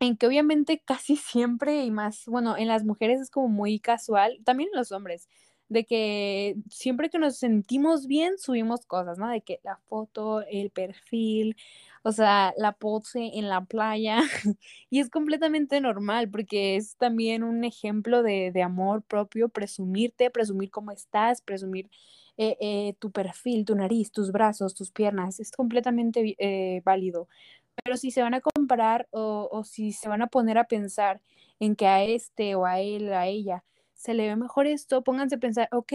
en 0.00 0.16
que 0.16 0.26
obviamente 0.26 0.82
casi 0.84 1.16
siempre 1.16 1.84
y 1.84 1.90
más, 1.90 2.24
bueno, 2.26 2.56
en 2.56 2.68
las 2.68 2.84
mujeres 2.84 3.20
es 3.20 3.30
como 3.30 3.48
muy 3.48 3.78
casual, 3.80 4.38
también 4.44 4.70
en 4.72 4.78
los 4.78 4.92
hombres, 4.92 5.28
de 5.68 5.84
que 5.84 6.56
siempre 6.68 7.10
que 7.10 7.18
nos 7.18 7.38
sentimos 7.38 8.06
bien 8.08 8.38
subimos 8.38 8.86
cosas, 8.86 9.18
¿no? 9.18 9.28
De 9.28 9.40
que 9.42 9.60
la 9.62 9.76
foto, 9.88 10.42
el 10.42 10.70
perfil, 10.70 11.56
o 12.02 12.12
sea, 12.12 12.54
la 12.56 12.72
pose 12.72 13.32
en 13.38 13.48
la 13.48 13.64
playa, 13.64 14.20
y 14.90 15.00
es 15.00 15.10
completamente 15.10 15.80
normal 15.80 16.30
porque 16.30 16.76
es 16.76 16.96
también 16.96 17.42
un 17.42 17.64
ejemplo 17.64 18.22
de, 18.22 18.50
de 18.52 18.62
amor 18.62 19.02
propio, 19.02 19.48
presumirte, 19.48 20.30
presumir 20.30 20.70
cómo 20.70 20.90
estás, 20.92 21.42
presumir 21.42 21.90
eh, 22.36 22.56
eh, 22.60 22.94
tu 22.98 23.10
perfil, 23.12 23.64
tu 23.66 23.74
nariz, 23.74 24.12
tus 24.12 24.32
brazos, 24.32 24.74
tus 24.74 24.90
piernas, 24.92 25.40
es 25.40 25.50
completamente 25.52 26.34
eh, 26.38 26.80
válido. 26.84 27.28
Pero 27.84 27.96
si 27.96 28.10
se 28.10 28.22
van 28.22 28.34
a 28.34 28.40
comparar 28.40 29.08
o, 29.10 29.48
o 29.50 29.64
si 29.64 29.92
se 29.92 30.08
van 30.08 30.22
a 30.22 30.28
poner 30.28 30.58
a 30.58 30.64
pensar 30.64 31.20
en 31.60 31.76
que 31.76 31.86
a 31.86 32.04
este 32.04 32.54
o 32.54 32.66
a 32.66 32.80
él, 32.80 33.12
a 33.12 33.26
ella, 33.26 33.64
se 33.94 34.14
le 34.14 34.28
ve 34.28 34.36
mejor 34.36 34.66
esto, 34.66 35.02
pónganse 35.02 35.36
a 35.36 35.38
pensar, 35.38 35.68
ok, 35.72 35.92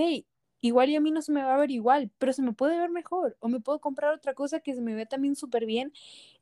igual 0.68 0.89
y 0.89 0.95
a 0.95 1.01
mí 1.01 1.11
no 1.11 1.22
se 1.22 1.32
me 1.32 1.43
va 1.43 1.55
a 1.55 1.57
ver 1.57 1.72
igual, 1.72 2.11
pero 2.18 2.34
se 2.34 2.41
me 2.41 2.53
puede 2.53 2.78
ver 2.78 2.89
mejor, 2.89 3.38
o 3.39 3.47
me 3.49 3.59
puedo 3.59 3.80
comprar 3.80 4.13
otra 4.13 4.34
cosa 4.34 4.59
que 4.59 4.74
se 4.74 4.82
me 4.82 4.95
ve 4.95 5.05
también 5.05 5.36
súper 5.36 5.66
bien, 5.66 5.93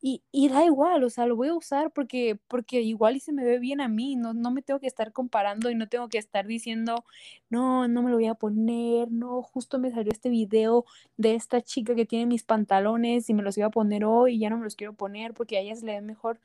y, 0.02 0.24
y, 0.32 0.50
da 0.50 0.66
igual, 0.66 1.04
o 1.04 1.10
sea, 1.10 1.26
lo 1.26 1.36
voy 1.36 1.50
a 1.50 1.54
usar 1.54 1.92
porque, 1.92 2.40
porque 2.48 2.82
igual 2.82 3.16
y 3.16 3.20
se 3.20 3.34
me 3.34 3.44
ve 3.44 3.60
bien 3.60 3.82
a 3.82 3.88
mí, 3.88 4.16
no, 4.16 4.34
no 4.34 4.52
me 4.52 4.62
tengo 4.62 4.80
que 4.80 4.88
estar 4.88 5.12
comparando 5.14 5.70
y 5.70 5.76
no 5.76 5.88
tengo 5.88 6.10
que 6.10 6.18
estar 6.18 6.48
diciendo, 6.48 7.06
no, 7.50 7.88
no 7.88 8.04
me 8.04 8.10
lo 8.10 8.18
voy 8.18 8.28
a 8.28 8.36
poner, 8.36 9.12
no, 9.12 9.42
justo 9.44 9.80
me 9.80 9.92
salió 9.92 10.12
este 10.12 10.30
video 10.30 10.86
de 11.18 11.36
esta 11.36 11.62
chica 11.62 11.96
que 11.96 12.06
tiene 12.06 12.26
mis 12.26 12.44
pantalones 12.44 13.30
y 13.30 13.34
me 13.34 13.44
los 13.44 13.58
iba 13.58 13.68
a 13.68 13.72
poner 13.72 14.06
hoy 14.06 14.36
y 14.36 14.40
ya 14.40 14.50
no 14.50 14.58
me 14.58 14.64
los 14.64 14.76
quiero 14.76 14.94
poner 14.94 15.34
porque 15.34 15.58
a 15.58 15.62
ella 15.62 15.76
se 15.76 15.86
le 15.86 15.94
ve 15.94 16.02
mejor. 16.02 16.40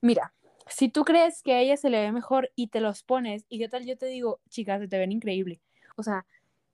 Mira, 0.00 0.32
si 0.68 0.88
tú 0.88 1.04
crees 1.04 1.42
que 1.42 1.52
a 1.54 1.60
ella 1.60 1.76
se 1.76 1.90
le 1.90 2.00
ve 2.00 2.12
mejor 2.12 2.50
y 2.54 2.68
te 2.68 2.80
los 2.80 3.02
pones, 3.02 3.44
y 3.48 3.58
qué 3.58 3.68
tal 3.68 3.84
yo 3.86 3.96
te 3.98 4.06
digo, 4.06 4.40
chicas, 4.48 4.80
se 4.80 4.88
te 4.88 4.98
ven 4.98 5.12
increíble. 5.12 5.60
O 5.96 6.02
sea, 6.02 6.26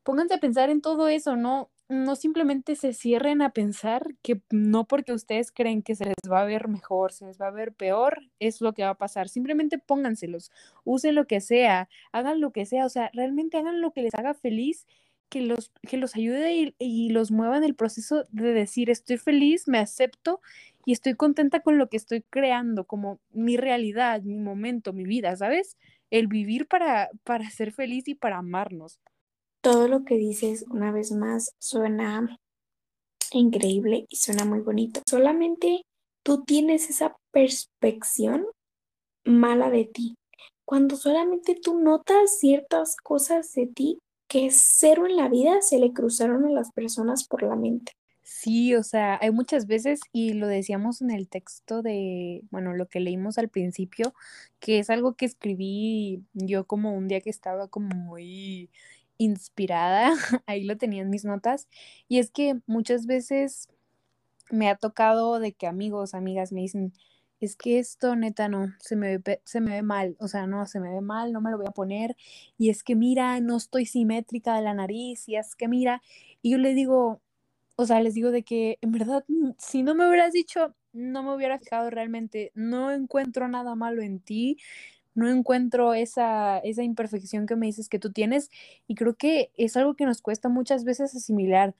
pónganse 0.06 0.34
a 0.34 0.38
pensar 0.38 0.70
en 0.70 0.80
todo 0.82 1.08
eso, 1.08 1.34
no, 1.34 1.68
no 1.88 2.14
simplemente 2.14 2.76
se 2.76 2.92
cierren 2.92 3.42
a 3.42 3.50
pensar 3.50 4.06
que 4.22 4.40
no 4.52 4.86
porque 4.86 5.12
ustedes 5.12 5.50
creen 5.50 5.82
que 5.82 5.96
se 5.96 6.04
les 6.04 6.30
va 6.30 6.42
a 6.42 6.44
ver 6.44 6.68
mejor, 6.68 7.12
se 7.12 7.26
les 7.26 7.40
va 7.40 7.48
a 7.48 7.50
ver 7.50 7.74
peor, 7.74 8.20
es 8.38 8.60
lo 8.60 8.72
que 8.72 8.84
va 8.84 8.90
a 8.90 8.98
pasar. 8.98 9.28
Simplemente 9.28 9.78
pónganselos, 9.78 10.52
usen 10.84 11.16
lo 11.16 11.26
que 11.26 11.40
sea, 11.40 11.88
hagan 12.12 12.40
lo 12.40 12.52
que 12.52 12.66
sea, 12.66 12.86
o 12.86 12.88
sea, 12.88 13.10
realmente 13.14 13.58
hagan 13.58 13.80
lo 13.80 13.90
que 13.90 14.02
les 14.02 14.14
haga 14.14 14.32
feliz, 14.34 14.86
que 15.28 15.40
los, 15.40 15.72
que 15.82 15.96
los 15.96 16.14
ayude 16.14 16.72
y, 16.78 17.08
los 17.10 17.32
mueva 17.32 17.56
en 17.56 17.64
el 17.64 17.74
proceso 17.74 18.26
de 18.30 18.52
decir, 18.52 18.90
estoy 18.90 19.18
feliz, 19.18 19.66
me 19.66 19.78
acepto 19.78 20.40
y 20.84 20.92
estoy 20.92 21.14
contenta 21.16 21.60
con 21.60 21.78
lo 21.78 21.88
que 21.88 21.96
estoy 21.96 22.22
creando, 22.30 22.84
como 22.84 23.18
mi 23.32 23.56
realidad, 23.56 24.22
mi 24.22 24.38
momento, 24.38 24.92
mi 24.92 25.02
vida, 25.02 25.34
¿sabes? 25.34 25.76
El 26.12 26.28
vivir 26.28 26.68
para, 26.68 27.10
para 27.24 27.50
ser 27.50 27.72
feliz 27.72 28.06
y 28.06 28.14
para 28.14 28.38
amarnos. 28.38 29.00
Todo 29.66 29.88
lo 29.88 30.04
que 30.04 30.14
dices 30.14 30.64
una 30.70 30.92
vez 30.92 31.10
más 31.10 31.50
suena 31.58 32.38
increíble 33.32 34.06
y 34.08 34.14
suena 34.14 34.44
muy 34.44 34.60
bonito. 34.60 35.00
Solamente 35.10 35.82
tú 36.22 36.44
tienes 36.44 36.88
esa 36.88 37.16
perspección 37.32 38.46
mala 39.24 39.68
de 39.70 39.86
ti. 39.86 40.14
Cuando 40.64 40.94
solamente 40.94 41.56
tú 41.60 41.80
notas 41.80 42.38
ciertas 42.38 42.94
cosas 42.94 43.52
de 43.54 43.66
ti 43.66 43.98
que 44.28 44.52
cero 44.52 45.04
en 45.04 45.16
la 45.16 45.28
vida 45.28 45.60
se 45.62 45.80
le 45.80 45.92
cruzaron 45.92 46.44
a 46.44 46.50
las 46.50 46.70
personas 46.70 47.26
por 47.26 47.42
la 47.42 47.56
mente. 47.56 47.90
Sí, 48.22 48.72
o 48.76 48.84
sea, 48.84 49.18
hay 49.20 49.32
muchas 49.32 49.66
veces, 49.66 49.98
y 50.12 50.34
lo 50.34 50.46
decíamos 50.46 51.02
en 51.02 51.10
el 51.10 51.28
texto 51.28 51.82
de, 51.82 52.42
bueno, 52.50 52.72
lo 52.72 52.86
que 52.86 53.00
leímos 53.00 53.38
al 53.38 53.48
principio, 53.48 54.14
que 54.60 54.78
es 54.78 54.90
algo 54.90 55.14
que 55.14 55.26
escribí 55.26 56.22
yo 56.34 56.66
como 56.66 56.94
un 56.94 57.08
día 57.08 57.20
que 57.20 57.30
estaba 57.30 57.66
como 57.66 57.96
muy 57.96 58.70
inspirada, 59.18 60.12
ahí 60.46 60.64
lo 60.64 60.76
tenía 60.76 61.02
en 61.02 61.10
mis 61.10 61.24
notas, 61.24 61.68
y 62.08 62.18
es 62.18 62.30
que 62.30 62.60
muchas 62.66 63.06
veces 63.06 63.68
me 64.50 64.68
ha 64.68 64.76
tocado 64.76 65.40
de 65.40 65.52
que 65.52 65.66
amigos, 65.66 66.14
amigas 66.14 66.52
me 66.52 66.60
dicen, 66.62 66.92
es 67.40 67.56
que 67.56 67.78
esto 67.78 68.16
neta 68.16 68.48
no, 68.48 68.72
se 68.80 68.96
me, 68.96 69.18
ve, 69.18 69.40
se 69.44 69.60
me 69.60 69.72
ve 69.72 69.82
mal, 69.82 70.16
o 70.20 70.28
sea, 70.28 70.46
no, 70.46 70.66
se 70.66 70.80
me 70.80 70.90
ve 70.90 71.00
mal, 71.00 71.32
no 71.32 71.40
me 71.40 71.50
lo 71.50 71.58
voy 71.58 71.66
a 71.68 71.72
poner, 71.72 72.16
y 72.58 72.70
es 72.70 72.82
que 72.82 72.94
mira, 72.96 73.40
no 73.40 73.56
estoy 73.56 73.86
simétrica 73.86 74.56
de 74.56 74.62
la 74.62 74.74
nariz, 74.74 75.28
y 75.28 75.36
es 75.36 75.54
que 75.56 75.68
mira, 75.68 76.02
y 76.42 76.52
yo 76.52 76.58
le 76.58 76.74
digo, 76.74 77.20
o 77.76 77.86
sea, 77.86 78.00
les 78.00 78.14
digo 78.14 78.30
de 78.30 78.42
que 78.42 78.78
en 78.80 78.92
verdad, 78.92 79.24
si 79.58 79.82
no 79.82 79.94
me 79.94 80.08
hubieras 80.08 80.32
dicho, 80.32 80.74
no 80.92 81.22
me 81.22 81.34
hubiera 81.34 81.58
fijado 81.58 81.90
realmente, 81.90 82.52
no 82.54 82.90
encuentro 82.90 83.48
nada 83.48 83.74
malo 83.74 84.02
en 84.02 84.20
ti, 84.20 84.58
no 85.16 85.28
encuentro 85.30 85.94
esa, 85.94 86.58
esa 86.58 86.82
imperfección 86.82 87.46
que 87.46 87.56
me 87.56 87.66
dices 87.66 87.88
que 87.88 87.98
tú 87.98 88.12
tienes 88.12 88.50
y 88.86 88.94
creo 88.94 89.14
que 89.16 89.50
es 89.56 89.76
algo 89.76 89.94
que 89.94 90.06
nos 90.06 90.22
cuesta 90.22 90.48
muchas 90.48 90.84
veces 90.84 91.14
asimilar. 91.16 91.74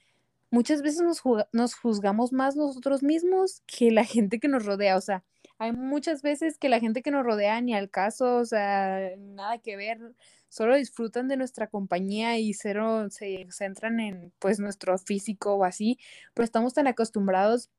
muchas 0.51 0.83
veces 0.83 1.03
nos, 1.03 1.75
juzgamos 1.75 2.33
más 2.33 2.57
nosotros 2.57 3.03
mismos 3.03 3.63
que 3.67 3.91
la 3.91 4.05
gente 4.05 4.41
que 4.41 4.49
nos 4.49 4.65
rodea, 4.67 4.97
o 4.97 5.01
sea, 5.01 5.23
hay 5.59 5.73
muchas 5.73 6.23
veces 6.23 6.59
que 6.59 6.69
la 6.69 6.81
gente 6.81 7.03
que 7.03 7.11
nos 7.11 7.25
rodea 7.25 7.61
ni 7.61 7.75
al 7.75 7.91
caso, 7.91 8.39
o 8.39 8.45
sea, 8.45 9.11
nada 9.19 9.59
que 9.59 9.77
ver, 9.77 10.01
solo 10.49 10.77
disfrutan 10.77 11.29
de 11.29 11.37
nuestra 11.37 11.67
compañía 11.69 12.39
y 12.39 12.55
cero 12.55 13.09
se 13.11 13.47
centran 13.51 14.01
en 14.01 14.33
pues 14.39 14.59
nuestro 14.61 14.99
físico 14.99 15.55
o 15.55 15.65
así, 15.65 15.99
pero 16.35 16.45
estamos 16.45 16.75
tan 16.75 16.87
acostumbrados 16.87 17.71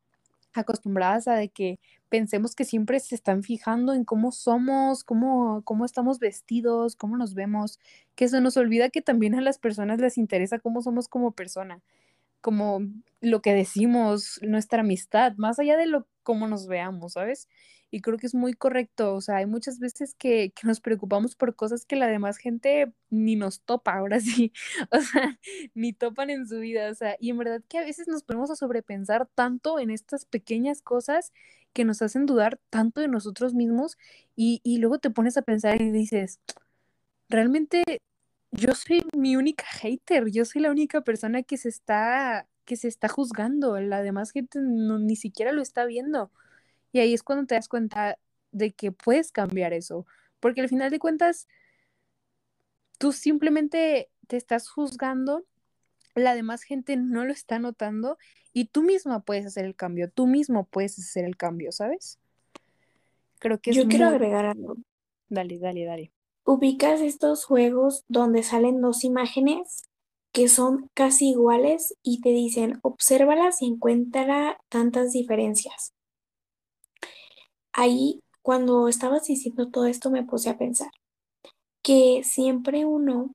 acostumbradas 0.54 1.28
a 1.28 1.36
de 1.36 1.50
que 1.50 1.80
pensemos 2.10 2.56
que 2.56 2.66
siempre 2.66 3.00
se 3.00 3.16
están 3.16 3.44
fijando 3.44 3.94
en 3.94 4.06
cómo 4.06 4.32
somos, 4.32 5.04
cómo, 5.04 5.62
cómo 5.64 5.86
estamos 5.86 6.20
vestidos, 6.20 6.96
cómo 6.96 7.18
nos 7.18 7.34
vemos, 7.34 7.80
que 8.16 8.28
se 8.28 8.42
nos 8.42 8.58
olvida 8.58 8.90
que 8.90 9.02
también 9.02 9.36
a 9.36 9.42
las 9.42 9.60
personas 9.60 10.00
les 10.00 10.18
interesa 10.18 10.60
cómo 10.60 10.82
somos 10.82 11.08
como 11.08 11.32
persona 11.32 11.82
como 12.42 12.80
lo 13.22 13.42
que 13.42 13.54
decimos, 13.54 14.40
nuestra 14.42 14.82
amistad, 14.82 15.34
más 15.38 15.60
allá 15.60 15.78
de 15.78 15.86
lo 15.88 16.08
cómo 16.24 16.48
nos 16.48 16.68
veamos, 16.68 17.14
¿sabes? 17.14 17.50
Y 17.90 18.02
creo 18.02 18.18
que 18.18 18.28
es 18.28 18.36
muy 18.36 18.54
correcto, 18.54 19.16
o 19.16 19.22
sea, 19.22 19.38
hay 19.38 19.46
muchas 19.46 19.80
veces 19.80 20.14
que, 20.14 20.52
que 20.54 20.68
nos 20.68 20.82
preocupamos 20.82 21.36
por 21.36 21.56
cosas 21.56 21.86
que 21.86 21.96
la 21.96 22.08
demás 22.08 22.38
gente 22.38 22.92
ni 23.10 23.36
nos 23.38 23.62
topa, 23.62 23.94
ahora 23.94 24.20
sí, 24.20 24.52
o 24.92 25.00
sea, 25.02 25.40
ni 25.74 25.94
topan 25.94 26.30
en 26.30 26.48
su 26.48 26.60
vida, 26.60 26.90
o 26.92 26.96
sea, 26.96 27.16
y 27.20 27.30
en 27.30 27.38
verdad 27.38 27.62
que 27.68 27.80
a 27.80 27.84
veces 27.84 28.08
nos 28.08 28.24
ponemos 28.24 28.52
a 28.52 28.56
sobrepensar 28.56 29.28
tanto 29.36 29.80
en 29.80 29.90
estas 29.90 30.26
pequeñas 30.26 30.82
cosas 30.82 31.34
que 31.78 31.86
nos 31.86 32.02
hacen 32.02 32.26
dudar 32.26 32.60
tanto 32.72 33.02
de 33.02 33.08
nosotros 33.08 33.54
mismos 33.54 34.00
y, 34.36 34.62
y 34.64 34.80
luego 34.80 34.98
te 34.98 35.12
pones 35.12 35.38
a 35.38 35.44
pensar 35.44 35.80
y 35.80 35.92
dices, 35.92 36.40
realmente 37.30 37.84
yo 38.52 38.74
soy 38.74 39.06
mi 39.16 39.36
única 39.36 39.64
hater, 39.64 40.32
yo 40.32 40.44
soy 40.44 40.64
la 40.64 40.72
única 40.72 41.02
persona 41.02 41.44
que 41.44 41.58
se 41.58 41.70
está, 41.70 42.48
que 42.66 42.78
se 42.78 42.88
está 42.88 43.10
juzgando, 43.10 43.80
la 43.80 44.02
demás 44.02 44.32
gente 44.32 44.60
ni 44.60 45.16
siquiera 45.16 45.52
lo 45.52 45.62
está 45.62 45.86
viendo. 45.86 46.32
Y 46.94 47.00
ahí 47.00 47.14
es 47.14 47.22
cuando 47.22 47.46
te 47.46 47.54
das 47.54 47.68
cuenta 47.70 48.18
de 48.52 48.72
que 48.72 48.92
puedes 48.92 49.32
cambiar 49.32 49.72
eso, 49.72 50.08
porque 50.40 50.62
al 50.62 50.70
final 50.70 50.90
de 50.90 50.98
cuentas, 50.98 51.48
tú 52.98 53.12
simplemente 53.12 54.10
te 54.26 54.38
estás 54.38 54.68
juzgando, 54.68 55.46
la 56.18 56.36
demás 56.36 56.64
gente 56.64 56.98
no 56.98 57.26
lo 57.26 57.32
está 57.32 57.60
notando 57.60 58.18
y 58.54 58.66
tú 58.66 58.84
misma 58.84 59.22
puedes 59.22 59.46
hacer 59.46 59.66
el 59.66 59.76
cambio, 59.76 60.10
tú 60.10 60.28
mismo 60.28 60.66
puedes 60.66 60.98
hacer 61.00 61.26
el 61.26 61.38
cambio, 61.38 61.72
¿sabes? 61.72 62.20
Creo 63.40 63.60
que 63.60 63.72
es 63.72 63.78
Yo 63.78 63.88
quiero 63.88 64.08
agregar 64.08 64.46
algo. 64.46 64.78
Dale, 65.30 65.60
dale, 65.60 65.86
dale 65.86 66.12
ubicas 66.48 67.02
estos 67.02 67.44
juegos 67.44 68.06
donde 68.08 68.42
salen 68.42 68.80
dos 68.80 69.04
imágenes 69.04 69.84
que 70.32 70.48
son 70.48 70.90
casi 70.94 71.32
iguales 71.32 71.94
y 72.04 72.22
te 72.22 72.30
dicen, 72.30 72.80
obsérvalas 72.84 73.62
y 73.62 73.66
encuentra 73.68 74.58
tantas 74.70 75.12
diferencias. 75.12 75.94
Ahí, 77.74 78.22
cuando 78.42 78.88
estabas 78.88 79.26
diciendo 79.26 79.70
todo 79.70 79.88
esto, 79.88 80.10
me 80.10 80.24
puse 80.24 80.50
a 80.50 80.58
pensar 80.58 80.90
que 81.82 82.22
siempre 82.24 82.86
uno 82.86 83.34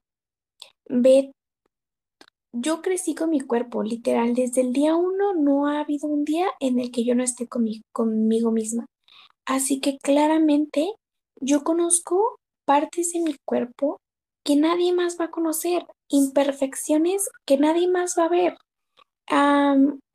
ve, 0.88 1.32
yo 2.52 2.82
crecí 2.82 3.14
con 3.14 3.30
mi 3.30 3.40
cuerpo, 3.40 3.82
literal, 3.82 4.34
desde 4.34 4.60
el 4.60 4.72
día 4.72 4.94
uno 4.94 5.34
no 5.34 5.66
ha 5.66 5.80
habido 5.80 6.08
un 6.08 6.24
día 6.24 6.46
en 6.60 6.78
el 6.78 6.90
que 6.90 7.04
yo 7.04 7.14
no 7.14 7.22
esté 7.22 7.48
conmigo, 7.48 8.50
misma. 8.52 8.86
Así 9.46 9.80
que 9.80 9.98
claramente 9.98 10.92
yo 11.40 11.64
conozco 11.64 12.38
partes 12.64 13.12
de 13.12 13.20
mi 13.20 13.36
cuerpo 13.44 13.98
que 14.44 14.56
nadie 14.56 14.92
más 14.92 15.18
va 15.18 15.26
a 15.26 15.30
conocer, 15.30 15.86
imperfecciones 16.08 17.28
que 17.46 17.58
nadie 17.58 17.88
más 17.88 18.16
va 18.18 18.26
a 18.26 18.28
ver, 18.28 18.56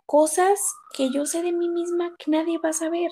cosas 0.06 0.60
que 0.96 1.10
yo 1.12 1.26
sé 1.26 1.42
de 1.42 1.52
mí 1.52 1.70
misma 1.70 2.16
que 2.18 2.32
nadie 2.32 2.58
va 2.60 2.70
a 2.70 2.74
saber, 2.74 3.12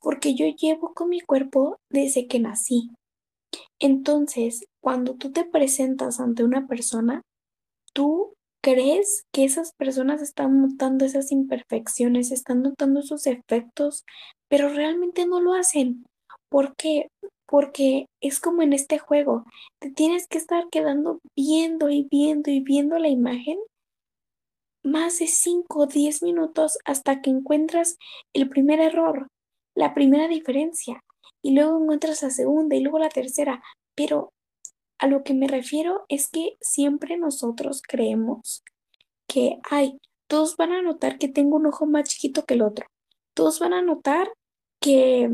porque 0.00 0.34
yo 0.34 0.46
llevo 0.46 0.92
con 0.94 1.08
mi 1.08 1.20
cuerpo 1.20 1.78
desde 1.90 2.26
que 2.26 2.40
nací. 2.40 2.90
Entonces, 3.78 4.64
cuando 4.80 5.14
tú 5.14 5.32
te 5.32 5.44
presentas 5.44 6.20
ante 6.20 6.44
una 6.44 6.66
persona, 6.66 7.22
tú 7.92 8.34
crees 8.64 9.24
que 9.30 9.44
esas 9.44 9.72
personas 9.74 10.22
están 10.22 10.62
notando 10.62 11.04
esas 11.04 11.30
imperfecciones, 11.30 12.32
están 12.32 12.62
notando 12.62 13.00
esos 13.00 13.26
efectos, 13.26 14.04
pero 14.48 14.70
realmente 14.70 15.26
no 15.26 15.42
lo 15.42 15.52
hacen. 15.52 16.06
¿Por 16.48 16.74
qué? 16.76 17.08
porque 17.46 18.06
es 18.22 18.40
como 18.40 18.62
en 18.62 18.72
este 18.72 18.98
juego, 18.98 19.44
te 19.78 19.90
tienes 19.90 20.26
que 20.26 20.38
estar 20.38 20.64
quedando 20.70 21.20
viendo 21.36 21.90
y 21.90 22.08
viendo 22.10 22.50
y 22.50 22.60
viendo 22.60 22.98
la 22.98 23.08
imagen 23.08 23.58
más 24.82 25.18
de 25.18 25.26
5 25.26 25.80
o 25.80 25.86
10 25.86 26.22
minutos 26.22 26.78
hasta 26.84 27.20
que 27.20 27.30
encuentras 27.30 27.96
el 28.32 28.48
primer 28.48 28.80
error, 28.80 29.28
la 29.76 29.94
primera 29.94 30.26
diferencia, 30.26 31.00
y 31.42 31.54
luego 31.54 31.80
encuentras 31.80 32.22
la 32.22 32.30
segunda 32.30 32.76
y 32.76 32.80
luego 32.80 32.98
la 32.98 33.10
tercera, 33.10 33.62
pero 33.94 34.32
a 35.04 35.06
lo 35.06 35.22
que 35.22 35.34
me 35.34 35.48
refiero 35.48 36.06
es 36.08 36.30
que 36.30 36.56
siempre 36.62 37.18
nosotros 37.18 37.82
creemos 37.86 38.64
que, 39.28 39.58
ay, 39.70 39.98
todos 40.28 40.56
van 40.56 40.72
a 40.72 40.80
notar 40.80 41.18
que 41.18 41.28
tengo 41.28 41.56
un 41.56 41.66
ojo 41.66 41.84
más 41.84 42.08
chiquito 42.08 42.46
que 42.46 42.54
el 42.54 42.62
otro, 42.62 42.86
todos 43.34 43.58
van 43.60 43.74
a 43.74 43.82
notar 43.82 44.32
que 44.80 45.28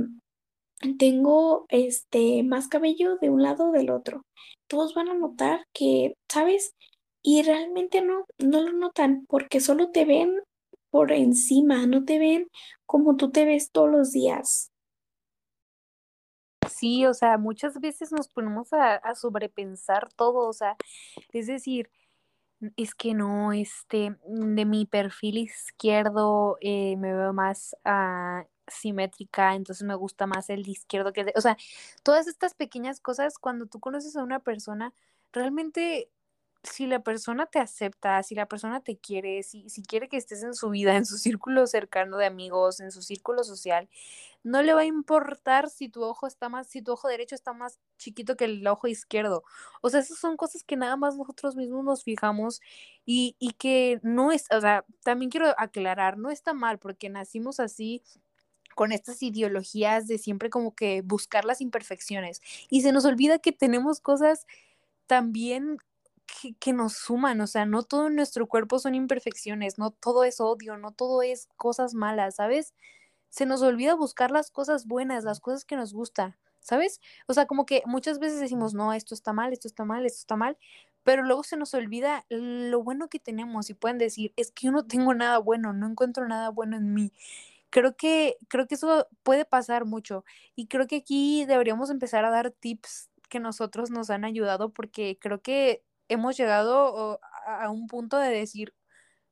tengo 0.98 1.66
este 1.68 2.42
más 2.42 2.66
cabello 2.66 3.16
de 3.18 3.30
un 3.30 3.44
lado 3.44 3.68
o 3.68 3.72
del 3.72 3.90
otro. 3.90 4.24
Todos 4.66 4.94
van 4.94 5.08
a 5.08 5.14
notar 5.14 5.64
que, 5.72 6.14
¿sabes? 6.28 6.74
Y 7.22 7.42
realmente 7.42 8.02
no, 8.02 8.24
no 8.38 8.62
lo 8.62 8.72
notan 8.72 9.24
porque 9.28 9.60
solo 9.60 9.92
te 9.92 10.04
ven 10.04 10.32
por 10.90 11.12
encima, 11.12 11.86
no 11.86 12.04
te 12.04 12.18
ven 12.18 12.48
como 12.86 13.14
tú 13.16 13.30
te 13.30 13.44
ves 13.44 13.70
todos 13.70 13.88
los 13.88 14.10
días. 14.10 14.69
Sí, 16.70 17.06
o 17.06 17.14
sea, 17.14 17.38
muchas 17.38 17.80
veces 17.80 18.12
nos 18.12 18.28
ponemos 18.28 18.72
a, 18.72 19.14
sobrepensar 19.14 20.12
todo, 20.14 20.48
o 20.48 20.52
sea, 20.52 20.76
es 21.32 21.46
decir, 21.46 21.90
es 22.76 22.94
que 22.94 23.14
no, 23.14 23.52
este, 23.52 24.16
de 24.26 24.64
mi 24.64 24.86
perfil 24.86 25.38
izquierdo 25.38 26.58
eh, 26.60 26.96
me 26.96 27.14
veo 27.14 27.32
más 27.32 27.76
a 27.84 28.46
simétrica, 28.68 29.54
entonces 29.54 29.86
me 29.86 29.94
gusta 29.94 30.26
más 30.26 30.50
el 30.50 30.68
izquierdo 30.68 31.12
que 31.12 31.32
o 31.36 31.40
sea, 31.40 31.56
todas 32.02 32.28
estas 32.28 32.54
pequeñas 32.54 33.00
cosas 33.00 33.38
cuando 33.38 33.66
tú 33.66 33.80
conoces 33.80 34.16
a 34.16 34.22
una 34.22 34.40
persona, 34.40 34.94
realmente 35.32 36.10
si 36.62 36.86
la 36.86 37.02
persona 37.02 37.46
te 37.46 37.58
acepta, 37.58 38.22
si 38.22 38.34
la 38.34 38.46
persona 38.46 38.80
te 38.80 38.98
quiere, 38.98 39.42
si, 39.42 39.68
si 39.70 39.82
quiere 39.82 40.08
que 40.08 40.16
estés 40.18 40.42
en 40.42 40.54
su 40.54 40.70
vida, 40.70 40.96
en 40.96 41.06
su 41.06 41.16
círculo 41.18 41.66
cercano 41.66 42.18
de 42.18 42.26
amigos, 42.26 42.80
en 42.80 42.92
su 42.92 43.02
círculo 43.02 43.44
social, 43.44 43.88
no 44.42 44.62
le 44.62 44.74
va 44.74 44.82
a 44.82 44.84
importar 44.86 45.70
si 45.70 45.88
tu 45.88 46.02
ojo 46.04 46.26
está 46.26 46.48
más, 46.48 46.68
si 46.68 46.82
tu 46.82 46.92
ojo 46.92 47.08
derecho 47.08 47.34
está 47.34 47.52
más 47.52 47.78
chiquito 47.98 48.36
que 48.36 48.46
el 48.46 48.66
ojo 48.66 48.88
izquierdo. 48.88 49.42
O 49.82 49.90
sea, 49.90 50.00
esas 50.00 50.18
son 50.18 50.36
cosas 50.36 50.64
que 50.64 50.76
nada 50.76 50.96
más 50.96 51.16
nosotros 51.16 51.56
mismos 51.56 51.84
nos 51.84 52.04
fijamos 52.04 52.60
y, 53.06 53.36
y 53.38 53.52
que 53.52 54.00
no 54.02 54.32
es, 54.32 54.46
o 54.50 54.60
sea, 54.60 54.84
también 55.04 55.30
quiero 55.30 55.54
aclarar, 55.58 56.18
no 56.18 56.30
está 56.30 56.54
mal 56.54 56.78
porque 56.78 57.08
nacimos 57.10 57.60
así 57.60 58.02
con 58.74 58.92
estas 58.92 59.22
ideologías 59.22 60.06
de 60.06 60.18
siempre 60.18 60.50
como 60.50 60.74
que 60.74 61.02
buscar 61.02 61.44
las 61.44 61.60
imperfecciones 61.60 62.40
y 62.70 62.82
se 62.82 62.92
nos 62.92 63.04
olvida 63.04 63.38
que 63.38 63.52
tenemos 63.52 64.00
cosas 64.00 64.46
también 65.06 65.78
que, 66.60 66.72
nos 66.72 66.94
suman, 66.94 67.40
o 67.40 67.46
sea, 67.46 67.66
no 67.66 67.82
todo 67.82 68.08
en 68.08 68.16
nuestro 68.16 68.46
cuerpo 68.46 68.78
son 68.78 68.94
imperfecciones, 68.94 69.78
no 69.78 69.90
todo 69.90 70.24
es 70.24 70.40
odio, 70.40 70.76
no 70.76 70.92
todo 70.92 71.22
es 71.22 71.48
cosas 71.56 71.94
malas, 71.94 72.36
¿sabes? 72.36 72.74
Se 73.30 73.46
nos 73.46 73.62
olvida 73.62 73.94
buscar 73.94 74.30
las 74.30 74.50
cosas 74.50 74.86
buenas, 74.86 75.24
las 75.24 75.40
cosas 75.40 75.64
que 75.64 75.76
nos 75.76 75.92
gustan, 75.92 76.36
¿sabes? 76.60 77.00
O 77.26 77.34
sea, 77.34 77.46
como 77.46 77.66
que 77.66 77.82
muchas 77.86 78.18
veces 78.18 78.40
decimos, 78.40 78.74
no, 78.74 78.92
esto 78.92 79.14
está 79.14 79.32
mal, 79.32 79.52
esto 79.52 79.68
está 79.68 79.84
mal, 79.84 80.06
esto 80.06 80.20
está 80.20 80.36
mal, 80.36 80.58
pero 81.04 81.22
luego 81.22 81.42
se 81.44 81.56
nos 81.56 81.74
olvida 81.74 82.24
lo 82.28 82.82
bueno 82.82 83.08
que 83.08 83.18
tenemos 83.18 83.70
y 83.70 83.74
pueden 83.74 83.98
decir, 83.98 84.32
es 84.36 84.52
que 84.52 84.66
yo 84.66 84.72
no 84.72 84.86
tengo 84.86 85.14
nada 85.14 85.38
bueno, 85.38 85.72
no 85.72 85.86
encuentro 85.88 86.26
nada 86.28 86.50
bueno 86.50 86.76
en 86.76 86.94
mí 86.94 87.12
creo 87.70 87.96
que, 87.96 88.36
creo 88.48 88.66
que 88.66 88.74
eso 88.74 89.06
puede 89.22 89.44
pasar 89.44 89.84
mucho 89.86 90.24
y 90.56 90.66
creo 90.66 90.86
que 90.86 90.96
aquí 90.96 91.44
deberíamos 91.46 91.90
empezar 91.90 92.24
a 92.24 92.30
dar 92.30 92.50
tips 92.50 93.10
que 93.28 93.40
nosotros 93.40 93.90
nos 93.90 94.10
han 94.10 94.24
ayudado 94.24 94.70
porque 94.70 95.18
creo 95.20 95.40
que 95.40 95.84
hemos 96.10 96.36
llegado 96.36 97.20
a 97.46 97.70
un 97.70 97.86
punto 97.86 98.18
de 98.18 98.30
decir, 98.30 98.74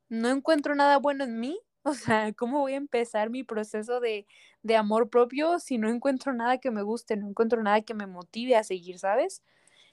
no 0.09 0.31
encuentro 0.31 0.75
nada 0.75 0.99
bueno 0.99 1.25
en 1.25 1.41
mí, 1.41 1.61
o 1.85 1.95
sea, 1.95 2.33
¿cómo 2.35 2.61
voy 2.61 2.75
a 2.75 2.77
empezar 2.77 3.31
mi 3.31 3.45
proceso 3.45 4.01
de, 4.01 4.27
de 4.63 4.77
amor 4.77 5.11
propio 5.11 5.59
si 5.61 5.79
no 5.79 5.89
encuentro 5.91 6.33
nada 6.33 6.59
que 6.59 6.71
me 6.71 6.83
guste, 6.83 7.17
no 7.17 7.29
encuentro 7.29 7.63
nada 7.63 7.83
que 7.83 7.95
me 7.95 8.07
motive 8.07 8.57
a 8.57 8.65
seguir, 8.65 8.99
¿sabes? 8.99 9.43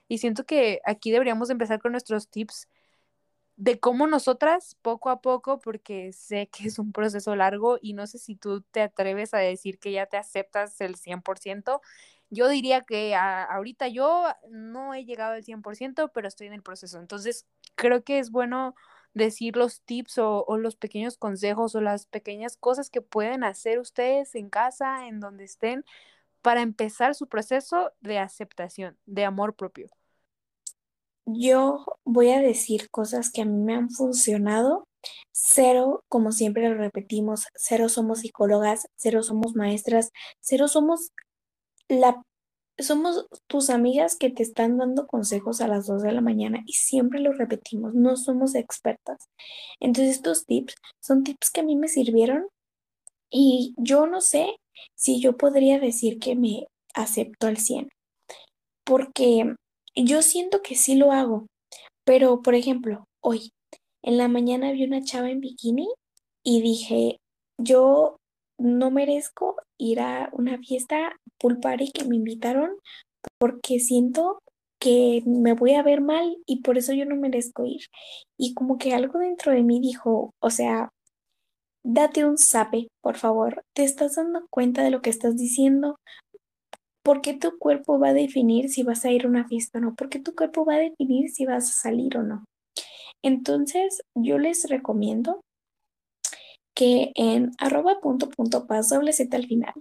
Y 0.07 0.19
siento 0.19 0.45
que 0.45 0.81
aquí 0.85 1.11
deberíamos 1.11 1.49
empezar 1.49 1.81
con 1.81 1.93
nuestros 1.93 2.29
tips 2.29 2.67
de 3.57 3.79
cómo 3.79 4.07
nosotras, 4.07 4.75
poco 4.81 5.09
a 5.09 5.21
poco, 5.21 5.59
porque 5.59 6.11
sé 6.13 6.49
que 6.49 6.67
es 6.67 6.79
un 6.79 6.91
proceso 6.91 7.35
largo 7.35 7.77
y 7.81 7.93
no 7.93 8.05
sé 8.07 8.17
si 8.17 8.35
tú 8.35 8.61
te 8.61 8.81
atreves 8.81 9.33
a 9.33 9.37
decir 9.37 9.79
que 9.79 9.93
ya 9.93 10.07
te 10.07 10.17
aceptas 10.17 10.79
el 10.81 10.95
100%. 10.95 11.81
Yo 12.29 12.47
diría 12.47 12.81
que 12.81 13.15
ahorita 13.15 13.87
yo 13.87 14.25
no 14.49 14.93
he 14.93 15.05
llegado 15.05 15.33
al 15.33 15.43
100%, 15.43 16.11
pero 16.13 16.27
estoy 16.27 16.47
en 16.47 16.53
el 16.53 16.63
proceso. 16.63 16.99
Entonces, 16.99 17.45
creo 17.75 18.03
que 18.03 18.19
es 18.19 18.31
bueno 18.31 18.75
decir 19.13 19.55
los 19.55 19.81
tips 19.81 20.17
o, 20.17 20.43
o, 20.45 20.57
los 20.57 20.75
pequeños 20.75 21.17
consejos 21.17 21.75
o 21.75 21.81
las 21.81 22.05
pequeñas 22.05 22.57
cosas 22.57 22.89
que 22.89 23.01
pueden 23.01 23.43
hacer 23.43 23.79
ustedes 23.79 24.35
en 24.35 24.49
casa, 24.49 25.07
en 25.07 25.19
donde 25.19 25.45
estén, 25.45 25.85
para 26.41 26.61
empezar 26.61 27.15
su 27.15 27.27
proceso 27.27 27.91
de 28.01 28.19
aceptación, 28.19 28.97
de 29.05 29.25
amor 29.25 29.55
propio. 29.55 29.89
Yo 31.25 31.83
voy 32.03 32.29
a 32.31 32.39
decir 32.39 32.91
cosas 32.91 33.31
que 33.31 33.41
a 33.41 33.45
mí 33.45 33.63
me 33.63 33.73
han 33.73 33.89
funcionado. 33.89 34.87
Cero, 35.31 36.03
como 36.07 36.31
siempre 36.31 36.69
lo 36.69 36.75
repetimos, 36.75 37.47
cero 37.55 37.89
somos 37.89 38.19
psicólogas, 38.19 38.87
cero 38.95 39.23
somos 39.23 39.55
maestras, 39.55 40.11
cero 40.39 40.67
somos 40.67 41.11
la 41.89 42.21
somos 42.77 43.27
tus 43.47 43.69
amigas 43.69 44.17
que 44.17 44.29
te 44.29 44.43
están 44.43 44.77
dando 44.77 45.07
consejos 45.07 45.61
a 45.61 45.67
las 45.67 45.87
2 45.87 46.03
de 46.03 46.11
la 46.11 46.21
mañana 46.21 46.61
y 46.65 46.73
siempre 46.73 47.19
lo 47.19 47.31
repetimos, 47.31 47.93
no 47.93 48.17
somos 48.17 48.55
expertas. 48.55 49.29
Entonces 49.79 50.17
estos 50.17 50.45
tips 50.45 50.75
son 51.01 51.23
tips 51.23 51.51
que 51.51 51.61
a 51.61 51.63
mí 51.63 51.75
me 51.75 51.87
sirvieron 51.87 52.47
y 53.29 53.73
yo 53.77 54.07
no 54.07 54.21
sé 54.21 54.57
si 54.95 55.21
yo 55.21 55.37
podría 55.37 55.79
decir 55.79 56.19
que 56.19 56.35
me 56.35 56.67
acepto 56.93 57.47
al 57.47 57.57
100, 57.57 57.89
porque 58.85 59.55
yo 59.95 60.21
siento 60.21 60.61
que 60.61 60.75
sí 60.75 60.95
lo 60.95 61.11
hago, 61.11 61.47
pero 62.05 62.41
por 62.41 62.55
ejemplo, 62.55 63.05
hoy 63.21 63.51
en 64.03 64.17
la 64.17 64.27
mañana 64.27 64.71
vi 64.71 64.83
una 64.83 65.03
chava 65.03 65.29
en 65.29 65.39
bikini 65.39 65.87
y 66.43 66.61
dije, 66.61 67.19
yo 67.57 68.17
no 68.57 68.91
merezco 68.91 69.55
ir 69.77 69.99
a 69.99 70.29
una 70.33 70.57
fiesta 70.59 71.17
pool 71.39 71.59
que 71.93 72.05
me 72.05 72.15
invitaron 72.15 72.71
porque 73.39 73.79
siento 73.79 74.39
que 74.79 75.23
me 75.25 75.53
voy 75.53 75.73
a 75.73 75.83
ver 75.83 76.01
mal 76.01 76.37
y 76.45 76.61
por 76.61 76.77
eso 76.77 76.93
yo 76.93 77.05
no 77.05 77.15
merezco 77.15 77.65
ir. 77.65 77.81
Y 78.37 78.53
como 78.53 78.77
que 78.77 78.93
algo 78.93 79.19
dentro 79.19 79.51
de 79.51 79.63
mí 79.63 79.79
dijo, 79.79 80.33
o 80.39 80.49
sea, 80.49 80.89
date 81.83 82.25
un 82.25 82.37
zape, 82.37 82.87
por 83.01 83.17
favor. 83.17 83.63
¿Te 83.75 83.83
estás 83.83 84.15
dando 84.15 84.45
cuenta 84.49 84.83
de 84.83 84.91
lo 84.91 85.01
que 85.01 85.09
estás 85.09 85.35
diciendo? 85.37 85.97
¿Por 87.03 87.21
qué 87.21 87.33
tu 87.33 87.57
cuerpo 87.59 87.99
va 87.99 88.09
a 88.09 88.13
definir 88.13 88.69
si 88.69 88.83
vas 88.83 89.05
a 89.05 89.11
ir 89.11 89.25
a 89.25 89.29
una 89.29 89.47
fiesta 89.47 89.77
o 89.77 89.81
no? 89.81 89.95
¿Por 89.95 90.09
qué 90.09 90.19
tu 90.19 90.35
cuerpo 90.35 90.65
va 90.65 90.75
a 90.75 90.79
definir 90.79 91.29
si 91.29 91.45
vas 91.45 91.69
a 91.69 91.73
salir 91.73 92.17
o 92.17 92.23
no? 92.23 92.43
Entonces, 93.23 94.01
yo 94.15 94.39
les 94.39 94.67
recomiendo 94.69 95.41
que 96.75 97.11
en 97.15 97.51
arroba 97.59 97.99
punto 98.01 98.29
punto 98.29 98.67
paz 98.67 98.89
doble 98.89 99.13
z 99.13 99.35
al 99.35 99.47
final 99.47 99.73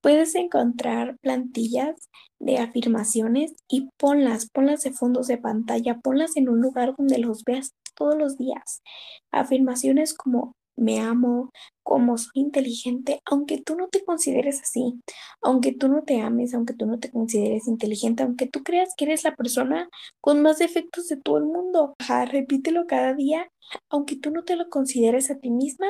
puedes 0.00 0.34
encontrar 0.34 1.16
plantillas 1.20 2.10
de 2.38 2.58
afirmaciones 2.58 3.52
y 3.68 3.90
ponlas, 3.98 4.48
ponlas 4.50 4.82
de 4.82 4.92
fondos 4.92 5.26
de 5.26 5.38
pantalla, 5.38 5.98
ponlas 5.98 6.36
en 6.36 6.48
un 6.48 6.60
lugar 6.60 6.94
donde 6.96 7.18
los 7.18 7.44
veas 7.44 7.72
todos 7.94 8.16
los 8.16 8.38
días. 8.38 8.82
Afirmaciones 9.30 10.14
como 10.14 10.54
me 10.80 11.00
amo, 11.00 11.50
como 11.82 12.18
soy 12.18 12.32
inteligente, 12.34 13.20
aunque 13.26 13.60
tú 13.62 13.76
no 13.76 13.88
te 13.88 14.04
consideres 14.04 14.62
así, 14.62 15.00
aunque 15.42 15.72
tú 15.72 15.88
no 15.88 16.02
te 16.02 16.20
ames, 16.20 16.54
aunque 16.54 16.74
tú 16.74 16.86
no 16.86 16.98
te 16.98 17.10
consideres 17.10 17.68
inteligente, 17.68 18.22
aunque 18.22 18.46
tú 18.46 18.62
creas 18.62 18.94
que 18.96 19.04
eres 19.04 19.24
la 19.24 19.36
persona 19.36 19.88
con 20.20 20.42
más 20.42 20.58
defectos 20.58 21.08
de 21.08 21.16
todo 21.16 21.38
el 21.38 21.44
mundo. 21.44 21.94
repítelo 22.30 22.86
cada 22.86 23.14
día, 23.14 23.48
aunque 23.90 24.16
tú 24.16 24.30
no 24.30 24.44
te 24.44 24.56
lo 24.56 24.68
consideres 24.68 25.30
a 25.30 25.38
ti 25.38 25.50
misma, 25.50 25.86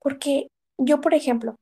porque 0.00 0.48
yo, 0.78 1.00
por 1.00 1.14
ejemplo, 1.14 1.56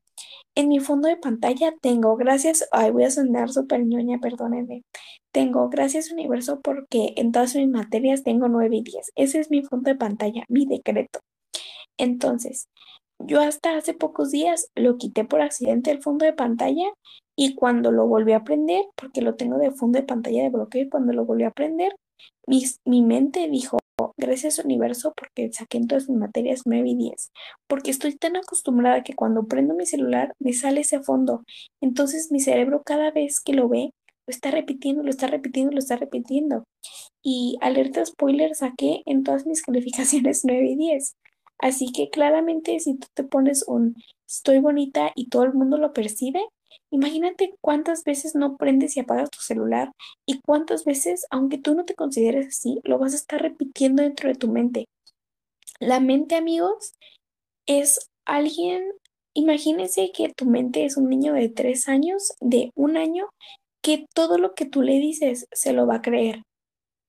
en 0.55 0.67
mi 0.69 0.79
fondo 0.79 1.07
de 1.07 1.17
pantalla 1.17 1.73
tengo, 1.81 2.15
gracias, 2.17 2.67
ay, 2.71 2.91
voy 2.91 3.03
a 3.05 3.11
sonar 3.11 3.49
súper 3.49 3.85
ñoña, 3.85 4.19
perdónenme. 4.19 4.83
Tengo, 5.31 5.69
gracias 5.69 6.11
universo, 6.11 6.59
porque 6.61 7.13
en 7.17 7.31
todas 7.31 7.55
mis 7.55 7.69
materias 7.69 8.23
tengo 8.23 8.47
9 8.49 8.77
y 8.77 8.83
10. 8.83 9.11
Ese 9.15 9.39
es 9.39 9.49
mi 9.51 9.63
fondo 9.63 9.89
de 9.91 9.95
pantalla, 9.97 10.43
mi 10.49 10.65
decreto. 10.65 11.21
Entonces, 12.01 12.67
yo 13.19 13.41
hasta 13.41 13.77
hace 13.77 13.93
pocos 13.93 14.31
días 14.31 14.71
lo 14.75 14.97
quité 14.97 15.23
por 15.23 15.41
accidente 15.41 15.91
el 15.91 16.01
fondo 16.01 16.25
de 16.25 16.33
pantalla 16.33 16.91
y 17.35 17.53
cuando 17.53 17.91
lo 17.91 18.07
volví 18.07 18.33
a 18.33 18.43
prender, 18.43 18.83
porque 18.95 19.21
lo 19.21 19.35
tengo 19.35 19.59
de 19.59 19.69
fondo 19.69 19.99
de 19.99 20.05
pantalla 20.05 20.41
de 20.41 20.49
bloqueo, 20.49 20.81
y 20.81 20.89
cuando 20.89 21.13
lo 21.13 21.25
volví 21.25 21.43
a 21.43 21.51
prender, 21.51 21.95
mi, 22.47 22.63
mi 22.85 23.03
mente 23.03 23.47
dijo, 23.49 23.77
gracias 24.17 24.57
universo 24.57 25.13
porque 25.15 25.51
saqué 25.53 25.77
en 25.77 25.87
todas 25.87 26.09
mis 26.09 26.17
materias 26.17 26.63
9 26.65 26.89
y 26.89 26.95
10, 26.95 27.31
porque 27.67 27.91
estoy 27.91 28.15
tan 28.15 28.35
acostumbrada 28.35 29.03
que 29.03 29.13
cuando 29.13 29.45
prendo 29.45 29.75
mi 29.75 29.85
celular 29.85 30.33
me 30.39 30.53
sale 30.53 30.81
ese 30.81 31.01
fondo, 31.01 31.43
entonces 31.81 32.31
mi 32.31 32.39
cerebro 32.39 32.81
cada 32.83 33.11
vez 33.11 33.39
que 33.39 33.53
lo 33.53 33.69
ve, 33.69 33.91
lo 34.25 34.31
está 34.31 34.49
repitiendo, 34.49 35.03
lo 35.03 35.11
está 35.11 35.27
repitiendo, 35.27 35.71
lo 35.71 35.79
está 35.79 35.97
repitiendo. 35.97 36.63
Y 37.23 37.57
alerta 37.61 38.03
spoiler 38.03 38.55
saqué 38.55 39.03
en 39.05 39.23
todas 39.23 39.45
mis 39.45 39.61
calificaciones 39.65 40.41
9 40.43 40.67
y 40.67 40.75
10. 40.75 41.15
Así 41.61 41.91
que 41.91 42.09
claramente 42.09 42.79
si 42.79 42.97
tú 42.97 43.07
te 43.13 43.23
pones 43.23 43.63
un 43.67 43.95
estoy 44.27 44.59
bonita 44.59 45.11
y 45.15 45.29
todo 45.29 45.43
el 45.43 45.53
mundo 45.53 45.77
lo 45.77 45.93
percibe, 45.93 46.41
imagínate 46.91 47.53
cuántas 47.61 48.03
veces 48.03 48.33
no 48.33 48.57
prendes 48.57 48.97
y 48.97 49.01
apagas 49.01 49.29
tu 49.29 49.39
celular 49.39 49.91
y 50.25 50.41
cuántas 50.41 50.85
veces, 50.85 51.25
aunque 51.29 51.59
tú 51.59 51.75
no 51.75 51.85
te 51.85 51.95
consideres 51.95 52.47
así, 52.47 52.79
lo 52.83 52.97
vas 52.97 53.13
a 53.13 53.17
estar 53.17 53.41
repitiendo 53.41 54.01
dentro 54.01 54.29
de 54.29 54.35
tu 54.35 54.47
mente. 54.47 54.85
La 55.79 55.99
mente, 55.99 56.35
amigos, 56.35 56.93
es 57.67 58.09
alguien, 58.25 58.83
imagínense 59.35 60.11
que 60.11 60.31
tu 60.35 60.45
mente 60.45 60.85
es 60.85 60.97
un 60.97 61.09
niño 61.09 61.33
de 61.33 61.49
tres 61.49 61.87
años, 61.87 62.33
de 62.39 62.71
un 62.75 62.97
año, 62.97 63.29
que 63.83 64.05
todo 64.15 64.37
lo 64.37 64.55
que 64.55 64.65
tú 64.65 64.81
le 64.81 64.93
dices 64.93 65.47
se 65.51 65.73
lo 65.73 65.85
va 65.85 65.95
a 65.95 66.01
creer. 66.01 66.41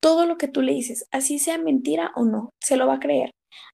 Todo 0.00 0.26
lo 0.26 0.36
que 0.36 0.48
tú 0.48 0.62
le 0.62 0.72
dices, 0.72 1.07
así 1.11 1.38
sea 1.38 1.59
mentira 1.59 2.12
o 2.16 2.24
no, 2.24 2.50
se 2.61 2.76
lo 2.76 2.86
va 2.86 2.94
a 2.94 3.00
creer. 3.00 3.30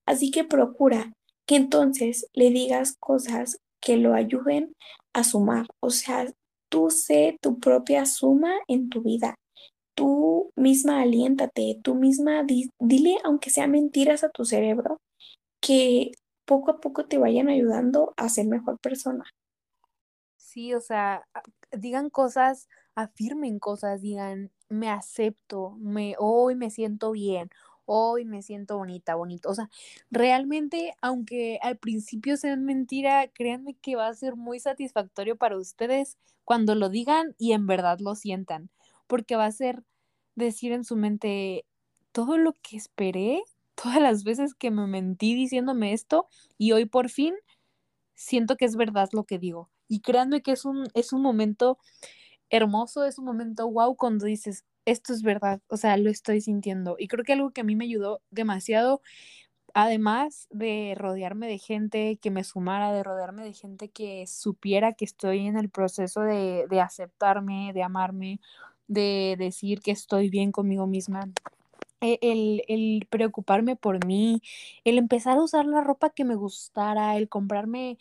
Así 0.07 0.31
que 0.31 0.45
procura 0.45 1.13
que 1.47 1.57
entonces 1.57 2.27
le 2.35 2.51
digas 2.51 2.97
cosas 3.01 3.59
que 3.81 3.97
lo 3.97 4.15
ayuden 4.15 4.73
a 5.13 5.25
sumar. 5.25 5.67
O 5.81 5.91
sea, 5.91 6.27
tú 6.69 6.91
sé 6.91 7.37
tu 7.41 7.59
propia 7.59 8.07
suma 8.07 8.53
en 8.69 8.89
tu 8.89 9.03
vida. 9.03 9.35
Tú 9.95 10.53
misma 10.55 11.01
aliéntate, 11.01 11.81
tú 11.83 11.95
misma 11.95 12.45
dile, 12.45 13.17
aunque 13.25 13.51
sea 13.51 13.67
mentiras 13.67 14.23
a 14.23 14.29
tu 14.29 14.45
cerebro, 14.45 14.99
que 15.61 16.13
poco 16.45 16.71
a 16.71 16.81
poco 16.81 17.07
te 17.07 17.19
vayan 17.19 17.49
ayudando 17.49 18.15
a 18.17 18.29
ser 18.29 18.47
mejor 18.47 18.79
persona. 18.81 19.25
Sí, 20.37 20.73
o 20.75 20.81
sea, 20.81 21.27
digan 21.73 22.11
cosas, 22.11 22.69
afirmen 22.95 23.59
cosas, 23.59 24.01
digan, 24.01 24.51
me 24.69 24.89
acepto, 24.89 25.77
me 25.79 26.15
hoy 26.19 26.55
me 26.55 26.71
siento 26.71 27.13
bien, 27.13 27.51
hoy 27.89 28.25
me 28.27 28.43
siento 28.43 28.77
bonita, 28.77 29.15
bonito. 29.15 29.49
O 29.49 29.55
sea, 29.55 29.71
realmente, 30.11 30.95
aunque 31.01 31.59
al 31.63 31.79
principio 31.79 32.37
sea 32.37 32.55
mentira, 32.57 33.29
créanme 33.29 33.75
que 33.75 33.97
va 33.97 34.09
a 34.09 34.15
ser 34.15 34.37
muy 34.37 34.61
satisfactorio 34.61 35.37
para 35.37 35.57
ustedes 35.57 36.19
cuando 36.45 36.75
lo 36.75 36.91
digan 36.91 37.35
y 37.39 37.53
en 37.53 37.67
verdad 37.67 37.99
lo 38.01 38.15
sientan, 38.15 38.71
porque 39.07 39.37
va 39.37 39.47
a 39.47 39.53
ser 39.53 39.83
decir 40.37 40.73
en 40.73 40.85
su 40.85 40.97
mente 40.97 41.65
todo 42.13 42.39
lo 42.39 42.53
que 42.53 42.77
esperé, 42.77 43.43
todas 43.75 44.01
las 44.01 44.23
veces 44.25 44.55
que 44.55 44.71
me 44.71 44.87
mentí 44.87 45.35
diciéndome 45.35 45.93
esto 45.93 46.29
y 46.59 46.73
hoy 46.73 46.85
por 46.85 47.09
fin 47.09 47.35
siento 48.15 48.57
que 48.57 48.67
es 48.67 48.77
verdad 48.77 49.09
lo 49.13 49.25
que 49.25 49.39
digo. 49.39 49.71
Y 49.89 50.01
créanme 50.01 50.43
que 50.43 50.53
es 50.53 50.65
un, 50.65 50.89
es 50.95 51.13
un 51.13 51.23
momento 51.23 51.79
hermoso, 52.51 53.05
es 53.05 53.19
un 53.19 53.25
momento 53.25 53.71
wow 53.71 53.97
cuando 53.97 54.27
dices, 54.27 54.65
esto 54.91 55.13
es 55.13 55.23
verdad, 55.23 55.61
o 55.69 55.77
sea, 55.77 55.97
lo 55.97 56.11
estoy 56.11 56.41
sintiendo. 56.41 56.97
Y 56.99 57.09
creo 57.09 57.25
que 57.25 57.35
algo 57.35 57.51
que 57.51 57.61
a 57.61 57.65
mí 57.65 57.77
me 57.77 57.85
ayudó 57.85 58.23
demasiado, 58.31 59.03
además 59.75 60.49
de 60.51 60.95
rodearme 60.97 61.47
de 61.47 61.59
gente 61.59 62.17
que 62.17 62.31
me 62.31 62.45
sumara, 62.45 62.93
de 62.93 63.03
rodearme 63.03 63.45
de 63.45 63.53
gente 63.53 63.89
que 63.91 64.27
supiera 64.27 64.95
que 64.95 65.05
estoy 65.05 65.47
en 65.47 65.59
el 65.59 65.69
proceso 65.69 66.23
de, 66.23 66.67
de 66.71 66.81
aceptarme, 66.81 67.73
de 67.75 67.83
amarme, 67.83 68.41
de 68.87 69.37
decir 69.39 69.81
que 69.81 69.91
estoy 69.91 70.31
bien 70.31 70.53
conmigo 70.53 70.87
misma, 70.87 71.29
e, 72.01 72.19
el, 72.23 72.63
el, 72.69 73.07
preocuparme 73.11 73.77
por 73.77 74.05
mí, 74.07 74.41
el 74.85 74.99
empezar 74.99 75.37
a 75.39 75.43
usar 75.43 75.67
la 75.67 75.83
ropa 75.83 76.11
que 76.11 76.25
me 76.25 76.37
gustara, 76.37 77.17
el 77.17 77.29
comprarme 77.29 77.99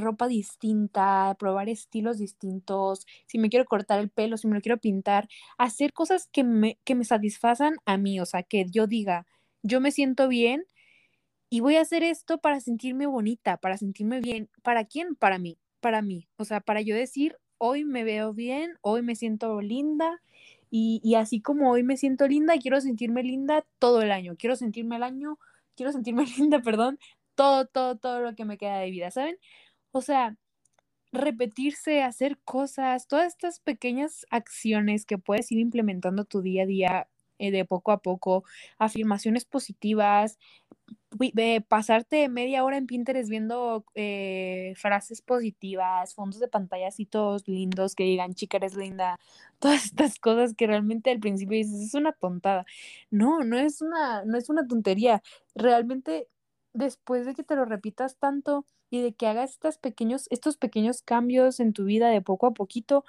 ropa 0.00 0.28
distinta, 0.28 1.36
probar 1.38 1.68
estilos 1.68 2.18
distintos, 2.18 3.06
si 3.26 3.38
me 3.38 3.50
quiero 3.50 3.64
cortar 3.66 4.00
el 4.00 4.10
pelo, 4.10 4.36
si 4.36 4.48
me 4.48 4.54
lo 4.54 4.60
quiero 4.60 4.78
pintar, 4.78 5.28
hacer 5.58 5.92
cosas 5.92 6.28
que 6.32 6.44
me, 6.44 6.78
que 6.84 6.94
me 6.94 7.04
satisfazan 7.04 7.76
a 7.86 7.96
mí, 7.98 8.20
o 8.20 8.26
sea, 8.26 8.42
que 8.42 8.66
yo 8.70 8.86
diga, 8.86 9.26
yo 9.62 9.80
me 9.80 9.92
siento 9.92 10.28
bien 10.28 10.64
y 11.50 11.60
voy 11.60 11.76
a 11.76 11.82
hacer 11.82 12.02
esto 12.04 12.38
para 12.38 12.60
sentirme 12.60 13.06
bonita, 13.06 13.56
para 13.56 13.76
sentirme 13.76 14.20
bien. 14.20 14.48
¿Para 14.62 14.84
quién? 14.84 15.16
Para 15.16 15.38
mí, 15.38 15.58
para 15.80 16.00
mí. 16.00 16.28
O 16.36 16.44
sea, 16.44 16.60
para 16.60 16.80
yo 16.80 16.94
decir, 16.94 17.36
hoy 17.58 17.84
me 17.84 18.04
veo 18.04 18.32
bien, 18.32 18.78
hoy 18.82 19.02
me 19.02 19.16
siento 19.16 19.60
linda. 19.60 20.22
Y, 20.70 21.00
y 21.02 21.16
así 21.16 21.40
como 21.40 21.70
hoy 21.72 21.82
me 21.82 21.96
siento 21.96 22.28
linda, 22.28 22.56
quiero 22.58 22.80
sentirme 22.80 23.24
linda 23.24 23.66
todo 23.80 24.02
el 24.02 24.12
año. 24.12 24.36
Quiero 24.38 24.54
sentirme 24.56 24.96
el 24.96 25.02
año, 25.02 25.38
quiero 25.76 25.92
sentirme 25.92 26.24
linda, 26.38 26.60
perdón, 26.62 26.98
todo, 27.34 27.66
todo, 27.66 27.96
todo 27.98 28.20
lo 28.20 28.34
que 28.36 28.44
me 28.44 28.58
queda 28.58 28.78
de 28.78 28.90
vida, 28.90 29.10
¿saben? 29.10 29.36
O 29.92 30.00
sea, 30.02 30.36
repetirse, 31.12 32.02
hacer 32.02 32.38
cosas, 32.44 33.06
todas 33.08 33.28
estas 33.28 33.60
pequeñas 33.60 34.26
acciones 34.30 35.06
que 35.06 35.18
puedes 35.18 35.50
ir 35.52 35.58
implementando 35.58 36.24
tu 36.24 36.42
día 36.42 36.64
a 36.64 36.66
día 36.66 37.08
eh, 37.38 37.50
de 37.50 37.64
poco 37.64 37.92
a 37.92 37.98
poco, 37.98 38.44
afirmaciones 38.78 39.44
positivas, 39.44 40.38
pasarte 41.68 42.28
media 42.28 42.64
hora 42.64 42.76
en 42.76 42.86
Pinterest 42.86 43.28
viendo 43.28 43.84
eh, 43.94 44.74
frases 44.76 45.22
positivas, 45.22 46.14
fondos 46.14 46.40
de 46.40 46.48
pantallacitos 46.48 47.48
lindos 47.48 47.94
que 47.94 48.04
digan, 48.04 48.34
chica, 48.34 48.58
eres 48.58 48.76
linda, 48.76 49.18
todas 49.58 49.86
estas 49.86 50.18
cosas 50.18 50.54
que 50.54 50.66
realmente 50.66 51.10
al 51.10 51.20
principio 51.20 51.56
dices, 51.56 51.80
es 51.80 51.94
una 51.94 52.12
tontada. 52.12 52.64
No, 53.10 53.40
no 53.40 53.58
es 53.58 53.82
una, 53.82 54.24
no 54.24 54.38
es 54.38 54.48
una 54.50 54.66
tontería. 54.66 55.22
Realmente, 55.54 56.28
después 56.74 57.26
de 57.26 57.34
que 57.34 57.42
te 57.44 57.56
lo 57.56 57.64
repitas 57.64 58.16
tanto 58.18 58.66
y 58.90 59.02
de 59.02 59.12
que 59.14 59.26
hagas 59.26 59.52
estos 59.52 59.78
pequeños, 59.78 60.26
estos 60.30 60.56
pequeños 60.56 61.02
cambios 61.02 61.60
en 61.60 61.72
tu 61.72 61.84
vida 61.84 62.08
de 62.10 62.20
poco 62.22 62.46
a 62.48 62.54
poquito 62.54 63.04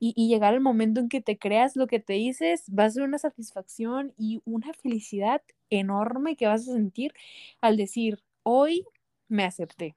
y, 0.00 0.14
y 0.16 0.28
llegar 0.28 0.54
el 0.54 0.60
momento 0.60 1.00
en 1.00 1.08
que 1.08 1.20
te 1.22 1.38
creas 1.38 1.76
lo 1.76 1.86
que 1.86 2.00
te 2.00 2.14
dices, 2.14 2.64
va 2.78 2.84
a 2.86 2.90
ser 2.90 3.04
una 3.04 3.18
satisfacción 3.18 4.14
y 4.18 4.42
una 4.44 4.72
felicidad 4.74 5.42
enorme 5.70 6.36
que 6.36 6.46
vas 6.48 6.62
a 6.68 6.72
sentir 6.74 7.14
al 7.60 7.76
decir, 7.76 8.22
hoy 8.44 8.84
me 9.28 9.44
acepté, 9.44 9.96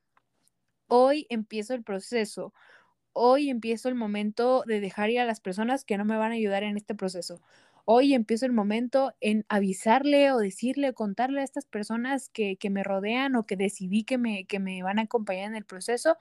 hoy 0.88 1.25
empiezo 1.29 1.73
el 1.73 1.83
proceso, 1.83 2.53
hoy 3.13 3.49
empiezo 3.49 3.89
el 3.89 3.95
momento 3.95 4.63
de 4.67 4.79
dejar 4.81 5.09
ir 5.11 5.19
a 5.21 5.25
las 5.25 5.41
personas 5.41 5.86
que 5.86 5.97
no 5.97 6.05
me 6.05 6.17
van 6.17 6.31
a 6.31 6.36
ayudar 6.36 6.63
en 6.63 6.77
este 6.77 6.95
proceso. 6.95 7.41
Hoy 7.88 8.13
empiezo 8.15 8.45
el 8.47 8.51
momento 8.51 9.13
en 9.21 9.45
avisarle 9.47 10.31
o 10.31 10.38
decirle, 10.39 10.93
contarle 10.93 11.41
a 11.41 11.43
estas 11.43 11.65
personas 11.65 12.29
que, 12.29 12.57
que 12.57 12.69
me 12.71 12.83
rodean 12.83 13.36
o 13.36 13.45
que 13.45 13.55
decidí 13.57 14.03
que 14.03 14.17
me, 14.17 14.45
que 14.45 14.59
me 14.59 14.81
van 14.83 14.97
a 14.99 15.03
acompañar 15.03 15.45
en 15.45 15.55
el 15.55 15.65
proceso, 15.65 16.17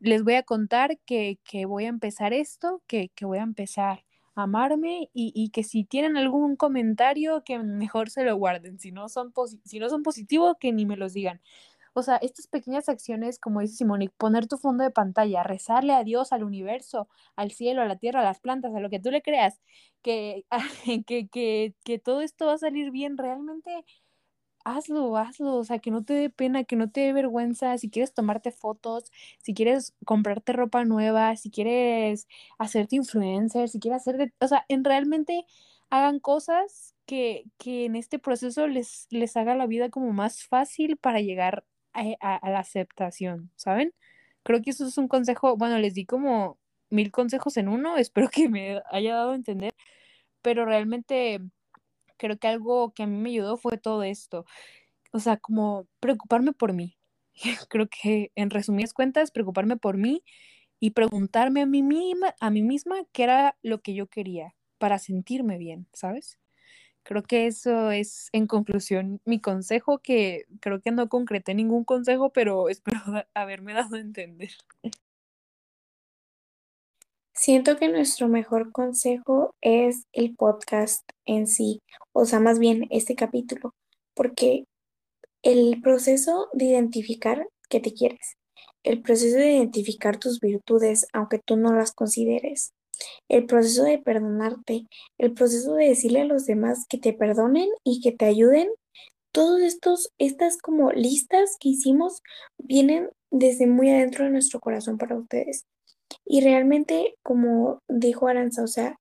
les 0.00 0.22
voy 0.22 0.34
a 0.34 0.42
contar 0.42 0.98
que, 1.06 1.38
que 1.44 1.64
voy 1.66 1.86
a 1.86 1.88
empezar 1.88 2.32
esto, 2.34 2.82
que, 2.86 3.08
que 3.14 3.24
voy 3.24 3.38
a 3.38 3.42
empezar 3.42 4.04
amarme 4.38 5.08
y, 5.14 5.32
y, 5.34 5.48
que 5.48 5.62
si 5.64 5.84
tienen 5.84 6.18
algún 6.18 6.56
comentario 6.56 7.42
que 7.42 7.58
mejor 7.58 8.10
se 8.10 8.22
lo 8.22 8.36
guarden, 8.36 8.78
si 8.78 8.92
no 8.92 9.08
son, 9.08 9.32
si 9.64 9.78
no 9.78 9.88
son 9.88 10.02
positivos 10.02 10.56
que 10.60 10.72
ni 10.74 10.84
me 10.84 10.98
los 10.98 11.14
digan. 11.14 11.40
O 11.98 12.02
sea, 12.02 12.16
estas 12.16 12.46
pequeñas 12.46 12.90
acciones, 12.90 13.38
como 13.38 13.60
dice 13.60 13.76
Simonique, 13.76 14.14
poner 14.18 14.46
tu 14.46 14.58
fondo 14.58 14.84
de 14.84 14.90
pantalla, 14.90 15.42
rezarle 15.42 15.94
a 15.94 16.04
Dios, 16.04 16.30
al 16.32 16.44
universo, 16.44 17.08
al 17.36 17.52
cielo, 17.52 17.80
a 17.80 17.86
la 17.86 17.96
tierra, 17.96 18.20
a 18.20 18.24
las 18.24 18.38
plantas, 18.40 18.74
a 18.74 18.80
lo 18.80 18.90
que 18.90 19.00
tú 19.00 19.10
le 19.10 19.22
creas, 19.22 19.60
que, 20.02 20.44
que, 21.06 21.28
que, 21.28 21.74
que 21.84 21.98
todo 21.98 22.20
esto 22.20 22.46
va 22.46 22.54
a 22.54 22.58
salir 22.58 22.90
bien, 22.90 23.16
realmente 23.16 23.70
hazlo, 24.64 25.16
hazlo, 25.16 25.56
o 25.56 25.64
sea, 25.64 25.78
que 25.78 25.90
no 25.90 26.04
te 26.04 26.14
dé 26.14 26.30
pena, 26.30 26.64
que 26.64 26.76
no 26.76 26.90
te 26.90 27.00
dé 27.02 27.12
vergüenza, 27.12 27.78
si 27.78 27.88
quieres 27.88 28.12
tomarte 28.14 28.50
fotos, 28.50 29.10
si 29.42 29.54
quieres 29.54 29.94
comprarte 30.04 30.52
ropa 30.52 30.84
nueva, 30.84 31.36
si 31.36 31.50
quieres 31.50 32.26
hacerte 32.58 32.96
influencer, 32.96 33.68
si 33.68 33.78
quieres 33.80 34.02
hacer, 34.02 34.18
de, 34.18 34.32
o 34.40 34.48
sea, 34.48 34.64
en 34.68 34.84
realmente 34.84 35.46
hagan 35.90 36.18
cosas 36.20 36.94
que, 37.06 37.44
que 37.58 37.84
en 37.86 37.96
este 37.96 38.18
proceso 38.18 38.66
les, 38.66 39.06
les 39.10 39.36
haga 39.36 39.54
la 39.54 39.66
vida 39.66 39.88
como 39.90 40.12
más 40.12 40.42
fácil 40.44 40.96
para 40.96 41.20
llegar 41.20 41.64
a, 41.96 42.34
a, 42.34 42.36
a 42.36 42.50
la 42.50 42.60
aceptación, 42.60 43.50
¿saben? 43.56 43.92
Creo 44.44 44.62
que 44.62 44.70
eso 44.70 44.86
es 44.86 44.98
un 44.98 45.08
consejo, 45.08 45.56
bueno, 45.56 45.78
les 45.78 45.94
di 45.94 46.06
como 46.06 46.58
mil 46.90 47.10
consejos 47.12 47.56
en 47.56 47.68
uno, 47.68 47.96
espero 47.98 48.28
que 48.30 48.48
me 48.48 48.80
haya 48.90 49.14
dado 49.16 49.32
a 49.32 49.36
entender, 49.36 49.74
pero 50.42 50.64
realmente 50.66 51.40
creo 52.18 52.38
que 52.38 52.48
algo 52.48 52.92
que 52.94 53.04
a 53.04 53.06
mí 53.06 53.16
me 53.18 53.30
ayudó 53.30 53.56
fue 53.56 53.78
todo 53.78 54.02
esto. 54.02 54.44
O 55.12 55.20
sea, 55.20 55.36
como 55.38 55.88
preocuparme 56.00 56.52
por 56.52 56.72
mí. 56.72 56.98
creo 57.70 57.88
que 57.88 58.32
en 58.36 58.50
resumidas 58.50 58.94
cuentas, 58.94 59.30
preocuparme 59.30 59.76
por 59.76 59.96
mí 59.98 60.24
y 60.80 60.92
preguntarme 60.92 61.62
a 61.62 61.66
mí 61.66 61.82
misma, 61.82 62.34
a 62.40 62.50
mí 62.50 62.62
misma 62.62 62.96
qué 63.12 63.24
era 63.24 63.58
lo 63.62 63.82
que 63.82 63.94
yo 63.94 64.08
quería 64.08 64.54
para 64.78 64.98
sentirme 64.98 65.58
bien, 65.58 65.88
¿sabes? 65.92 66.38
Creo 67.06 67.22
que 67.22 67.46
eso 67.46 67.92
es, 67.92 68.28
en 68.32 68.48
conclusión, 68.48 69.20
mi 69.24 69.40
consejo, 69.40 70.00
que 70.00 70.44
creo 70.60 70.80
que 70.80 70.90
no 70.90 71.08
concreté 71.08 71.54
ningún 71.54 71.84
consejo, 71.84 72.30
pero 72.30 72.68
espero 72.68 72.98
haberme 73.32 73.74
dado 73.74 73.94
a 73.94 74.00
entender. 74.00 74.50
Siento 77.32 77.76
que 77.76 77.88
nuestro 77.88 78.26
mejor 78.26 78.72
consejo 78.72 79.54
es 79.60 80.06
el 80.12 80.34
podcast 80.34 81.08
en 81.26 81.46
sí, 81.46 81.80
o 82.12 82.24
sea, 82.24 82.40
más 82.40 82.58
bien 82.58 82.88
este 82.90 83.14
capítulo, 83.14 83.72
porque 84.14 84.64
el 85.42 85.80
proceso 85.80 86.48
de 86.54 86.64
identificar 86.64 87.46
que 87.68 87.78
te 87.78 87.94
quieres, 87.94 88.36
el 88.82 89.00
proceso 89.00 89.36
de 89.36 89.52
identificar 89.52 90.18
tus 90.18 90.40
virtudes, 90.40 91.06
aunque 91.12 91.38
tú 91.38 91.56
no 91.56 91.72
las 91.72 91.92
consideres, 91.92 92.72
el 93.28 93.46
proceso 93.46 93.84
de 93.84 93.98
perdonarte, 93.98 94.86
el 95.18 95.32
proceso 95.32 95.74
de 95.74 95.88
decirle 95.88 96.22
a 96.22 96.26
los 96.26 96.46
demás 96.46 96.86
que 96.88 96.98
te 96.98 97.12
perdonen 97.12 97.68
y 97.84 98.00
que 98.00 98.12
te 98.12 98.24
ayuden, 98.24 98.68
todos 99.32 99.60
estos, 99.60 100.12
estas 100.18 100.56
como 100.56 100.92
listas 100.92 101.56
que 101.60 101.68
hicimos 101.68 102.22
vienen 102.56 103.10
desde 103.30 103.66
muy 103.66 103.90
adentro 103.90 104.24
de 104.24 104.30
nuestro 104.30 104.60
corazón 104.60 104.96
para 104.96 105.16
ustedes. 105.16 105.66
Y 106.24 106.40
realmente, 106.40 107.16
como 107.22 107.80
dijo 107.88 108.28
Aranza, 108.28 108.62
o 108.62 108.66
sea, 108.66 108.96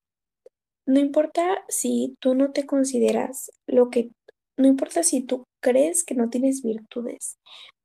no 0.85 0.99
importa 0.99 1.63
si 1.67 2.15
tú 2.19 2.35
no 2.35 2.51
te 2.51 2.65
consideras 2.65 3.49
lo 3.65 3.89
que, 3.89 4.11
no 4.57 4.67
importa 4.67 5.03
si 5.03 5.21
tú 5.21 5.45
crees 5.61 6.03
que 6.03 6.15
no 6.15 6.29
tienes 6.29 6.61
virtudes, 6.61 7.37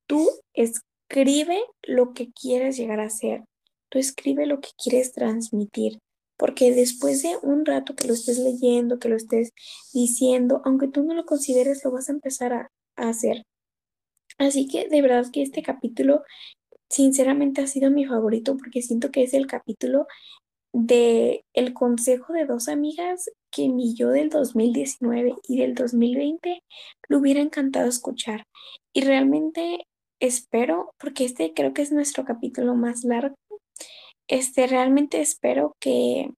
tú 0.07 0.29
escribe 0.55 1.63
lo 1.83 2.13
que 2.13 2.31
quieres 2.33 2.77
llegar 2.77 3.01
a 3.01 3.11
ser, 3.11 3.45
tú 3.91 3.99
escribe 3.99 4.47
lo 4.47 4.61
que 4.61 4.71
quieres 4.83 5.13
transmitir, 5.13 5.99
porque 6.41 6.73
después 6.73 7.23
de 7.23 7.37
un 7.43 7.67
rato 7.67 7.95
que 7.95 8.09
lo 8.09 8.15
estés 8.15 8.39
leyendo, 8.39 8.99
que 8.99 9.11
lo 9.11 9.17
estés 9.17 9.53
diciendo, 9.93 10.63
aunque 10.65 10.89
tú 10.89 11.05
no 11.05 11.13
lo 11.13 11.27
consideres, 11.27 11.85
lo 11.85 11.91
vas 11.91 12.09
a 12.09 12.13
empezar 12.13 12.55
a, 12.55 12.71
hacer. 12.97 13.45
Así 14.39 14.67
que 14.67 14.89
de 14.89 15.03
verdad 15.03 15.27
que 15.31 15.43
este 15.43 15.63
capítulo 15.63 16.23
sinceramente 16.89 17.61
ha 17.61 17.67
sido 17.67 17.91
mi 17.91 18.07
favorito 18.07 18.57
porque 18.57 18.81
siento 18.81 19.11
que 19.11 19.23
es 19.23 19.35
el 19.35 19.47
capítulo 19.47 20.07
de 20.73 21.45
el 21.53 21.75
consejo 21.75 22.33
de 22.33 22.47
dos 22.47 22.69
amigas 22.69 23.31
que 23.51 23.69
mi 23.69 23.95
yo 23.95 24.09
del 24.09 24.31
2019 24.31 25.35
y 25.47 25.59
del 25.59 25.75
2020 25.75 26.63
lo 27.09 27.19
hubiera 27.19 27.41
encantado 27.41 27.87
escuchar. 27.87 28.47
Y 28.95 29.03
realmente 29.03 29.87
espero, 30.21 30.95
porque 30.99 31.27
este 31.27 31.53
creo 31.55 31.75
que 31.75 31.83
es 31.83 31.93
nuestro 31.93 32.25
capítulo 32.25 32.75
más 32.75 33.05
largo, 33.05 33.37
este 34.31 34.69
realmente 34.69 35.21
espero 35.21 35.77
que, 35.81 36.31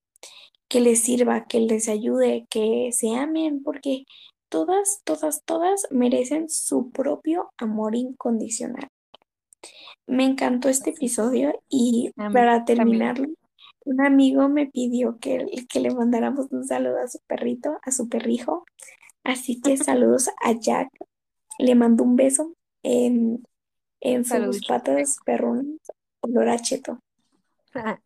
que 0.69 0.81
les 0.81 1.01
sirva, 1.03 1.45
que 1.45 1.61
les 1.61 1.89
ayude, 1.89 2.47
que 2.49 2.89
se 2.93 3.15
amen, 3.15 3.63
porque 3.63 4.05
todas, 4.49 5.03
todas, 5.05 5.45
todas 5.45 5.87
merecen 5.91 6.49
su 6.49 6.91
propio 6.91 7.53
amor 7.59 7.95
incondicional. 7.95 8.89
Me 10.07 10.25
encantó 10.25 10.71
este 10.71 10.91
episodio 10.91 11.53
y 11.69 12.11
para 12.33 12.65
terminarlo, 12.65 13.29
un 13.85 14.01
amigo 14.01 14.49
me 14.49 14.67
pidió 14.67 15.19
que, 15.19 15.47
que 15.69 15.81
le 15.81 15.95
mandáramos 15.95 16.47
un 16.51 16.65
saludo 16.65 16.99
a 16.99 17.09
su 17.09 17.19
perrito, 17.27 17.79
a 17.83 17.93
su 17.93 18.09
perrijo. 18.09 18.65
Así 19.23 19.61
que 19.61 19.77
saludos 19.77 20.31
a 20.43 20.53
Jack. 20.59 20.89
Le 21.59 21.75
mando 21.75 22.05
un 22.05 22.17
beso 22.17 22.55
en, 22.83 23.45
en 24.01 24.25
sus 24.25 24.67
patas 24.67 25.19
perrones, 25.27 25.79
olor 26.23 26.49
a 26.49 26.59
cheto. 26.59 26.99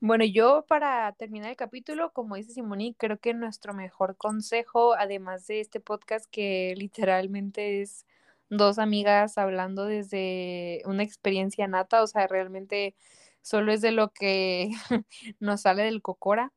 Bueno, 0.00 0.24
yo 0.24 0.64
para 0.68 1.12
terminar 1.12 1.50
el 1.50 1.56
capítulo, 1.56 2.12
como 2.12 2.34
dice 2.36 2.52
Simoni, 2.52 2.94
creo 2.94 3.18
que 3.20 3.34
nuestro 3.34 3.72
mejor 3.72 4.16
consejo, 4.16 4.94
además 4.94 5.46
de 5.46 5.60
este 5.60 5.78
podcast 5.80 6.26
que 6.30 6.74
literalmente 6.76 7.82
es 7.82 8.04
dos 8.50 8.78
amigas 8.80 9.38
hablando 9.38 9.84
desde 9.86 10.82
una 10.86 11.04
experiencia 11.04 11.68
nata, 11.68 12.02
o 12.02 12.08
sea, 12.08 12.26
realmente 12.26 12.96
solo 13.42 13.72
es 13.72 13.80
de 13.80 13.92
lo 13.92 14.10
que 14.12 14.70
nos 15.40 15.62
sale 15.62 15.84
del 15.84 16.02
cocora. 16.02 16.52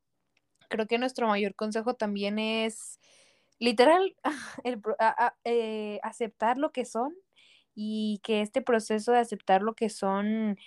Creo 0.69 0.87
que 0.87 0.97
nuestro 0.97 1.27
mayor 1.27 1.55
consejo 1.55 1.95
también 1.95 2.39
es 2.39 2.99
literal 3.59 4.15
el, 4.63 4.81
eh, 5.45 5.99
aceptar 6.03 6.57
lo 6.57 6.71
que 6.71 6.85
son 6.85 7.13
y 7.75 8.19
que 8.23 8.41
este 8.41 8.61
proceso 8.61 9.11
de 9.11 9.19
aceptar 9.19 9.61
lo 9.61 9.75
que 9.75 9.89
son, 9.89 10.57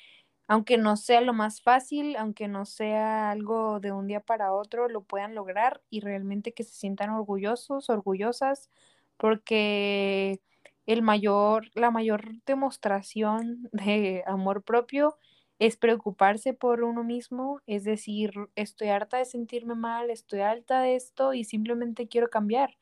aunque 0.49 0.79
no 0.79 0.97
sea 0.97 1.21
lo 1.21 1.35
más 1.35 1.63
fácil, 1.63 2.17
aunque 2.17 2.49
no 2.49 2.65
sea 2.67 3.31
algo 3.31 3.81
de 3.81 3.93
un 3.93 4.07
día 4.09 4.21
para 4.21 4.53
otro, 4.55 4.89
lo 4.89 5.03
puedan 5.03 5.35
lograr 5.35 5.83
y 5.91 6.01
realmente 6.01 6.53
que 6.55 6.65
se 6.65 6.73
sientan 6.75 7.11
orgullosos, 7.11 7.91
orgullosas, 7.91 8.71
porque 9.19 10.41
el 10.87 11.03
mayor, 11.03 11.69
la 11.75 11.91
mayor 11.91 12.23
demostración 12.47 13.69
de 13.73 14.25
amor 14.27 14.63
propio 14.63 15.19
es 15.59 15.77
preocuparse 15.77 16.55
por 16.55 16.83
uno 16.85 17.03
mismo, 17.05 17.61
es 17.67 17.85
decir, 17.85 18.33
estoy 18.55 18.89
harta 18.89 19.19
de 19.19 19.25
sentirme 19.25 19.75
mal, 19.75 20.09
estoy 20.11 20.41
alta 20.41 20.81
de 20.83 20.95
esto 20.97 21.35
y 21.35 21.45
simplemente 21.45 22.07
quiero 22.09 22.29
cambiar. 22.31 22.79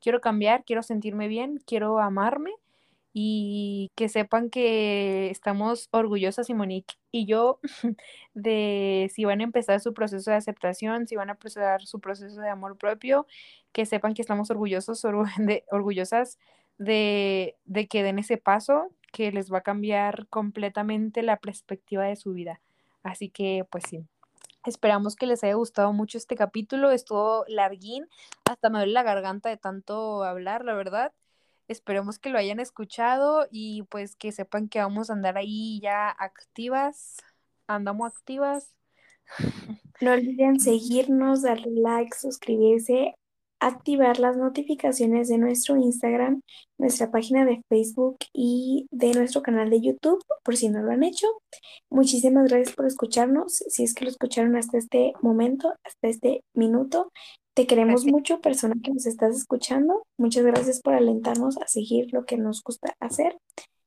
Quiero 0.00 0.20
cambiar, 0.20 0.64
quiero 0.64 0.82
sentirme 0.82 1.28
bien, 1.28 1.58
quiero 1.66 1.98
amarme 2.00 2.52
y 3.18 3.92
que 3.94 4.10
sepan 4.10 4.50
que 4.50 5.30
estamos 5.30 5.88
orgullosas, 5.90 6.50
y 6.50 6.54
Monique 6.54 6.96
y 7.10 7.24
yo, 7.24 7.60
de 8.34 9.10
si 9.14 9.24
van 9.24 9.40
a 9.40 9.44
empezar 9.44 9.80
su 9.80 9.94
proceso 9.94 10.30
de 10.30 10.36
aceptación, 10.36 11.08
si 11.08 11.16
van 11.16 11.30
a 11.30 11.32
empezar 11.32 11.86
su 11.86 11.98
proceso 11.98 12.38
de 12.42 12.50
amor 12.50 12.76
propio, 12.76 13.26
que 13.72 13.86
sepan 13.86 14.12
que 14.12 14.20
estamos 14.20 14.50
orgullosos, 14.50 15.02
orgullosas 15.70 16.38
de, 16.76 17.56
de 17.64 17.86
que 17.88 18.02
den 18.02 18.18
ese 18.18 18.36
paso 18.36 18.90
que 19.12 19.32
les 19.32 19.50
va 19.50 19.58
a 19.58 19.62
cambiar 19.62 20.26
completamente 20.28 21.22
la 21.22 21.38
perspectiva 21.38 22.04
de 22.04 22.16
su 22.16 22.34
vida. 22.34 22.60
Así 23.02 23.30
que, 23.30 23.64
pues 23.70 23.84
sí. 23.88 24.04
Esperamos 24.66 25.16
que 25.16 25.26
les 25.26 25.42
haya 25.42 25.54
gustado 25.54 25.94
mucho 25.94 26.18
este 26.18 26.36
capítulo. 26.36 26.90
Estuvo 26.90 27.46
larguín. 27.48 28.08
Hasta 28.44 28.68
me 28.68 28.80
duele 28.80 28.92
la 28.92 29.04
garganta 29.04 29.48
de 29.48 29.56
tanto 29.56 30.22
hablar, 30.22 30.66
la 30.66 30.74
verdad. 30.74 31.14
Esperemos 31.68 32.18
que 32.18 32.30
lo 32.30 32.38
hayan 32.38 32.60
escuchado 32.60 33.46
y 33.50 33.82
pues 33.84 34.16
que 34.16 34.32
sepan 34.32 34.68
que 34.68 34.80
vamos 34.80 35.10
a 35.10 35.14
andar 35.14 35.36
ahí 35.36 35.80
ya 35.80 36.10
activas. 36.10 37.16
Andamos 37.66 38.12
activas. 38.12 38.74
No 39.98 40.12
olviden 40.12 40.60
seguirnos, 40.60 41.40
darle 41.40 41.80
like, 41.80 42.14
suscribirse, 42.14 43.14
activar 43.60 44.18
las 44.18 44.36
notificaciones 44.36 45.28
de 45.28 45.38
nuestro 45.38 45.76
Instagram, 45.76 46.42
nuestra 46.78 47.10
página 47.10 47.44
de 47.44 47.62
Facebook 47.68 48.18
y 48.32 48.86
de 48.90 49.12
nuestro 49.14 49.42
canal 49.42 49.70
de 49.70 49.80
YouTube, 49.80 50.22
por 50.44 50.56
si 50.56 50.68
no 50.68 50.82
lo 50.82 50.92
han 50.92 51.02
hecho. 51.02 51.26
Muchísimas 51.90 52.48
gracias 52.50 52.76
por 52.76 52.86
escucharnos. 52.86 53.54
Si 53.68 53.84
es 53.84 53.94
que 53.94 54.04
lo 54.04 54.10
escucharon 54.10 54.56
hasta 54.56 54.78
este 54.78 55.14
momento, 55.22 55.72
hasta 55.84 56.08
este 56.08 56.44
minuto, 56.54 57.10
te 57.56 57.66
queremos 57.66 58.04
mucho, 58.04 58.42
persona 58.42 58.74
que 58.84 58.90
nos 58.90 59.06
estás 59.06 59.34
escuchando. 59.34 60.06
Muchas 60.18 60.44
gracias 60.44 60.82
por 60.82 60.92
alentarnos 60.92 61.56
a 61.56 61.66
seguir 61.66 62.12
lo 62.12 62.26
que 62.26 62.36
nos 62.36 62.62
gusta 62.62 62.94
hacer. 63.00 63.38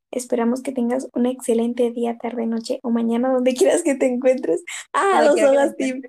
Esperamos 0.09 0.63
que 0.63 0.71
tengas 0.71 1.07
un 1.13 1.27
excelente 1.27 1.91
día, 1.91 2.17
tarde, 2.17 2.47
noche 2.47 2.79
o 2.81 2.89
mañana, 2.89 3.31
donde 3.31 3.53
quieras 3.53 3.83
que 3.83 3.93
te 3.93 4.07
encuentres. 4.07 4.63
Ah, 4.91 5.21
dos 5.23 5.39
horas, 5.39 5.75
Tim. 5.77 6.01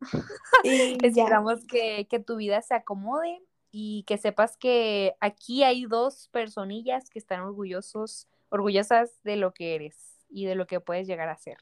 Esperamos 1.04 1.66
que, 1.66 2.06
que 2.08 2.18
tu 2.18 2.36
vida 2.36 2.62
se 2.62 2.72
acomode 2.72 3.42
y 3.70 4.04
que 4.04 4.16
sepas 4.16 4.56
que 4.56 5.16
aquí 5.20 5.64
hay 5.64 5.84
dos 5.84 6.30
personillas 6.32 7.10
que 7.10 7.18
están 7.18 7.40
orgullosos, 7.42 8.26
orgullosas 8.48 9.10
de 9.22 9.36
lo 9.36 9.52
que 9.52 9.74
eres 9.74 10.16
y 10.30 10.46
de 10.46 10.54
lo 10.54 10.66
que 10.66 10.80
puedes 10.80 11.06
llegar 11.06 11.28
a 11.28 11.36
ser. 11.36 11.58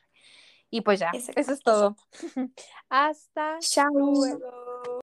Y 0.70 0.82
pues 0.82 1.00
ya, 1.00 1.10
eso 1.12 1.52
es 1.52 1.60
todo. 1.60 1.96
Hasta 2.88 3.58
luego. 3.92 4.38